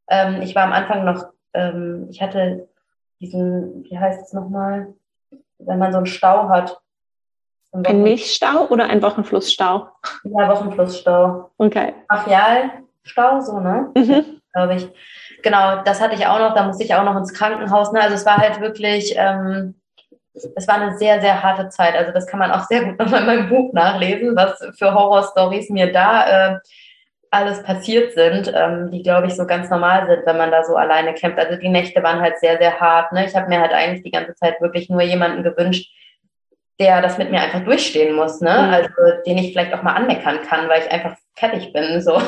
Ähm, 0.09 0.43
ich 0.43 0.55
war 0.57 0.65
am 0.65 0.73
Anfang 0.73 1.05
noch, 1.05 1.25
ähm, 1.55 2.09
ich 2.11 2.21
hatte 2.21 2.69
diesen, 3.21 3.85
wie 3.85 3.97
heißt 3.97 4.23
es 4.23 4.33
nochmal, 4.33 4.95
wenn 5.59 5.79
man 5.79 5.93
so 5.93 5.99
einen 5.99 6.07
Stau 6.07 6.49
hat. 6.49 6.82
Ein 7.73 8.03
Milchstau 8.03 8.67
oder 8.69 8.89
ein 8.89 9.03
Wochenflussstau? 9.03 9.89
Ja, 10.25 10.49
Wochenflussstau. 10.49 11.51
Okay. 11.57 11.95
Brachialstau, 12.09 13.41
so, 13.41 13.61
ne? 13.61 13.91
Mhm. 13.97 14.41
Glaube 14.53 14.75
ich. 14.75 14.89
Genau, 15.43 15.83
das 15.83 16.01
hatte 16.01 16.15
ich 16.15 16.27
auch 16.27 16.39
noch, 16.39 16.55
da 16.55 16.65
musste 16.65 16.85
ich 16.85 16.95
auch 16.95 17.05
noch 17.05 17.17
ins 17.17 17.33
Krankenhaus. 17.33 17.93
Ne? 17.93 18.01
Also 18.01 18.15
es 18.15 18.27
war 18.27 18.37
halt 18.37 18.61
wirklich, 18.61 19.15
ähm, 19.17 19.75
es 20.35 20.69
war 20.69 20.77
eine 20.77 20.99
sehr, 20.99 21.21
sehr 21.23 21.43
harte 21.43 21.71
Zeit. 21.71 21.97
Also 21.97 22.13
das 22.13 22.27
kann 22.27 22.39
man 22.39 22.51
auch 22.51 22.65
sehr 22.65 22.85
gut 22.85 22.99
nochmal 22.99 23.21
in 23.21 23.27
meinem 23.27 23.49
Buch 23.49 23.73
nachlesen, 23.73 24.37
was 24.37 24.63
für 24.79 24.95
Horrorstories 24.95 25.71
mir 25.71 25.93
da 25.93 26.55
äh, 26.55 26.59
alles 27.31 27.63
passiert 27.63 28.13
sind, 28.13 28.53
ähm, 28.55 28.91
die, 28.91 29.03
glaube 29.03 29.27
ich, 29.27 29.35
so 29.35 29.47
ganz 29.47 29.71
normal 29.71 30.07
sind, 30.07 30.27
wenn 30.27 30.37
man 30.37 30.51
da 30.51 30.65
so 30.65 30.77
alleine 30.77 31.15
kämpft. 31.15 31.39
Also 31.39 31.57
die 31.57 31.71
Nächte 31.71 32.03
waren 32.03 32.21
halt 32.21 32.39
sehr, 32.39 32.59
sehr 32.59 32.79
hart. 32.79 33.13
Ne? 33.13 33.25
Ich 33.25 33.35
habe 33.35 33.49
mir 33.49 33.61
halt 33.61 33.73
eigentlich 33.73 34.03
die 34.03 34.11
ganze 34.11 34.35
Zeit 34.35 34.61
wirklich 34.61 34.91
nur 34.91 35.01
jemanden 35.01 35.43
gewünscht, 35.43 35.91
der 36.83 37.01
das 37.01 37.17
mit 37.17 37.31
mir 37.31 37.41
einfach 37.41 37.63
durchstehen 37.63 38.17
muss, 38.17 38.41
ne? 38.41 38.51
Mhm. 38.51 38.75
Also 38.75 38.89
den 39.25 39.39
ich 39.39 39.53
vielleicht 39.53 39.73
auch 39.73 39.85
mal 39.85 39.95
anmeckern 39.95 40.41
kann, 40.43 40.69
weil 40.69 40.83
ich 40.83 40.91
einfach 40.91 41.17
fertig 41.37 41.73
bin. 41.73 42.03
So. 42.03 42.21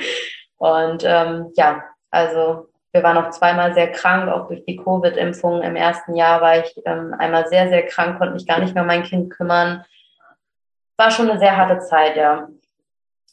Und 0.58 1.02
ähm, 1.04 1.52
ja, 1.56 1.82
also 2.12 2.68
wir 2.92 3.02
waren 3.02 3.18
auch 3.18 3.30
zweimal 3.30 3.74
sehr 3.74 3.90
krank, 3.90 4.30
auch 4.30 4.46
durch 4.46 4.64
die 4.64 4.76
Covid-Impfung. 4.76 5.62
Im 5.62 5.74
ersten 5.74 6.14
Jahr 6.14 6.40
war 6.40 6.58
ich 6.58 6.72
ähm, 6.86 7.14
einmal 7.18 7.48
sehr, 7.48 7.68
sehr 7.68 7.84
krank, 7.84 8.18
konnte 8.18 8.34
mich 8.34 8.46
gar 8.46 8.60
nicht 8.60 8.74
mehr 8.74 8.84
um 8.84 8.86
mein 8.86 9.02
Kind 9.02 9.30
kümmern. 9.30 9.84
War 10.96 11.10
schon 11.10 11.28
eine 11.28 11.40
sehr 11.40 11.56
harte 11.56 11.80
Zeit, 11.80 12.16
ja. 12.16 12.48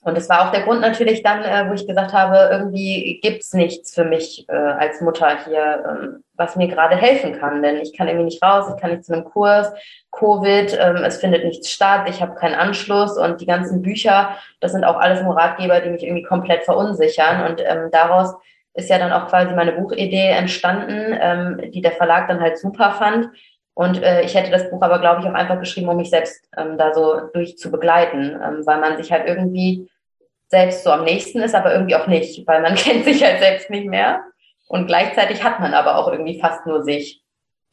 Und 0.04 0.18
es 0.18 0.28
war 0.28 0.46
auch 0.46 0.52
der 0.52 0.64
Grund 0.64 0.82
natürlich 0.82 1.24
dann, 1.24 1.44
äh, 1.44 1.70
wo 1.70 1.74
ich 1.74 1.88
gesagt 1.88 2.12
habe, 2.12 2.50
irgendwie 2.52 3.20
gibt's 3.22 3.54
nichts 3.54 3.96
für 3.96 4.04
mich 4.04 4.46
äh, 4.50 4.54
als 4.54 5.00
Mutter 5.00 5.38
hier, 5.46 5.84
ähm, 5.88 6.24
was 6.36 6.58
mir 6.58 6.68
gerade 6.68 6.96
helfen 6.96 7.40
kann. 7.40 7.62
Denn 7.62 7.78
ich 7.78 7.96
kann 7.96 8.08
irgendwie 8.08 8.26
nicht 8.26 8.44
raus, 8.44 8.66
ich 8.74 8.82
kann 8.82 8.92
nicht 8.92 9.06
zu 9.06 9.14
einem 9.14 9.24
Kurs, 9.24 9.72
Covid, 10.12 10.78
ähm, 10.80 10.98
es 11.06 11.18
findet 11.18 11.46
nichts 11.46 11.72
statt, 11.72 12.10
ich 12.10 12.22
habe 12.22 12.36
keinen 12.36 12.56
Anschluss 12.56 13.18
und 13.18 13.40
die 13.40 13.46
ganzen 13.46 13.82
Bücher, 13.82 14.36
das 14.60 14.74
sind 14.74 14.84
auch 14.84 14.98
alles 14.98 15.22
nur 15.22 15.38
Ratgeber, 15.38 15.80
die 15.80 15.90
mich 15.90 16.04
irgendwie 16.04 16.24
komplett 16.24 16.64
verunsichern. 16.64 17.50
Und 17.50 17.62
ähm, 17.66 17.90
daraus 17.92 18.36
ist 18.74 18.90
ja 18.90 18.98
dann 18.98 19.14
auch 19.14 19.28
quasi 19.28 19.54
meine 19.54 19.72
Buchidee 19.72 20.32
entstanden, 20.32 21.18
ähm, 21.20 21.72
die 21.72 21.82
der 21.82 21.92
Verlag 21.92 22.28
dann 22.28 22.42
halt 22.42 22.58
super 22.58 22.92
fand. 22.92 23.30
Und 23.76 24.04
äh, 24.04 24.22
ich 24.22 24.36
hätte 24.36 24.52
das 24.52 24.70
Buch 24.70 24.82
aber, 24.82 25.00
glaube 25.00 25.22
ich, 25.22 25.28
auch 25.28 25.34
einfach 25.34 25.60
geschrieben, 25.60 25.90
um 25.90 25.98
mich 25.98 26.10
selbst 26.10 26.48
ähm, 26.58 26.78
da 26.78 26.94
so 26.94 27.22
durch 27.34 27.58
zu 27.58 27.72
begleiten, 27.72 28.40
ähm, 28.44 28.66
weil 28.66 28.80
man 28.80 28.98
sich 28.98 29.12
halt 29.12 29.28
irgendwie 29.28 29.90
selbst 30.54 30.84
so 30.84 30.92
am 30.92 31.04
nächsten 31.04 31.40
ist, 31.40 31.56
aber 31.56 31.74
irgendwie 31.74 31.96
auch 31.96 32.06
nicht, 32.06 32.46
weil 32.48 32.62
man 32.62 32.76
kennt 32.84 33.06
sich 33.06 33.24
halt 33.24 33.40
selbst 33.40 33.72
nicht 33.72 33.88
mehr. 33.88 34.24
Und 34.68 34.86
gleichzeitig 34.86 35.44
hat 35.44 35.60
man 35.60 35.74
aber 35.74 35.98
auch 35.98 36.12
irgendwie 36.12 36.40
fast 36.40 36.66
nur 36.68 36.84
sich. 36.84 37.22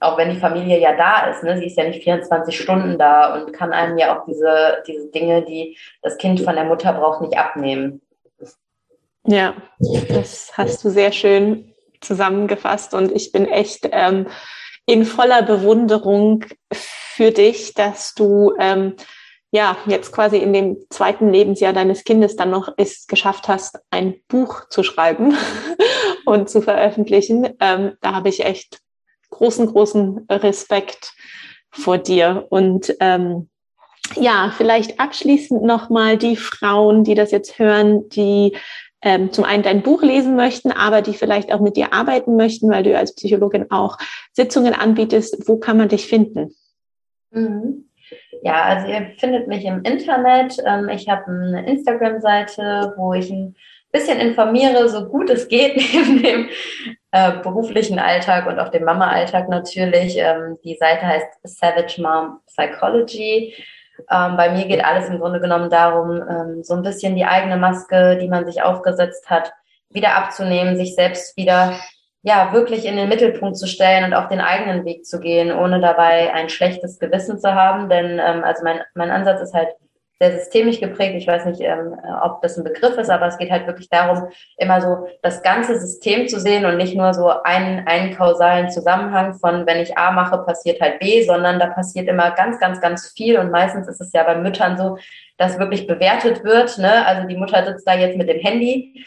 Auch 0.02 0.16
wenn 0.16 0.30
die 0.30 0.40
Familie 0.40 0.80
ja 0.80 0.96
da 0.96 1.28
ist, 1.28 1.42
ne? 1.42 1.58
sie 1.58 1.66
ist 1.66 1.76
ja 1.76 1.84
nicht 1.84 2.02
24 2.02 2.58
Stunden 2.58 2.98
da 2.98 3.34
und 3.34 3.52
kann 3.52 3.74
einem 3.74 3.98
ja 3.98 4.16
auch 4.18 4.24
diese, 4.24 4.82
diese 4.86 5.10
Dinge, 5.10 5.42
die 5.42 5.76
das 6.00 6.16
Kind 6.16 6.40
von 6.40 6.54
der 6.54 6.64
Mutter 6.64 6.94
braucht, 6.94 7.20
nicht 7.20 7.36
abnehmen. 7.36 8.00
Ja, 9.26 9.52
das 10.08 10.52
hast 10.56 10.82
du 10.82 10.88
sehr 10.88 11.12
schön 11.12 11.74
zusammengefasst 12.00 12.94
und 12.94 13.12
ich 13.12 13.30
bin 13.30 13.44
echt 13.44 13.90
ähm, 13.92 14.26
in 14.86 15.04
voller 15.04 15.42
Bewunderung 15.42 16.46
für 16.72 17.30
dich, 17.30 17.74
dass 17.74 18.14
du 18.14 18.54
ähm, 18.58 18.96
ja 19.52 19.76
jetzt 19.86 20.12
quasi 20.12 20.38
in 20.38 20.52
dem 20.52 20.78
zweiten 20.90 21.30
Lebensjahr 21.30 21.72
deines 21.72 22.04
Kindes 22.04 22.36
dann 22.36 22.50
noch 22.50 22.72
es 22.76 23.06
geschafft 23.06 23.48
hast, 23.48 23.78
ein 23.90 24.14
Buch 24.28 24.68
zu 24.68 24.82
schreiben 24.82 25.34
und 26.24 26.48
zu 26.48 26.62
veröffentlichen. 26.62 27.48
Ähm, 27.60 27.92
da 28.00 28.14
habe 28.14 28.28
ich 28.28 28.44
echt 28.44 28.80
großen, 29.30 29.66
großen 29.66 30.26
Respekt 30.30 31.14
vor 31.70 31.98
dir 31.98 32.46
und 32.50 32.94
ähm, 33.00 33.48
ja, 34.16 34.52
vielleicht 34.56 34.98
abschließend 34.98 35.62
nochmal 35.62 36.16
die 36.18 36.36
Frauen, 36.36 37.04
die 37.04 37.14
das 37.14 37.30
jetzt 37.30 37.58
hören, 37.58 38.08
die 38.08 38.56
ähm, 39.02 39.32
zum 39.32 39.44
einen 39.44 39.62
dein 39.62 39.82
Buch 39.82 40.02
lesen 40.02 40.36
möchten, 40.36 40.72
aber 40.72 41.00
die 41.00 41.14
vielleicht 41.14 41.52
auch 41.52 41.60
mit 41.60 41.76
dir 41.76 41.92
arbeiten 41.92 42.36
möchten, 42.36 42.68
weil 42.70 42.82
du 42.82 42.96
als 42.96 43.14
Psychologin 43.14 43.70
auch 43.70 43.98
Sitzungen 44.32 44.74
anbietest. 44.74 45.48
Wo 45.48 45.58
kann 45.58 45.76
man 45.76 45.88
dich 45.88 46.06
finden? 46.06 46.54
Mhm. 47.30 47.89
Ja, 48.42 48.62
also 48.64 48.86
ihr 48.88 49.12
findet 49.18 49.48
mich 49.48 49.64
im 49.64 49.82
Internet. 49.82 50.56
Ähm, 50.66 50.88
ich 50.88 51.08
habe 51.08 51.24
eine 51.26 51.66
Instagram-Seite, 51.66 52.94
wo 52.96 53.12
ich 53.12 53.30
ein 53.30 53.54
bisschen 53.92 54.18
informiere, 54.18 54.88
so 54.88 55.08
gut 55.08 55.30
es 55.30 55.48
geht, 55.48 55.76
neben 55.92 56.22
dem 56.22 56.48
äh, 57.12 57.32
beruflichen 57.42 57.98
Alltag 57.98 58.46
und 58.46 58.58
auch 58.58 58.68
dem 58.68 58.84
Mama-Alltag 58.84 59.48
natürlich. 59.48 60.16
Ähm, 60.16 60.58
die 60.64 60.76
Seite 60.76 61.06
heißt 61.06 61.26
Savage 61.42 62.00
Mom 62.00 62.40
Psychology. 62.46 63.54
Ähm, 64.10 64.36
bei 64.36 64.50
mir 64.50 64.66
geht 64.66 64.84
alles 64.84 65.08
im 65.08 65.18
Grunde 65.18 65.40
genommen 65.40 65.70
darum, 65.70 66.22
ähm, 66.28 66.62
so 66.62 66.74
ein 66.74 66.82
bisschen 66.82 67.16
die 67.16 67.26
eigene 67.26 67.56
Maske, 67.56 68.16
die 68.20 68.28
man 68.28 68.46
sich 68.46 68.62
aufgesetzt 68.62 69.28
hat, 69.28 69.52
wieder 69.90 70.16
abzunehmen, 70.16 70.76
sich 70.76 70.94
selbst 70.94 71.36
wieder 71.36 71.74
ja 72.22 72.52
wirklich 72.52 72.84
in 72.84 72.96
den 72.96 73.08
Mittelpunkt 73.08 73.56
zu 73.56 73.66
stellen 73.66 74.04
und 74.04 74.14
auf 74.14 74.28
den 74.28 74.40
eigenen 74.40 74.84
Weg 74.84 75.06
zu 75.06 75.20
gehen, 75.20 75.52
ohne 75.52 75.80
dabei 75.80 76.32
ein 76.34 76.48
schlechtes 76.48 76.98
Gewissen 76.98 77.38
zu 77.38 77.54
haben. 77.54 77.88
Denn 77.88 78.18
ähm, 78.18 78.44
also 78.44 78.62
mein, 78.62 78.80
mein 78.94 79.10
Ansatz 79.10 79.40
ist 79.40 79.54
halt 79.54 79.68
sehr 80.22 80.38
systemisch 80.38 80.80
geprägt. 80.80 81.14
Ich 81.16 81.26
weiß 81.26 81.46
nicht, 81.46 81.62
ähm, 81.62 81.96
ob 82.22 82.42
das 82.42 82.58
ein 82.58 82.64
Begriff 82.64 82.98
ist, 82.98 83.08
aber 83.08 83.26
es 83.26 83.38
geht 83.38 83.50
halt 83.50 83.66
wirklich 83.66 83.88
darum, 83.88 84.28
immer 84.58 84.82
so 84.82 85.06
das 85.22 85.42
ganze 85.42 85.80
System 85.80 86.28
zu 86.28 86.38
sehen 86.38 86.66
und 86.66 86.76
nicht 86.76 86.94
nur 86.94 87.14
so 87.14 87.30
einen, 87.42 87.86
einen 87.86 88.14
kausalen 88.14 88.68
Zusammenhang 88.68 89.32
von, 89.32 89.66
wenn 89.66 89.78
ich 89.78 89.96
A 89.96 90.10
mache, 90.10 90.44
passiert 90.44 90.78
halt 90.82 90.98
B, 90.98 91.22
sondern 91.22 91.58
da 91.58 91.68
passiert 91.68 92.06
immer 92.06 92.32
ganz, 92.32 92.60
ganz, 92.60 92.82
ganz 92.82 93.14
viel. 93.16 93.38
Und 93.38 93.50
meistens 93.50 93.88
ist 93.88 94.02
es 94.02 94.12
ja 94.12 94.24
bei 94.24 94.36
Müttern 94.36 94.76
so, 94.76 94.98
dass 95.38 95.58
wirklich 95.58 95.86
bewertet 95.86 96.44
wird. 96.44 96.76
Ne? 96.76 97.06
Also 97.06 97.26
die 97.26 97.36
Mutter 97.36 97.64
sitzt 97.64 97.88
da 97.88 97.94
jetzt 97.94 98.18
mit 98.18 98.28
dem 98.28 98.40
Handy 98.40 99.06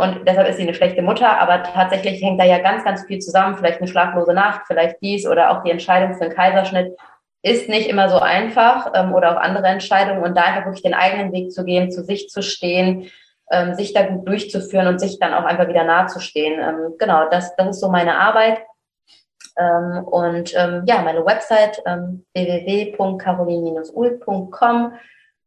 und 0.00 0.28
deshalb 0.28 0.48
ist 0.48 0.58
sie 0.58 0.62
eine 0.62 0.74
schlechte 0.74 1.02
Mutter, 1.02 1.40
aber 1.40 1.64
tatsächlich 1.64 2.22
hängt 2.22 2.40
da 2.40 2.44
ja 2.44 2.58
ganz, 2.58 2.84
ganz 2.84 3.04
viel 3.04 3.18
zusammen. 3.18 3.56
Vielleicht 3.56 3.80
eine 3.80 3.88
schlaflose 3.88 4.32
Nacht, 4.32 4.62
vielleicht 4.68 4.96
dies 5.02 5.26
oder 5.26 5.50
auch 5.50 5.64
die 5.64 5.72
Entscheidung 5.72 6.14
für 6.14 6.24
einen 6.24 6.34
Kaiserschnitt 6.34 6.96
ist 7.46 7.68
nicht 7.68 7.88
immer 7.88 8.08
so 8.08 8.18
einfach 8.18 8.90
ähm, 8.94 9.14
oder 9.14 9.32
auch 9.32 9.36
andere 9.40 9.68
Entscheidungen 9.68 10.24
und 10.24 10.36
da 10.36 10.42
einfach 10.42 10.64
wirklich 10.64 10.82
den 10.82 10.94
eigenen 10.94 11.30
Weg 11.32 11.52
zu 11.52 11.64
gehen, 11.64 11.92
zu 11.92 12.02
sich 12.02 12.28
zu 12.28 12.42
stehen, 12.42 13.08
ähm, 13.50 13.74
sich 13.74 13.92
da 13.92 14.02
gut 14.02 14.26
durchzuführen 14.26 14.88
und 14.88 14.98
sich 14.98 15.20
dann 15.20 15.32
auch 15.32 15.44
einfach 15.44 15.68
wieder 15.68 15.84
nahe 15.84 16.06
zu 16.06 16.18
stehen. 16.18 16.60
Ähm, 16.60 16.94
genau, 16.98 17.30
das, 17.30 17.54
das 17.54 17.68
ist 17.68 17.78
so 17.80 17.88
meine 17.88 18.18
Arbeit. 18.18 18.62
Ähm, 19.56 20.02
und 20.04 20.52
ähm, 20.56 20.82
ja, 20.86 21.02
meine 21.02 21.24
Website 21.24 21.80
ähm, 21.86 22.26
www.carolin-ul.com, 22.34 24.92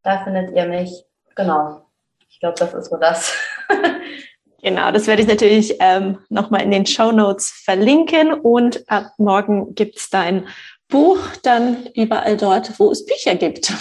da 0.04 0.24
findet 0.24 0.52
ihr 0.52 0.68
mich. 0.68 1.04
Genau, 1.36 1.82
ich 2.30 2.40
glaube, 2.40 2.56
das 2.58 2.74
ist 2.74 2.90
so 2.90 2.96
das. 2.98 3.36
Genau, 4.62 4.92
das 4.92 5.08
werde 5.08 5.22
ich 5.22 5.28
natürlich 5.28 5.78
ähm, 5.80 6.18
nochmal 6.28 6.64
in 6.64 6.72
den 6.72 6.86
Show 6.86 7.12
Notes 7.12 7.50
verlinken 7.64 8.34
und 8.34 8.84
ab 8.90 9.14
morgen 9.18 9.74
gibt's 9.74 10.10
dein 10.10 10.48
Buch 10.90 11.20
dann 11.44 11.86
überall 11.96 12.36
dort, 12.36 12.78
wo 12.80 12.92
es 12.92 13.06
Bücher 13.06 13.36
gibt. 13.36 13.72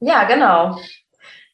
Ja, 0.00 0.24
genau. 0.24 0.78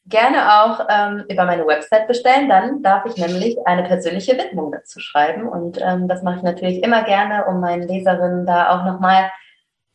Gerne 0.07 0.61
auch 0.61 0.85
ähm, 0.87 1.23
über 1.27 1.45
meine 1.45 1.65
Website 1.65 2.07
bestellen. 2.07 2.47
Dann 2.47 2.83
darf 2.83 3.05
ich 3.07 3.17
nämlich 3.17 3.57
eine 3.65 3.83
persönliche 3.83 4.37
Widmung 4.37 4.71
dazu 4.71 4.99
schreiben. 4.99 5.47
Und 5.47 5.79
ähm, 5.81 6.07
das 6.07 6.21
mache 6.21 6.37
ich 6.37 6.43
natürlich 6.43 6.83
immer 6.83 7.03
gerne, 7.03 7.45
um 7.45 7.59
meinen 7.59 7.87
Leserinnen 7.87 8.45
da 8.45 8.69
auch 8.69 8.85
nochmal 8.85 9.31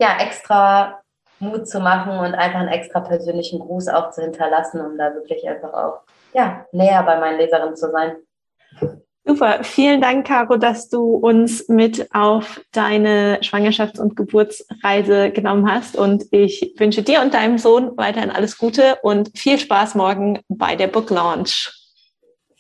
ja, 0.01 0.19
extra 0.19 1.01
Mut 1.39 1.69
zu 1.69 1.79
machen 1.79 2.19
und 2.19 2.35
einfach 2.35 2.59
einen 2.59 2.69
extra 2.69 3.01
persönlichen 3.01 3.61
Gruß 3.61 3.89
auch 3.89 4.11
zu 4.11 4.23
hinterlassen, 4.23 4.81
um 4.81 4.99
da 4.99 5.15
wirklich 5.15 5.49
einfach 5.49 5.73
auch 5.73 6.01
ja, 6.33 6.67
näher 6.73 7.03
bei 7.03 7.19
meinen 7.19 7.39
Leserinnen 7.39 7.77
zu 7.77 7.91
sein. 7.91 8.17
Super, 9.25 9.63
vielen 9.63 10.01
Dank, 10.01 10.27
Caro, 10.27 10.57
dass 10.57 10.89
du 10.89 11.15
uns 11.15 11.69
mit 11.69 12.09
auf 12.15 12.61
deine 12.73 13.39
Schwangerschafts- 13.43 14.01
und 14.01 14.17
Geburtsreise 14.17 15.31
genommen 15.31 15.71
hast. 15.71 15.95
Und 15.95 16.25
ich 16.31 16.75
wünsche 16.79 17.03
dir 17.03 17.21
und 17.21 17.35
deinem 17.35 17.59
Sohn 17.59 17.97
weiterhin 17.97 18.31
alles 18.31 18.57
Gute 18.57 18.97
und 19.03 19.39
viel 19.39 19.59
Spaß 19.59 19.95
morgen 19.95 20.41
bei 20.49 20.75
der 20.75 20.89
Book 20.89 21.11
Launch. 21.11 21.71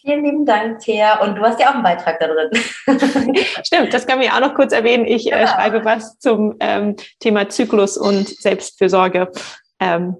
Vielen 0.01 0.25
lieben 0.25 0.47
Dank, 0.47 0.81
Thea. 0.81 1.21
Und 1.23 1.37
du 1.37 1.43
hast 1.43 1.61
ja 1.61 1.71
auch 1.71 1.75
einen 1.75 1.83
Beitrag 1.83 2.21
da 2.21 2.29
drin. 2.29 2.51
Stimmt, 3.64 3.93
das 3.93 4.07
kann 4.07 4.21
ich 4.21 4.31
auch 4.31 4.41
noch 4.41 4.55
kurz 4.55 4.73
erwähnen. 4.73 5.07
Ich 5.07 5.27
äh, 5.27 5.31
genau. 5.31 5.43
äh, 5.43 5.47
schreibe 5.49 5.85
was 5.85 6.18
zum 6.18 6.57
ähm, 6.61 6.97
Thema 7.18 7.49
Zyklus 7.49 7.99
und 7.99 8.29
Selbstfürsorge 8.29 9.31
ähm, 9.79 10.16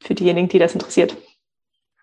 für 0.00 0.14
diejenigen, 0.14 0.48
die 0.48 0.58
das 0.58 0.74
interessiert. 0.74 1.16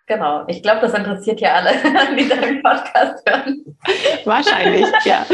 Genau, 0.07 0.45
ich 0.47 0.61
glaube, 0.61 0.81
das 0.81 0.93
interessiert 0.93 1.41
ja 1.41 1.55
alle, 1.55 1.71
die 2.15 2.29
deinen 2.29 2.61
Podcast 2.61 3.27
hören. 3.27 3.77
Wahrscheinlich, 4.23 4.85
ja. 5.03 5.25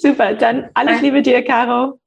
Super, 0.00 0.34
dann 0.34 0.70
alles 0.72 1.02
Liebe 1.02 1.20
dir, 1.20 1.44
Caro. 1.44 2.00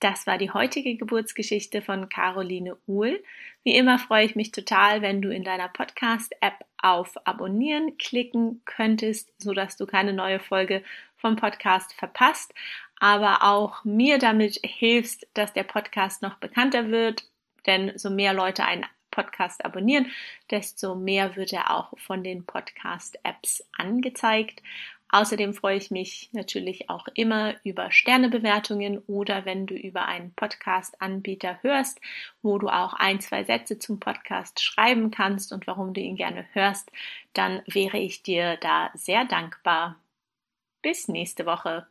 Das 0.00 0.26
war 0.26 0.36
die 0.38 0.50
heutige 0.50 0.96
Geburtsgeschichte 0.96 1.80
von 1.80 2.08
Caroline 2.08 2.76
Uhl. 2.86 3.22
Wie 3.62 3.76
immer 3.76 3.98
freue 3.98 4.26
ich 4.26 4.36
mich 4.36 4.50
total, 4.50 5.00
wenn 5.02 5.22
du 5.22 5.32
in 5.32 5.42
deiner 5.42 5.68
Podcast-App 5.68 6.64
auf 6.82 7.14
Abonnieren 7.24 7.96
klicken 7.96 8.60
könntest, 8.66 9.32
sodass 9.38 9.76
du 9.76 9.86
keine 9.86 10.12
neue 10.12 10.38
Folge 10.38 10.82
vom 11.16 11.36
Podcast 11.36 11.94
verpasst, 11.94 12.52
aber 12.98 13.42
auch 13.42 13.84
mir 13.84 14.18
damit 14.18 14.60
hilfst, 14.62 15.26
dass 15.34 15.52
der 15.52 15.64
Podcast 15.64 16.22
noch 16.22 16.34
bekannter 16.36 16.90
wird, 16.90 17.24
denn 17.66 17.92
so 17.96 18.10
mehr 18.10 18.34
Leute 18.34 18.64
einen 18.64 18.84
Podcast 19.16 19.64
abonnieren, 19.64 20.10
desto 20.50 20.94
mehr 20.94 21.36
wird 21.36 21.54
er 21.54 21.70
auch 21.70 21.98
von 21.98 22.22
den 22.22 22.44
Podcast-Apps 22.44 23.66
angezeigt. 23.72 24.62
Außerdem 25.08 25.54
freue 25.54 25.78
ich 25.78 25.90
mich 25.90 26.28
natürlich 26.32 26.90
auch 26.90 27.08
immer 27.14 27.54
über 27.64 27.90
Sternebewertungen 27.90 28.98
oder 29.06 29.46
wenn 29.46 29.66
du 29.66 29.74
über 29.74 30.06
einen 30.06 30.34
Podcast-Anbieter 30.34 31.62
hörst, 31.62 32.00
wo 32.42 32.58
du 32.58 32.68
auch 32.68 32.92
ein, 32.92 33.20
zwei 33.20 33.44
Sätze 33.44 33.78
zum 33.78 34.00
Podcast 34.00 34.60
schreiben 34.60 35.10
kannst 35.10 35.52
und 35.52 35.66
warum 35.66 35.94
du 35.94 36.00
ihn 36.02 36.16
gerne 36.16 36.44
hörst, 36.52 36.90
dann 37.32 37.62
wäre 37.66 37.98
ich 37.98 38.22
dir 38.22 38.58
da 38.58 38.90
sehr 38.94 39.24
dankbar. 39.24 39.96
Bis 40.82 41.08
nächste 41.08 41.46
Woche. 41.46 41.86